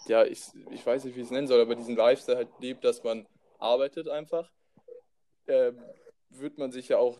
ja, 0.08 0.24
ich, 0.26 0.44
ich 0.72 0.86
weiß 0.86 1.04
nicht, 1.04 1.15
wie 1.15 1.22
ich 1.22 1.26
es 1.26 1.32
nennen 1.32 1.48
soll, 1.48 1.62
aber 1.62 1.76
diesen 1.76 1.96
Lifestyle 1.96 2.38
halt 2.38 2.50
lebt, 2.60 2.84
dass 2.84 3.04
man 3.04 3.28
arbeitet 3.60 4.10
einfach, 4.10 4.52
äh, 5.48 5.71
wird 6.29 6.58
man 6.58 6.71
sich 6.71 6.90
ja 6.90 6.98
auch 6.98 7.19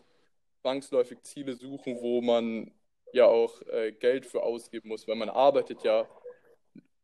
zwangsläufig 0.60 1.22
Ziele 1.22 1.54
suchen, 1.54 2.00
wo 2.00 2.20
man 2.20 2.72
ja 3.12 3.26
auch 3.26 3.62
äh, 3.62 3.92
Geld 3.92 4.26
für 4.26 4.42
ausgeben 4.42 4.88
muss, 4.88 5.06
weil 5.06 5.16
man 5.16 5.30
arbeitet 5.30 5.82
ja 5.84 6.08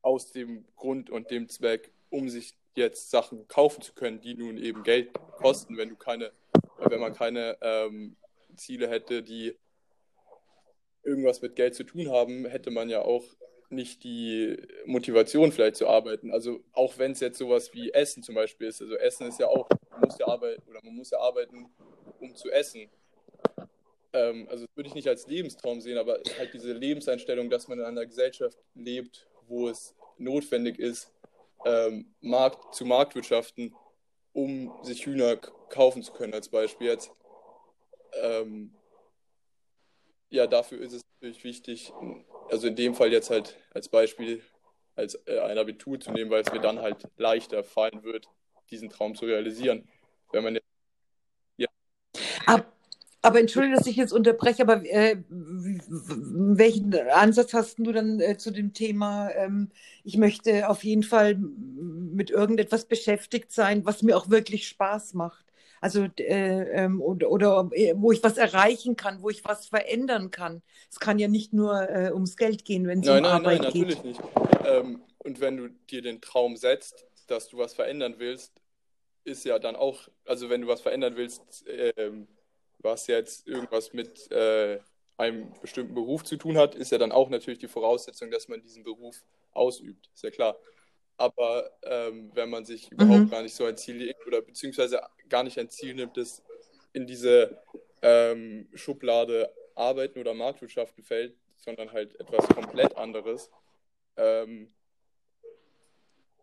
aus 0.02 0.32
dem 0.32 0.66
Grund 0.76 1.10
und 1.10 1.30
dem 1.30 1.48
Zweck, 1.48 1.92
um 2.10 2.28
sich 2.28 2.54
jetzt 2.74 3.10
Sachen 3.10 3.46
kaufen 3.48 3.82
zu 3.82 3.94
können, 3.94 4.20
die 4.20 4.34
nun 4.34 4.56
eben 4.56 4.82
Geld 4.82 5.12
kosten, 5.36 5.76
wenn 5.76 5.90
du 5.90 5.96
keine, 5.96 6.32
wenn 6.78 7.00
man 7.00 7.14
keine 7.14 7.56
ähm, 7.60 8.16
Ziele 8.56 8.88
hätte, 8.88 9.22
die 9.22 9.56
irgendwas 11.02 11.42
mit 11.42 11.56
Geld 11.56 11.74
zu 11.74 11.84
tun 11.84 12.10
haben, 12.10 12.46
hätte 12.46 12.70
man 12.70 12.88
ja 12.88 13.02
auch 13.02 13.24
nicht 13.72 14.04
die 14.04 14.56
Motivation 14.84 15.50
vielleicht 15.50 15.76
zu 15.76 15.88
arbeiten. 15.88 16.30
Also 16.30 16.60
auch 16.72 16.98
wenn 16.98 17.12
es 17.12 17.20
jetzt 17.20 17.38
sowas 17.38 17.72
wie 17.72 17.92
Essen 17.92 18.22
zum 18.22 18.34
Beispiel 18.34 18.68
ist. 18.68 18.82
Also 18.82 18.96
Essen 18.96 19.26
ist 19.26 19.40
ja 19.40 19.46
auch, 19.48 19.68
man 19.90 20.00
muss 20.00 20.18
ja 20.18 20.28
arbeiten 20.28 20.62
oder 20.68 20.80
man 20.84 20.94
muss 20.94 21.10
ja 21.10 21.18
arbeiten, 21.18 21.70
um 22.20 22.34
zu 22.34 22.50
essen. 22.50 22.90
Ähm, 24.12 24.46
also 24.50 24.66
das 24.66 24.76
würde 24.76 24.88
ich 24.88 24.94
nicht 24.94 25.08
als 25.08 25.26
Lebenstraum 25.26 25.80
sehen, 25.80 25.98
aber 25.98 26.20
halt 26.38 26.52
diese 26.52 26.72
Lebenseinstellung, 26.72 27.50
dass 27.50 27.66
man 27.66 27.78
in 27.78 27.84
einer 27.84 28.06
Gesellschaft 28.06 28.58
lebt, 28.74 29.26
wo 29.48 29.68
es 29.68 29.94
notwendig 30.18 30.78
ist, 30.78 31.10
ähm, 31.64 32.14
Markt, 32.20 32.74
zu 32.74 32.84
Marktwirtschaften, 32.84 33.74
um 34.32 34.72
sich 34.82 35.06
Hühner 35.06 35.36
kaufen 35.36 36.02
zu 36.02 36.12
können, 36.12 36.34
als 36.34 36.48
Beispiel 36.48 36.88
jetzt. 36.88 37.10
Ähm, 38.22 38.74
ja, 40.32 40.46
dafür 40.46 40.80
ist 40.80 40.94
es 40.94 41.02
natürlich 41.20 41.44
wichtig, 41.44 41.92
also 42.50 42.66
in 42.66 42.74
dem 42.74 42.94
Fall 42.94 43.12
jetzt 43.12 43.30
halt 43.30 43.56
als 43.72 43.88
Beispiel 43.88 44.42
als 44.94 45.14
äh, 45.26 45.38
ein 45.40 45.58
Abitur 45.58 46.00
zu 46.00 46.10
nehmen, 46.10 46.30
weil 46.30 46.42
es 46.42 46.52
mir 46.52 46.60
dann 46.60 46.80
halt 46.80 47.08
leichter 47.16 47.62
fallen 47.64 48.02
wird, 48.02 48.28
diesen 48.70 48.88
Traum 48.88 49.14
zu 49.14 49.26
realisieren. 49.26 49.88
Wenn 50.32 50.44
man 50.44 50.54
jetzt, 50.54 50.66
ja. 51.56 51.68
Ab, 52.46 52.72
aber 53.20 53.40
entschuldige, 53.40 53.76
dass 53.76 53.86
ich 53.86 53.96
jetzt 53.96 54.12
unterbreche, 54.12 54.62
aber 54.62 54.84
äh, 54.84 55.16
welchen 55.28 56.94
Ansatz 57.10 57.54
hast 57.54 57.78
du 57.78 57.92
dann 57.92 58.20
äh, 58.20 58.36
zu 58.36 58.50
dem 58.50 58.72
Thema, 58.72 59.30
ähm, 59.30 59.70
ich 60.02 60.16
möchte 60.16 60.68
auf 60.68 60.82
jeden 60.82 61.02
Fall 61.02 61.36
mit 61.36 62.30
irgendetwas 62.30 62.86
beschäftigt 62.86 63.52
sein, 63.52 63.84
was 63.84 64.02
mir 64.02 64.16
auch 64.16 64.30
wirklich 64.30 64.66
Spaß 64.66 65.14
macht? 65.14 65.51
Also 65.82 66.06
äh, 66.16 66.84
ähm, 66.84 67.02
oder, 67.02 67.28
oder 67.28 67.68
äh, 67.72 67.94
wo 67.96 68.12
ich 68.12 68.22
was 68.22 68.38
erreichen 68.38 68.94
kann, 68.94 69.20
wo 69.20 69.30
ich 69.30 69.44
was 69.44 69.66
verändern 69.66 70.30
kann. 70.30 70.62
Es 70.88 71.00
kann 71.00 71.18
ja 71.18 71.26
nicht 71.26 71.52
nur 71.52 71.90
äh, 71.90 72.12
ums 72.12 72.36
Geld 72.36 72.64
gehen, 72.64 72.86
wenn 72.86 73.00
es 73.00 73.08
um 73.08 73.14
nein, 73.14 73.24
Arbeit 73.24 73.62
nein, 73.62 73.72
geht. 73.72 73.88
Nein, 73.88 73.96
natürlich 73.96 74.04
nicht. 74.04 74.20
Ähm, 74.64 75.02
und 75.18 75.40
wenn 75.40 75.56
du 75.56 75.68
dir 75.90 76.00
den 76.00 76.20
Traum 76.20 76.56
setzt, 76.56 77.04
dass 77.26 77.48
du 77.48 77.58
was 77.58 77.74
verändern 77.74 78.14
willst, 78.18 78.52
ist 79.24 79.44
ja 79.44 79.58
dann 79.58 79.74
auch, 79.74 80.08
also 80.24 80.48
wenn 80.50 80.60
du 80.60 80.68
was 80.68 80.82
verändern 80.82 81.16
willst, 81.16 81.64
ähm, 81.66 82.28
was 82.78 83.08
jetzt 83.08 83.48
irgendwas 83.48 83.92
mit 83.92 84.30
äh, 84.30 84.78
einem 85.16 85.52
bestimmten 85.60 85.94
Beruf 85.94 86.22
zu 86.22 86.36
tun 86.36 86.58
hat, 86.58 86.76
ist 86.76 86.92
ja 86.92 86.98
dann 86.98 87.10
auch 87.10 87.28
natürlich 87.28 87.58
die 87.58 87.66
Voraussetzung, 87.66 88.30
dass 88.30 88.46
man 88.46 88.62
diesen 88.62 88.84
Beruf 88.84 89.24
ausübt. 89.50 90.08
Ist 90.14 90.22
ja 90.22 90.30
klar. 90.30 90.56
Aber 91.16 91.70
ähm, 91.82 92.30
wenn 92.34 92.50
man 92.50 92.64
sich 92.64 92.90
überhaupt 92.90 93.18
mhm. 93.18 93.30
gar 93.30 93.42
nicht 93.42 93.54
so 93.54 93.64
ein 93.64 93.76
Ziel 93.76 93.96
legt 93.96 94.24
oder 94.28 94.42
beziehungsweise 94.42 95.02
gar 95.32 95.42
nicht 95.42 95.58
ein 95.58 95.68
Ziel 95.68 95.94
nimmt, 95.94 96.16
das 96.16 96.42
in 96.92 97.06
diese 97.06 97.60
ähm, 98.02 98.68
Schublade 98.74 99.52
Arbeiten 99.74 100.20
oder 100.20 100.34
Marktwirtschaften 100.34 101.02
fällt, 101.02 101.34
sondern 101.56 101.92
halt 101.92 102.18
etwas 102.20 102.46
komplett 102.48 102.96
anderes, 102.96 103.50
ähm, 104.16 104.72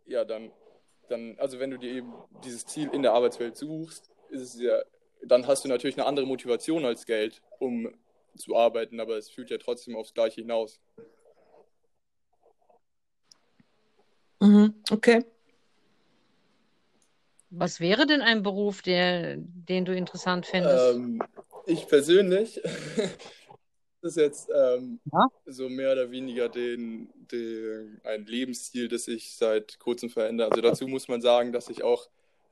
ja, 0.05 0.25
dann, 0.25 0.51
dann, 1.07 1.37
also 1.39 1.59
wenn 1.59 1.69
du 1.69 1.77
dir 1.77 1.91
eben 1.91 2.11
dieses 2.43 2.65
Ziel 2.65 2.89
in 2.91 3.03
der 3.03 3.13
Arbeitswelt 3.13 3.55
suchst, 3.55 4.09
ist 4.31 4.41
es 4.41 4.59
ja 4.59 4.81
dann 5.21 5.47
hast 5.47 5.63
du 5.63 5.69
natürlich 5.69 5.97
eine 5.97 6.05
andere 6.05 6.25
Motivation 6.25 6.85
als 6.85 7.05
Geld, 7.05 7.41
um 7.59 7.93
zu 8.35 8.55
arbeiten, 8.55 8.99
aber 8.99 9.17
es 9.17 9.29
führt 9.29 9.49
ja 9.49 9.57
trotzdem 9.57 9.95
aufs 9.95 10.13
Gleiche 10.13 10.41
hinaus. 10.41 10.79
Mhm, 14.39 14.75
okay. 14.91 15.25
Was 17.51 17.79
wäre 17.79 18.05
denn 18.05 18.21
ein 18.21 18.43
Beruf, 18.43 18.81
der, 18.81 19.37
den 19.37 19.85
du 19.85 19.95
interessant 19.95 20.45
fändest? 20.45 20.95
Ähm, 20.95 21.21
ich 21.65 21.87
persönlich 21.87 22.61
ist 24.01 24.17
jetzt 24.17 24.49
ähm, 24.55 24.99
ja? 25.11 25.27
so 25.45 25.67
mehr 25.67 25.91
oder 25.91 26.11
weniger 26.11 26.49
den, 26.49 27.09
den, 27.31 27.99
ein 28.03 28.25
Lebensstil, 28.25 28.87
das 28.87 29.07
ich 29.07 29.35
seit 29.35 29.79
kurzem 29.79 30.09
verändere. 30.09 30.49
Also 30.51 30.61
dazu 30.61 30.87
muss 30.87 31.07
man 31.07 31.21
sagen, 31.21 31.51
dass 31.51 31.69
ich 31.69 31.83
auch 31.83 32.09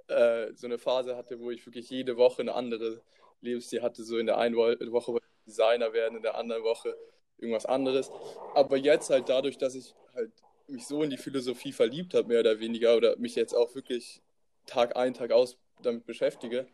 äh, 0.07 0.53
so 0.55 0.67
eine 0.67 0.77
Phase 0.77 1.15
hatte, 1.15 1.39
wo 1.39 1.51
ich 1.51 1.65
wirklich 1.65 1.89
jede 1.89 2.17
Woche 2.17 2.41
eine 2.41 2.55
andere 2.55 3.01
Lebensstil 3.41 3.81
hatte. 3.81 4.03
So 4.03 4.17
in 4.17 4.25
der 4.25 4.37
einen 4.37 4.55
Woche 4.55 5.13
wollte 5.13 5.25
ich 5.39 5.45
Designer 5.45 5.93
werden, 5.93 6.17
in 6.17 6.23
der 6.23 6.37
anderen 6.37 6.63
Woche 6.63 6.95
irgendwas 7.37 7.65
anderes. 7.65 8.11
Aber 8.55 8.77
jetzt 8.77 9.09
halt 9.09 9.29
dadurch, 9.29 9.57
dass 9.57 9.75
ich 9.75 9.93
halt 10.15 10.31
mich 10.67 10.85
so 10.85 11.03
in 11.03 11.09
die 11.09 11.17
Philosophie 11.17 11.71
verliebt 11.71 12.13
habe, 12.13 12.27
mehr 12.27 12.41
oder 12.41 12.59
weniger, 12.59 12.97
oder 12.97 13.15
mich 13.17 13.35
jetzt 13.35 13.53
auch 13.53 13.73
wirklich 13.75 14.21
Tag 14.67 14.95
ein, 14.95 15.15
Tag 15.15 15.31
aus 15.31 15.57
damit 15.81 16.05
beschäftige, 16.05 16.67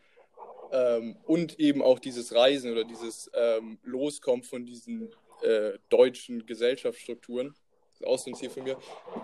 ähm, 0.72 1.16
und 1.24 1.58
eben 1.60 1.82
auch 1.82 1.98
dieses 1.98 2.34
Reisen 2.34 2.72
oder 2.72 2.84
dieses 2.84 3.30
ähm, 3.34 3.78
Loskommen 3.84 4.42
von 4.42 4.66
diesen 4.66 5.10
äh, 5.42 5.72
deutschen 5.88 6.46
Gesellschaftsstrukturen, 6.46 7.54
das 7.92 8.00
ist 8.00 8.06
auch 8.06 8.18
so 8.18 8.30
ein 8.30 8.34
Ziel 8.34 8.50
von 8.50 8.64
mir, 8.64 8.76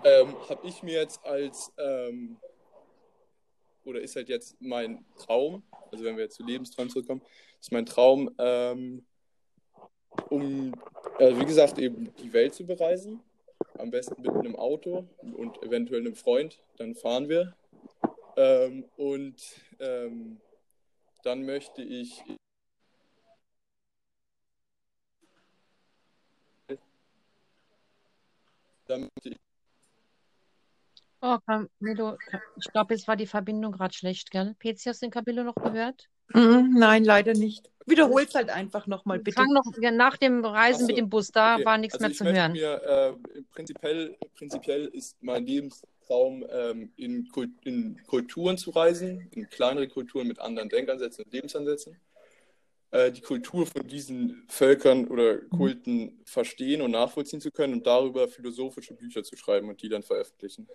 ähm, 0.05 0.33
habe 0.47 0.65
ich 0.67 0.81
mir 0.81 1.01
jetzt 1.01 1.23
als 1.25 1.73
ähm, 1.77 2.37
oder 3.83 3.99
ist 3.99 4.15
halt 4.15 4.29
jetzt 4.29 4.55
mein 4.61 5.03
Traum, 5.17 5.63
also 5.91 6.05
wenn 6.05 6.15
wir 6.15 6.23
jetzt 6.23 6.35
zu 6.35 6.43
Lebensträumen 6.43 6.89
zurückkommen, 6.89 7.21
ist 7.59 7.71
mein 7.71 7.85
Traum, 7.85 8.33
ähm, 8.37 9.03
um, 10.29 10.73
äh, 11.19 11.35
wie 11.37 11.45
gesagt, 11.45 11.79
eben 11.79 12.13
die 12.15 12.31
Welt 12.31 12.53
zu 12.53 12.65
bereisen. 12.65 13.21
Am 13.77 13.89
besten 13.89 14.21
mit 14.21 14.31
einem 14.31 14.55
Auto 14.55 15.07
und 15.21 15.61
eventuell 15.63 16.01
einem 16.01 16.15
Freund. 16.15 16.61
Dann 16.77 16.95
fahren 16.95 17.29
wir. 17.29 17.55
Ähm, 18.41 18.85
und 18.97 19.39
ähm, 19.79 20.41
dann 21.23 21.45
möchte 21.45 21.83
ich 21.83 22.23
dann 28.87 29.01
möchte 29.01 29.29
ich 29.29 29.37
Oh, 31.23 31.37
Camillo, 31.45 32.17
ich 32.57 32.71
glaube, 32.71 32.95
jetzt 32.95 33.07
war 33.07 33.15
die 33.15 33.27
Verbindung 33.27 33.73
gerade 33.73 33.93
schlecht, 33.93 34.31
gell? 34.31 34.55
PC, 34.55 34.87
hast 34.87 35.03
du 35.03 35.05
den 35.05 35.11
Camillo 35.11 35.43
noch 35.43 35.53
gehört? 35.53 36.09
Mm, 36.33 36.79
nein, 36.79 37.03
leider 37.03 37.35
nicht. 37.35 37.69
Wiederhol 37.85 38.23
es 38.23 38.33
halt 38.33 38.49
einfach 38.49 38.87
nochmal, 38.87 39.19
bitte. 39.19 39.35
Fang 39.35 39.53
noch 39.53 39.71
ja, 39.79 39.91
nach 39.91 40.17
dem 40.17 40.43
Reisen 40.43 40.81
so, 40.81 40.87
mit 40.87 40.97
dem 40.97 41.09
Bus, 41.09 41.27
da 41.27 41.57
okay. 41.57 41.65
war 41.65 41.77
nichts 41.77 41.93
also 42.01 42.07
mehr 42.07 42.15
zu 42.15 42.25
hören. 42.25 42.51
Mir, 42.53 42.81
äh, 42.81 43.43
prinzipiell, 43.51 44.17
prinzipiell 44.33 44.85
ist 44.87 45.21
mein 45.21 45.45
Lebenstraum, 46.01 46.45
ähm, 46.49 46.91
in, 46.95 47.27
Kult 47.29 47.51
in, 47.63 48.01
Kulturen 48.07 48.57
zu 48.57 48.71
reisen, 48.71 49.27
in 49.31 49.49
kleinere 49.49 49.87
Kulturen 49.87 50.27
mit 50.27 50.39
anderen 50.39 50.69
Denkansätzen 50.69 51.25
und 51.25 51.33
Lebensansätzen. 51.33 51.99
Äh, 52.91 53.11
die 53.11 53.21
Kultur 53.21 53.65
von 53.65 53.87
diesen 53.87 54.45
Völkern 54.49 55.07
oder 55.07 55.37
Kulten 55.37 56.21
verstehen 56.25 56.81
und 56.81 56.91
nachvollziehen 56.91 57.41
zu 57.41 57.51
können 57.51 57.73
und 57.73 57.87
darüber 57.87 58.27
philosophische 58.27 58.93
Bücher 58.93 59.23
zu 59.23 59.37
schreiben 59.37 59.69
und 59.69 59.81
die 59.81 59.89
dann 59.89 60.03
veröffentlichen. 60.03 60.67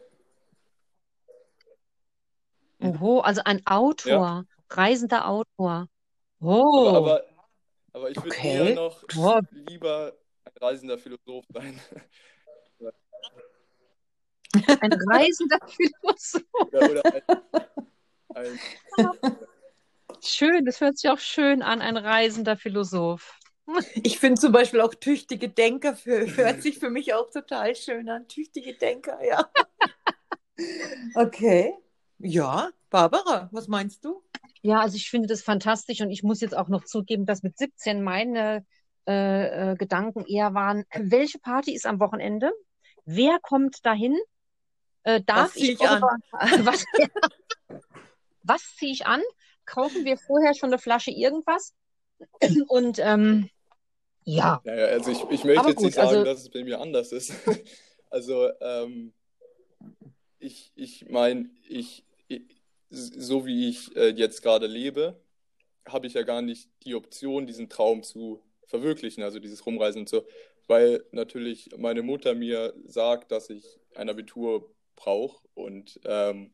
Oho, 2.80 3.20
also 3.20 3.42
ein 3.44 3.66
Autor, 3.66 4.10
ja. 4.10 4.44
reisender 4.70 5.28
Autor. 5.28 5.88
Oh. 6.40 6.88
Aber, 6.88 6.96
aber, 6.96 7.22
aber 7.92 8.10
ich 8.10 8.16
würde 8.16 8.28
okay. 8.28 8.68
eher 8.68 8.74
noch 8.74 9.02
oh. 9.16 9.40
lieber 9.50 10.12
ein 10.44 10.52
reisender 10.60 10.98
Philosoph 10.98 11.44
sein. 11.52 11.80
Ein 14.80 14.92
reisender 14.92 15.58
Philosoph. 15.66 16.42
Ja, 16.72 16.88
oder 16.88 17.02
ein, 18.34 18.58
ein, 18.98 19.36
schön, 20.22 20.64
das 20.64 20.80
hört 20.80 20.98
sich 20.98 21.10
auch 21.10 21.18
schön 21.18 21.62
an, 21.62 21.80
ein 21.80 21.96
reisender 21.96 22.56
Philosoph. 22.56 23.38
Ich 23.94 24.18
finde 24.18 24.40
zum 24.40 24.52
Beispiel 24.52 24.80
auch 24.80 24.94
tüchtige 24.94 25.48
Denker 25.48 25.96
für, 25.96 26.36
hört 26.36 26.62
sich 26.62 26.78
für 26.78 26.90
mich 26.90 27.14
auch 27.14 27.30
total 27.30 27.74
schön 27.74 28.08
an. 28.08 28.28
Tüchtige 28.28 28.74
Denker, 28.74 29.18
ja. 29.24 29.48
Okay. 31.14 31.74
Ja, 32.18 32.70
Barbara, 32.88 33.50
was 33.52 33.68
meinst 33.68 34.04
du? 34.04 34.22
Ja, 34.62 34.80
also 34.80 34.96
ich 34.96 35.10
finde 35.10 35.28
das 35.28 35.42
fantastisch 35.42 36.00
und 36.00 36.10
ich 36.10 36.22
muss 36.22 36.40
jetzt 36.40 36.56
auch 36.56 36.68
noch 36.68 36.84
zugeben, 36.84 37.26
dass 37.26 37.42
mit 37.42 37.58
17 37.58 38.02
meine 38.02 38.64
äh, 39.06 39.72
äh, 39.72 39.76
Gedanken 39.76 40.24
eher 40.24 40.54
waren, 40.54 40.84
welche 40.94 41.38
Party 41.38 41.74
ist 41.74 41.86
am 41.86 42.00
Wochenende? 42.00 42.50
Wer 43.04 43.38
kommt 43.40 43.84
dahin? 43.84 44.16
Äh, 45.06 45.22
darf 45.22 45.54
was 45.54 45.56
ich, 45.56 45.70
ich 45.70 45.80
an? 45.88 46.02
was, 46.64 46.84
was 48.42 48.76
ziehe 48.76 48.92
ich 48.92 49.06
an? 49.06 49.22
Kaufen 49.64 50.04
wir 50.04 50.16
vorher 50.16 50.52
schon 50.52 50.70
eine 50.70 50.80
Flasche 50.80 51.12
irgendwas? 51.12 51.74
Und 52.66 52.98
ähm, 52.98 53.48
ja. 54.24 54.60
Naja, 54.64 54.86
also 54.86 55.12
ich, 55.12 55.22
ich 55.30 55.44
möchte 55.44 55.60
Aber 55.60 55.68
jetzt 55.68 55.76
gut, 55.76 55.86
nicht 55.86 55.94
sagen, 55.94 56.08
also, 56.08 56.24
dass 56.24 56.40
es 56.40 56.50
bei 56.50 56.64
mir 56.64 56.80
anders 56.80 57.12
ist. 57.12 57.32
also 58.10 58.50
ähm, 58.60 59.12
ich, 60.40 60.72
ich 60.74 61.08
meine, 61.08 61.50
ich, 61.68 62.04
so 62.90 63.46
wie 63.46 63.68
ich 63.68 63.94
äh, 63.94 64.08
jetzt 64.08 64.42
gerade 64.42 64.66
lebe, 64.66 65.22
habe 65.86 66.08
ich 66.08 66.14
ja 66.14 66.22
gar 66.22 66.42
nicht 66.42 66.68
die 66.82 66.96
Option, 66.96 67.46
diesen 67.46 67.68
Traum 67.68 68.02
zu 68.02 68.42
verwirklichen, 68.66 69.22
also 69.22 69.38
dieses 69.38 69.64
Rumreisen 69.64 70.00
und 70.00 70.08
so, 70.08 70.26
weil 70.66 71.04
natürlich 71.12 71.70
meine 71.78 72.02
Mutter 72.02 72.34
mir 72.34 72.74
sagt, 72.86 73.30
dass 73.30 73.50
ich 73.50 73.78
ein 73.94 74.08
Abitur 74.08 74.68
brauche 74.96 75.46
und 75.54 76.00
ähm, 76.04 76.52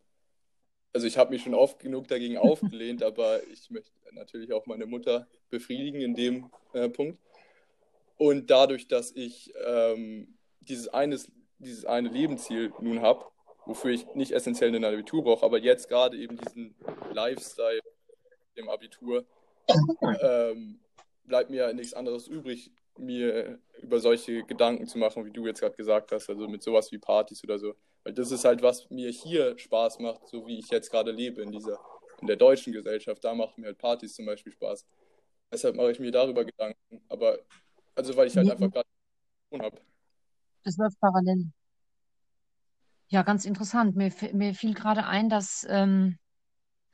also 0.93 1.07
ich 1.07 1.16
habe 1.16 1.30
mich 1.30 1.43
schon 1.43 1.55
oft 1.55 1.78
genug 1.78 2.09
dagegen 2.09 2.36
aufgelehnt, 2.38 3.03
aber 3.03 3.43
ich 3.49 3.70
möchte 3.70 3.90
natürlich 4.12 4.53
auch 4.53 4.66
meine 4.66 4.86
Mutter 4.86 5.26
befriedigen 5.51 6.01
in 6.01 6.14
dem 6.14 6.51
äh, 6.74 6.88
Punkt. 6.88 7.18
Und 8.18 8.51
dadurch, 8.51 8.88
dass 8.88 9.11
ich 9.12 9.53
ähm, 9.66 10.38
dieses, 10.61 10.88
eines, 10.88 11.30
dieses 11.59 11.84
eine 11.84 12.09
Lebensziel 12.09 12.72
nun 12.80 13.01
habe, 13.01 13.24
wofür 13.66 13.90
ich 13.90 14.07
nicht 14.14 14.32
essentiell 14.32 14.74
ein 14.74 14.84
Abitur 14.84 15.24
brauche, 15.24 15.45
aber 15.45 15.59
jetzt 15.59 15.88
gerade 15.88 16.16
eben 16.16 16.36
diesen 16.36 16.74
Lifestyle 17.12 17.80
im 18.55 18.68
Abitur, 18.68 19.24
ähm, 20.20 20.80
bleibt 21.24 21.51
mir 21.51 21.72
nichts 21.72 21.95
anderes 21.95 22.26
übrig, 22.26 22.70
mir 22.99 23.59
über 23.80 24.01
solche 24.01 24.43
Gedanken 24.45 24.86
zu 24.86 24.99
machen, 24.99 25.24
wie 25.24 25.30
du 25.30 25.47
jetzt 25.47 25.61
gerade 25.61 25.76
gesagt 25.76 26.12
hast, 26.12 26.28
also 26.28 26.47
mit 26.49 26.62
sowas 26.62 26.93
wie 26.93 26.99
Partys 26.99 27.43
oder 27.45 27.59
so. 27.59 27.74
Weil 28.05 28.14
das 28.14 28.30
ist 28.32 28.44
halt, 28.44 28.62
was 28.62 28.90
mir 28.90 29.11
hier 29.11 29.59
Spaß 29.59 29.98
macht, 30.00 30.28
so 30.28 30.46
wie 30.46 30.59
ich 30.59 30.68
jetzt 30.70 30.90
gerade 30.90 31.12
lebe, 31.12 31.42
in 31.42 31.53
dieser 31.53 31.78
in 32.20 32.28
der 32.28 32.36
deutschen 32.36 32.72
Gesellschaft, 32.72 33.24
da 33.24 33.34
machen 33.34 33.61
mir 33.61 33.66
halt 33.68 33.78
Partys 33.78 34.14
zum 34.14 34.26
Beispiel 34.26 34.53
Spaß. 34.53 34.86
Deshalb 35.53 35.76
mache 35.76 35.90
ich 35.90 35.98
mir 35.98 36.12
darüber 36.12 36.44
Gedanken. 36.44 37.03
Aber, 37.09 37.38
also 37.96 38.16
weil 38.16 38.28
ich 38.28 38.36
halt 38.36 38.46
Nee, 38.46 38.53
einfach 38.53 38.70
gerade 38.70 38.88
habe. 39.61 39.80
das 40.64 40.76
läuft 40.76 40.98
parallel. 41.00 41.53
Ja, 43.09 43.22
ganz 43.22 43.44
interessant. 43.44 43.96
Mir, 43.96 44.12
mir 44.32 44.55
fiel 44.55 44.74
gerade 44.74 45.05
ein, 45.07 45.28
dass 45.28 45.66
ähm, 45.68 46.18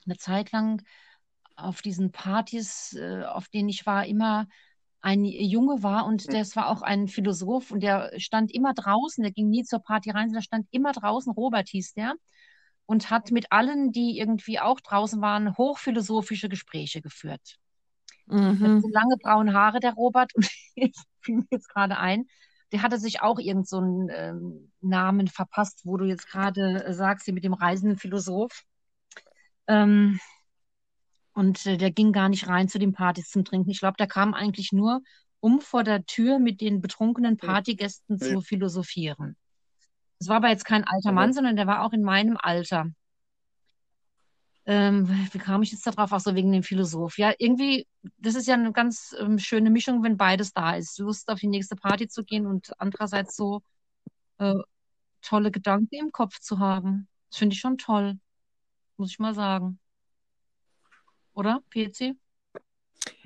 eine 0.07 0.17
Zeit 0.17 0.51
lang 0.53 0.83
auf 1.57 1.83
diesen 1.83 2.11
Partys, 2.11 2.95
äh, 2.95 3.25
auf 3.25 3.49
denen 3.49 3.69
ich 3.69 3.87
war, 3.87 4.07
immer 4.07 4.47
ein 5.01 5.25
Junge 5.25 5.83
war 5.83 6.07
und 6.07 6.33
das 6.33 6.57
war 6.57 6.69
auch 6.69 6.83
ein 6.83 7.09
Philosoph 7.09 7.71
und 7.71 7.83
der 7.83 8.11
stand 8.19 8.53
immer 8.53 8.75
draußen, 8.75 9.23
der 9.23 9.33
ging 9.33 9.49
nie 9.49 9.65
zur 9.65 9.81
Party 9.81 10.11
rein, 10.11 10.29
sondern 10.29 10.43
stand 10.43 10.67
immer 10.71 10.93
draußen, 10.93 11.33
Robert 11.33 11.69
hieß 11.69 11.95
der, 11.95 12.15
und 12.87 13.11
hat 13.11 13.31
mit 13.31 13.53
allen, 13.53 13.93
die 13.93 14.19
irgendwie 14.19 14.59
auch 14.59 14.81
draußen 14.81 15.21
waren, 15.21 15.57
hochphilosophische 15.57 16.49
Gespräche 16.49 17.01
geführt. 17.01 17.59
Mhm. 18.27 18.81
so 18.81 18.89
lange 18.89 19.17
braune 19.23 19.55
Haare, 19.55 19.81
der 19.81 19.95
Robert, 19.95 20.35
und 20.35 20.49
jetzt 20.75 21.07
fiel 21.21 21.37
mir 21.37 21.47
jetzt 21.51 21.69
gerade 21.69 21.97
ein, 21.97 22.27
der 22.73 22.83
hatte 22.83 22.99
sich 22.99 23.23
auch 23.23 23.39
irgend 23.39 23.69
so 23.69 23.79
einen 23.79 24.09
ähm, 24.13 24.73
Namen 24.81 25.29
verpasst, 25.29 25.83
wo 25.85 25.97
du 25.97 26.05
jetzt 26.05 26.29
gerade 26.29 26.85
äh, 26.85 26.93
sagst, 26.93 27.25
hier 27.25 27.35
mit 27.35 27.45
dem 27.45 27.55
reisenden 27.55 27.99
Philosoph. 27.99 28.65
Ähm, 29.67 30.21
und 31.39 31.65
äh, 31.67 31.77
der 31.77 31.93
ging 31.93 32.13
gar 32.13 32.29
nicht 32.29 32.49
rein 32.49 32.69
zu 32.69 32.81
den 32.81 32.93
Partys 32.93 33.31
zum 33.31 33.45
Trinken. 33.45 33.71
Ich 33.71 33.79
glaube, 33.79 33.97
der 33.97 34.09
kam 34.09 34.35
eigentlich 34.35 34.73
nur, 34.73 35.03
um 35.39 35.61
vor 35.61 35.85
der 35.85 36.05
Tür 36.05 36.41
mit 36.41 36.61
den 36.61 36.81
betrunkenen 36.81 37.37
Partygästen 37.37 38.17
Nee. 38.21 38.33
zu 38.33 38.41
philosophieren. 38.41 39.37
Das 40.19 40.27
war 40.27 40.39
aber 40.39 40.49
jetzt 40.49 40.65
kein 40.65 40.83
alter 40.83 41.13
Mann, 41.13 41.33
sondern 41.33 41.55
der 41.55 41.69
war 41.69 41.85
auch 41.85 41.93
in 41.93 42.03
meinem 42.03 42.37
Alter. 42.37 42.91
Ähm, 44.67 45.09
wie 45.31 45.39
kam 45.39 45.63
ich 45.63 45.71
jetzt 45.71 45.87
da 45.87 45.93
drauf? 45.93 46.13
Ach 46.13 46.19
so, 46.19 46.35
wegen 46.35 46.51
dem 46.51 46.65
Philosoph. 46.65 47.19
Ja, 47.19 47.33
irgendwie, 47.39 47.87
das 48.17 48.35
ist 48.35 48.49
ja 48.49 48.55
eine 48.55 48.73
ganz 48.73 49.15
ähm, 49.21 49.39
schöne 49.39 49.71
Mischung, 49.71 50.03
wenn 50.03 50.17
beides 50.17 50.53
da 50.53 50.75
ist. 50.75 50.99
Lust 50.99 51.29
auf 51.29 51.39
die 51.39 51.47
nächste 51.47 51.77
Party 51.77 52.09
zu 52.09 52.25
gehen 52.25 52.47
und 52.47 52.73
andererseits 52.81 53.37
so 53.37 53.63
äh, 54.39 54.55
tolle 55.23 55.53
Gedanken 55.53 55.95
im 55.95 56.11
Kopf 56.11 56.41
zu 56.41 56.59
haben. 56.59 57.07
Das 57.31 57.39
finde 57.39 57.55
ich 57.55 57.61
schon 57.61 57.79
toll, 57.79 58.19
muss 58.97 59.13
ich 59.13 59.21
mal 59.21 59.35
sagen. 59.35 59.79
Oder, 61.39 61.63
PC? 61.71 62.17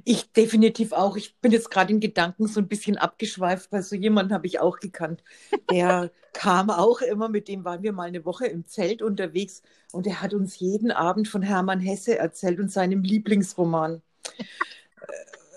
Ich 0.04 0.32
definitiv 0.32 0.92
auch. 0.92 1.16
Ich 1.16 1.38
bin 1.38 1.50
jetzt 1.50 1.70
gerade 1.70 1.94
in 1.94 2.00
Gedanken 2.00 2.46
so 2.46 2.60
ein 2.60 2.68
bisschen 2.68 2.98
abgeschweift, 2.98 3.72
weil 3.72 3.82
so 3.82 3.96
jemanden 3.96 4.34
habe 4.34 4.46
ich 4.46 4.60
auch 4.60 4.80
gekannt. 4.80 5.24
Der 5.70 6.10
kam 6.34 6.68
auch 6.68 7.00
immer, 7.00 7.30
mit 7.30 7.48
dem 7.48 7.64
waren 7.64 7.82
wir 7.82 7.94
mal 7.94 8.08
eine 8.08 8.26
Woche 8.26 8.46
im 8.48 8.66
Zelt 8.66 9.00
unterwegs 9.00 9.62
und 9.92 10.04
der 10.04 10.20
hat 10.20 10.34
uns 10.34 10.58
jeden 10.58 10.90
Abend 10.90 11.26
von 11.26 11.40
Hermann 11.40 11.80
Hesse 11.80 12.18
erzählt 12.18 12.60
und 12.60 12.70
seinem 12.70 13.02
Lieblingsroman 13.02 14.02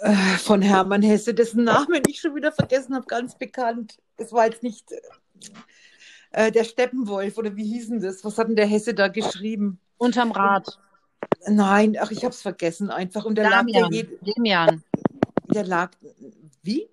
äh, 0.02 0.14
von 0.38 0.62
Hermann 0.62 1.02
Hesse, 1.02 1.34
dessen 1.34 1.66
Namen 1.66 2.04
ich 2.08 2.22
schon 2.22 2.36
wieder 2.36 2.54
vergessen 2.54 2.96
habe, 2.96 3.06
ganz 3.08 3.38
bekannt. 3.38 3.98
Es 4.16 4.32
war 4.32 4.46
jetzt 4.46 4.64
nicht 4.64 4.94
äh, 6.32 6.54
der 6.54 6.64
Steppenwolf 6.64 7.38
oder 7.38 7.58
wie 7.58 7.66
hieß 7.66 7.90
denn 7.90 8.02
das? 8.02 8.24
Was 8.24 8.38
hat 8.38 8.48
denn 8.48 8.56
der 8.56 8.68
Hesse 8.68 8.94
da 8.94 9.10
geschrieben? 9.10 9.82
Unterm 9.98 10.32
Rad. 10.32 10.80
Nein, 11.48 11.96
ach, 12.00 12.12
ich 12.12 12.24
habe 12.24 12.34
es 12.34 12.42
vergessen 12.42 12.90
einfach. 12.90 13.26
Und 13.26 13.36
der 13.36 13.50
lag 13.50 13.66
der, 13.66 13.84
Damian. 13.84 14.08
Damian. 14.36 14.84
der 15.54 15.66
lag, 15.66 15.92
wie? 16.64 16.90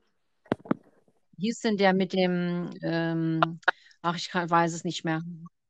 Hieß 1.39 1.61
denn 1.61 1.76
der 1.76 1.93
mit 1.93 2.12
dem, 2.12 2.70
ähm, 2.83 3.61
ach, 4.03 4.16
ich 4.16 4.28
kann, 4.30 4.49
weiß 4.49 4.74
es 4.74 4.85
nicht 4.85 5.05
mehr. 5.05 5.22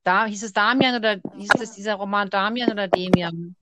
Da 0.04 0.26
hieß 0.26 0.42
es 0.42 0.52
Damian 0.52 0.96
oder 0.96 1.20
hieß 1.36 1.50
es 1.60 1.72
dieser 1.72 1.94
Roman 1.94 2.28
Damian 2.28 2.72
oder 2.72 2.88
Demian? 2.88 3.54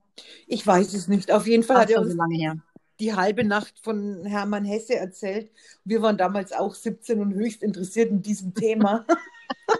Ich 0.46 0.66
weiß 0.66 0.94
es 0.94 1.08
nicht. 1.08 1.30
Auf 1.30 1.46
jeden 1.46 1.62
Fall 1.62 1.76
Ach, 1.76 1.82
hat 1.82 1.90
er 1.90 2.02
so 2.02 2.10
uns 2.10 2.32
her. 2.32 2.56
die 2.98 3.14
halbe 3.14 3.44
Nacht 3.44 3.78
von 3.80 4.24
Hermann 4.24 4.64
Hesse 4.64 4.96
erzählt. 4.96 5.50
Wir 5.84 6.02
waren 6.02 6.16
damals 6.16 6.52
auch 6.52 6.74
17 6.74 7.20
und 7.20 7.34
höchst 7.34 7.62
interessiert 7.62 8.10
in 8.10 8.22
diesem 8.22 8.54
Thema. 8.54 9.06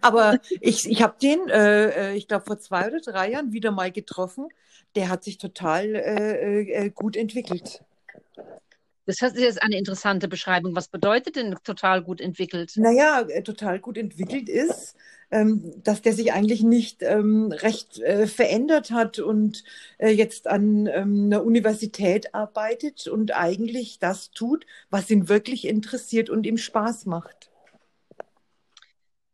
Aber 0.00 0.38
ich, 0.60 0.88
ich 0.88 1.02
habe 1.02 1.16
den, 1.20 1.48
äh, 1.48 2.12
äh, 2.12 2.16
ich 2.16 2.28
glaube, 2.28 2.44
vor 2.46 2.58
zwei 2.58 2.88
oder 2.88 3.00
drei 3.00 3.30
Jahren 3.30 3.52
wieder 3.52 3.70
mal 3.70 3.90
getroffen. 3.90 4.48
Der 4.96 5.08
hat 5.08 5.24
sich 5.24 5.38
total 5.38 5.94
äh, 5.94 6.60
äh, 6.62 6.90
gut 6.90 7.16
entwickelt. 7.16 7.82
Das 9.06 9.22
ist 9.22 9.38
jetzt 9.38 9.62
eine 9.62 9.76
interessante 9.76 10.28
Beschreibung. 10.28 10.76
Was 10.76 10.88
bedeutet 10.88 11.34
denn 11.36 11.56
total 11.64 12.02
gut 12.02 12.20
entwickelt? 12.20 12.72
Naja, 12.76 13.22
äh, 13.28 13.42
total 13.42 13.80
gut 13.80 13.98
entwickelt 13.98 14.48
ist, 14.48 14.94
ähm, 15.32 15.72
dass 15.82 16.02
der 16.02 16.12
sich 16.12 16.32
eigentlich 16.32 16.62
nicht 16.62 17.02
ähm, 17.02 17.50
recht 17.50 17.98
äh, 18.00 18.26
verändert 18.26 18.90
hat 18.92 19.18
und 19.18 19.64
äh, 19.98 20.10
jetzt 20.10 20.46
an 20.46 20.86
ähm, 20.86 21.24
einer 21.26 21.44
Universität 21.44 22.34
arbeitet 22.34 23.08
und 23.08 23.34
eigentlich 23.34 23.98
das 23.98 24.30
tut, 24.30 24.64
was 24.90 25.10
ihn 25.10 25.28
wirklich 25.28 25.66
interessiert 25.66 26.30
und 26.30 26.46
ihm 26.46 26.56
Spaß 26.56 27.06
macht. 27.06 27.49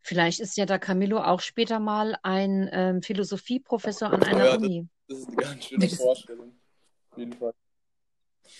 Vielleicht 0.07 0.39
ist 0.39 0.57
ja 0.57 0.67
der 0.67 0.79
Camillo 0.79 1.19
auch 1.19 1.41
später 1.41 1.81
mal 1.81 2.17
ein 2.23 2.69
ähm, 2.73 3.03
Philosophieprofessor 3.03 4.13
an 4.13 4.23
einer 4.23 4.39
Ja, 4.45 4.55
das- 4.55 4.59
Uni. 4.59 4.89
Das 5.09 5.19
ist 5.19 5.27
eine 5.27 5.37
ganz 5.37 5.65
schöne 5.65 5.85
Das- 5.89 5.97
Vorstellung. 5.97 6.53
Auf 7.11 7.19
jeden 7.19 7.33
Fall. 7.33 7.53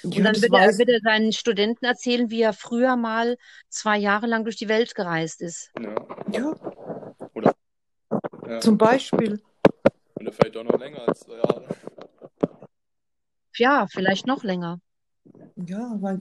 Und 0.03 0.17
dann 0.19 0.33
das 0.33 0.43
wird 0.43 0.53
er, 0.53 0.77
wird 0.77 0.89
er 0.89 0.99
seinen 1.05 1.33
Studenten 1.33 1.85
erzählen, 1.85 2.31
wie 2.31 2.43
er 2.43 2.53
früher 2.53 2.97
mal 2.97 3.37
zwei 3.69 3.97
Jahre 3.97 4.27
lang 4.27 4.43
durch 4.43 4.57
die 4.57 4.69
Welt 4.69 4.97
gereist 4.97 5.41
ist. 5.41 5.71
Ja. 5.81 5.95
ja, 6.33 7.55
ja. 8.49 8.61
zum 8.61 8.77
Beispiel. 8.77 9.41
Oder 10.17 10.33
vielleicht 10.33 10.57
auch 10.57 10.65
noch 10.65 10.81
länger 10.81 11.07
als 11.07 11.21
zwei 11.21 11.37
Jahre. 11.37 11.69
Ja, 13.57 13.87
vielleicht 13.89 14.27
noch 14.27 14.43
länger. 14.43 14.81
Ja, 15.55 15.97
weil 16.01 16.21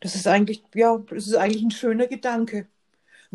das 0.00 0.14
ist 0.14 0.26
eigentlich, 0.26 0.64
ja, 0.74 0.96
das 0.96 1.26
ist 1.26 1.34
eigentlich 1.36 1.62
ein 1.62 1.70
schöner 1.70 2.06
Gedanke. 2.06 2.66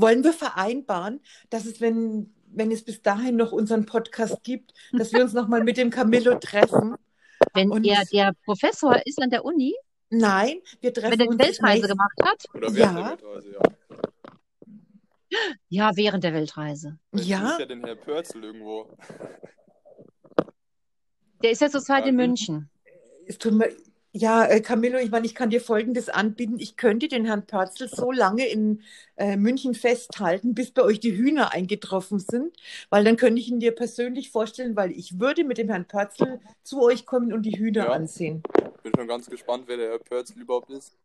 Wollen 0.02 0.24
wir 0.24 0.34
vereinbaren, 0.34 1.20
dass 1.50 1.66
es, 1.66 1.82
wenn, 1.82 2.34
wenn 2.48 2.72
es 2.72 2.84
bis 2.84 3.02
dahin 3.02 3.36
noch 3.36 3.52
unseren 3.52 3.86
Podcast 3.86 4.44
gibt, 4.44 4.74
dass 4.94 5.12
wir 5.12 5.22
uns 5.22 5.34
nochmal 5.34 5.64
mit 5.64 5.78
dem 5.78 5.90
Camillo 5.90 6.36
treffen? 6.40 6.96
Wenn 7.54 7.72
Und- 7.72 7.86
er 7.86 8.04
der 8.06 8.34
Professor 8.46 8.96
ist 9.06 9.22
an 9.22 9.30
der 9.30 9.44
Uni, 9.46 9.76
Nein, 10.12 10.60
wir 10.82 10.92
treffen 10.94 11.12
wenn 11.12 11.20
er 11.20 11.28
uns 11.28 11.38
Weltreise 11.40 11.74
nächste- 11.74 11.88
gemacht 11.90 12.18
hat, 12.24 12.46
Oder 12.56 12.74
während 12.74 12.78
Ja. 12.78 13.16
der 13.16 13.26
Weltreise, 13.28 13.52
ja. 13.52 13.62
ja, 15.70 15.92
während 15.96 16.24
der 16.24 16.34
Weltreise. 16.34 16.98
Vielleicht 17.12 17.30
Ja. 17.30 17.48
sucht 17.50 17.60
ja 17.60 17.66
den 17.68 17.84
Herr 17.86 17.96
Pörzel 17.96 18.44
irgendwo. 18.44 18.98
Der 21.44 21.52
ist 21.52 21.62
ja 21.62 21.70
zurzeit 21.70 22.06
in 22.08 22.16
München. 22.16 22.70
Es 23.28 23.38
tut 23.38 23.54
mir, 23.54 23.70
ja, 24.12 24.46
äh, 24.46 24.60
Camillo, 24.62 24.98
ich 24.98 25.12
meine, 25.12 25.26
ich 25.26 25.36
kann 25.36 25.50
dir 25.50 25.62
Folgendes 25.62 26.10
anbieten. 26.10 26.60
Ich 26.60 26.78
könnte 26.78 27.08
den 27.08 27.26
Herrn 27.26 27.46
Pörzel 27.46 27.88
so 27.88 28.12
lange 28.12 28.48
in 28.48 28.82
äh, 29.18 29.38
München 29.38 29.76
festhalten, 29.76 30.56
bis 30.56 30.72
bei 30.72 30.82
euch 30.82 31.00
die 31.00 31.16
Hühner 31.16 31.54
eingetroffen 31.54 32.20
sind, 32.20 32.56
weil 32.90 33.04
dann 33.04 33.18
könnte 33.18 33.40
ich 33.40 33.50
ihn 33.50 33.60
dir 33.60 33.74
persönlich 33.74 34.32
vorstellen, 34.32 34.76
weil 34.76 34.92
ich 34.92 35.20
würde 35.20 35.44
mit 35.44 35.58
dem 35.60 35.70
Herrn 35.70 35.86
Pörzel 35.88 36.40
zu 36.64 36.82
euch 36.82 37.06
kommen 37.06 37.34
und 37.34 37.44
die 37.44 37.58
Hühner 37.58 37.86
Ja. 37.86 37.92
ansehen. 37.92 38.42
Bin 38.82 38.94
schon 38.96 39.08
ganz 39.08 39.30
gespannt, 39.30 39.66
wer 39.68 39.78
der 39.78 39.90
Herr 39.92 40.00
Pörzel 40.00 40.42
überhaupt 40.42 40.70
ist. 40.72 40.98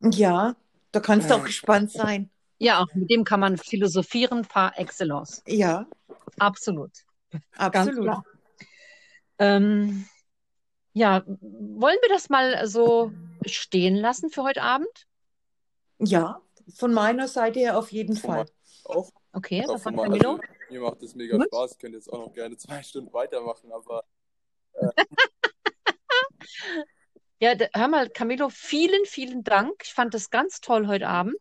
Ja, 0.00 0.56
da 0.92 1.00
kannst 1.00 1.30
du 1.30 1.34
auch 1.34 1.44
gespannt 1.44 1.90
sein. 1.90 2.30
Ja, 2.58 2.86
mit 2.94 3.10
dem 3.10 3.24
kann 3.24 3.40
man 3.40 3.56
philosophieren 3.58 4.42
par 4.42 4.78
excellence. 4.78 5.42
Ja, 5.46 5.86
Absolut. 6.38 6.90
absolut. 7.56 8.02
klar. 8.04 8.24
Ähm, 9.38 10.06
ja, 10.92 11.22
wollen 11.26 11.98
wir 12.02 12.08
das 12.08 12.28
mal 12.28 12.66
so 12.66 13.12
stehen 13.46 13.96
lassen 13.96 14.30
für 14.30 14.42
heute 14.42 14.62
Abend? 14.62 15.06
Ja, 15.98 16.40
von 16.74 16.92
meiner 16.92 17.28
Seite 17.28 17.60
her 17.60 17.78
auf 17.78 17.92
jeden 17.92 18.16
Von 18.16 18.30
Fall. 18.30 18.46
Auch, 18.84 19.10
Okay, 19.32 19.64
was 19.66 19.82
von 19.82 19.96
sagt 19.96 20.10
also, 20.12 20.40
mir 20.70 20.80
macht 20.80 21.02
das 21.02 21.14
mega 21.14 21.36
Gut. 21.36 21.46
Spaß. 21.46 21.72
Ich 21.72 21.78
könnte 21.78 21.96
jetzt 21.96 22.12
auch 22.12 22.26
noch 22.26 22.32
gerne 22.32 22.56
zwei 22.58 22.82
Stunden 22.82 23.12
weitermachen, 23.12 23.70
aber 23.72 24.04
Ja, 27.40 27.54
d- 27.54 27.68
hör 27.72 27.88
mal, 27.88 28.08
Camillo, 28.10 28.48
vielen, 28.48 29.04
vielen 29.04 29.44
Dank. 29.44 29.82
Ich 29.84 29.94
fand 29.94 30.12
das 30.12 30.30
ganz 30.30 30.60
toll 30.60 30.88
heute 30.88 31.06
Abend. 31.08 31.36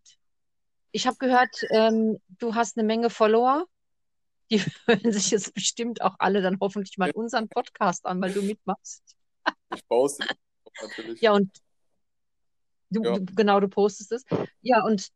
Ich 0.92 1.08
habe 1.08 1.18
gehört, 1.18 1.66
ähm, 1.72 2.20
du 2.40 2.54
hast 2.56 2.78
eine 2.78 2.86
Menge 2.86 3.10
Follower. 3.10 3.66
Die 4.52 4.60
hören 4.86 5.12
sich 5.12 5.32
jetzt 5.32 5.54
bestimmt 5.56 6.02
auch 6.02 6.16
alle 6.20 6.42
dann 6.42 6.58
hoffentlich 6.62 6.98
mal 6.98 7.12
unseren 7.12 7.50
Podcast 7.50 8.06
an, 8.06 8.22
weil 8.22 8.32
du 8.32 8.42
mitmachst. 8.44 9.17
Ich 9.74 9.88
poste 9.88 10.26
das 10.26 10.74
natürlich. 10.82 11.22
Ja, 11.22 11.34
und 11.34 11.50
du, 12.90 13.04
Ja. 13.04 13.20
du, 13.20 13.26
genau, 13.36 13.60
du 13.60 13.68
postest 13.68 14.12
es. 14.12 14.24
Ja, 14.62 14.84
und 14.84 15.08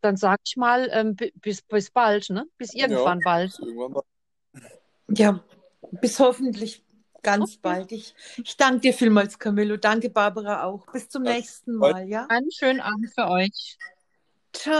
dann 0.00 0.16
sag 0.16 0.40
ich 0.44 0.56
mal, 0.56 0.88
ähm, 0.92 1.16
bi- 1.16 1.32
bis, 1.36 1.62
bis 1.62 1.90
bald, 1.90 2.30
ne? 2.30 2.46
Bis 2.58 2.74
irgendwann 2.74 3.20
bald. 3.20 3.50
Bis 3.50 3.58
irgendwann 3.58 3.92
mal. 3.92 4.02
Ja, 5.08 5.44
bis 5.92 6.18
hoffentlich 6.18 6.84
ganz 7.22 7.56
bald. 7.56 7.90
Ich, 7.92 8.14
ich 8.36 8.56
danke 8.56 8.80
dir 8.80 8.94
vielmals, 8.94 9.38
Camillo. 9.38 9.76
Danke, 9.76 10.10
Barbara, 10.10 10.64
auch. 10.64 10.86
Bis 10.92 11.08
zum 11.08 11.24
Ja, 11.24 11.32
nächsten 11.32 11.78
bald. 11.78 11.94
Mal, 11.94 12.08
ja? 12.08 12.26
Einen 12.28 12.50
schönen 12.50 12.80
Abend 12.80 13.12
für 13.14 13.28
euch. 13.28 13.78
Ciao. 14.52 14.74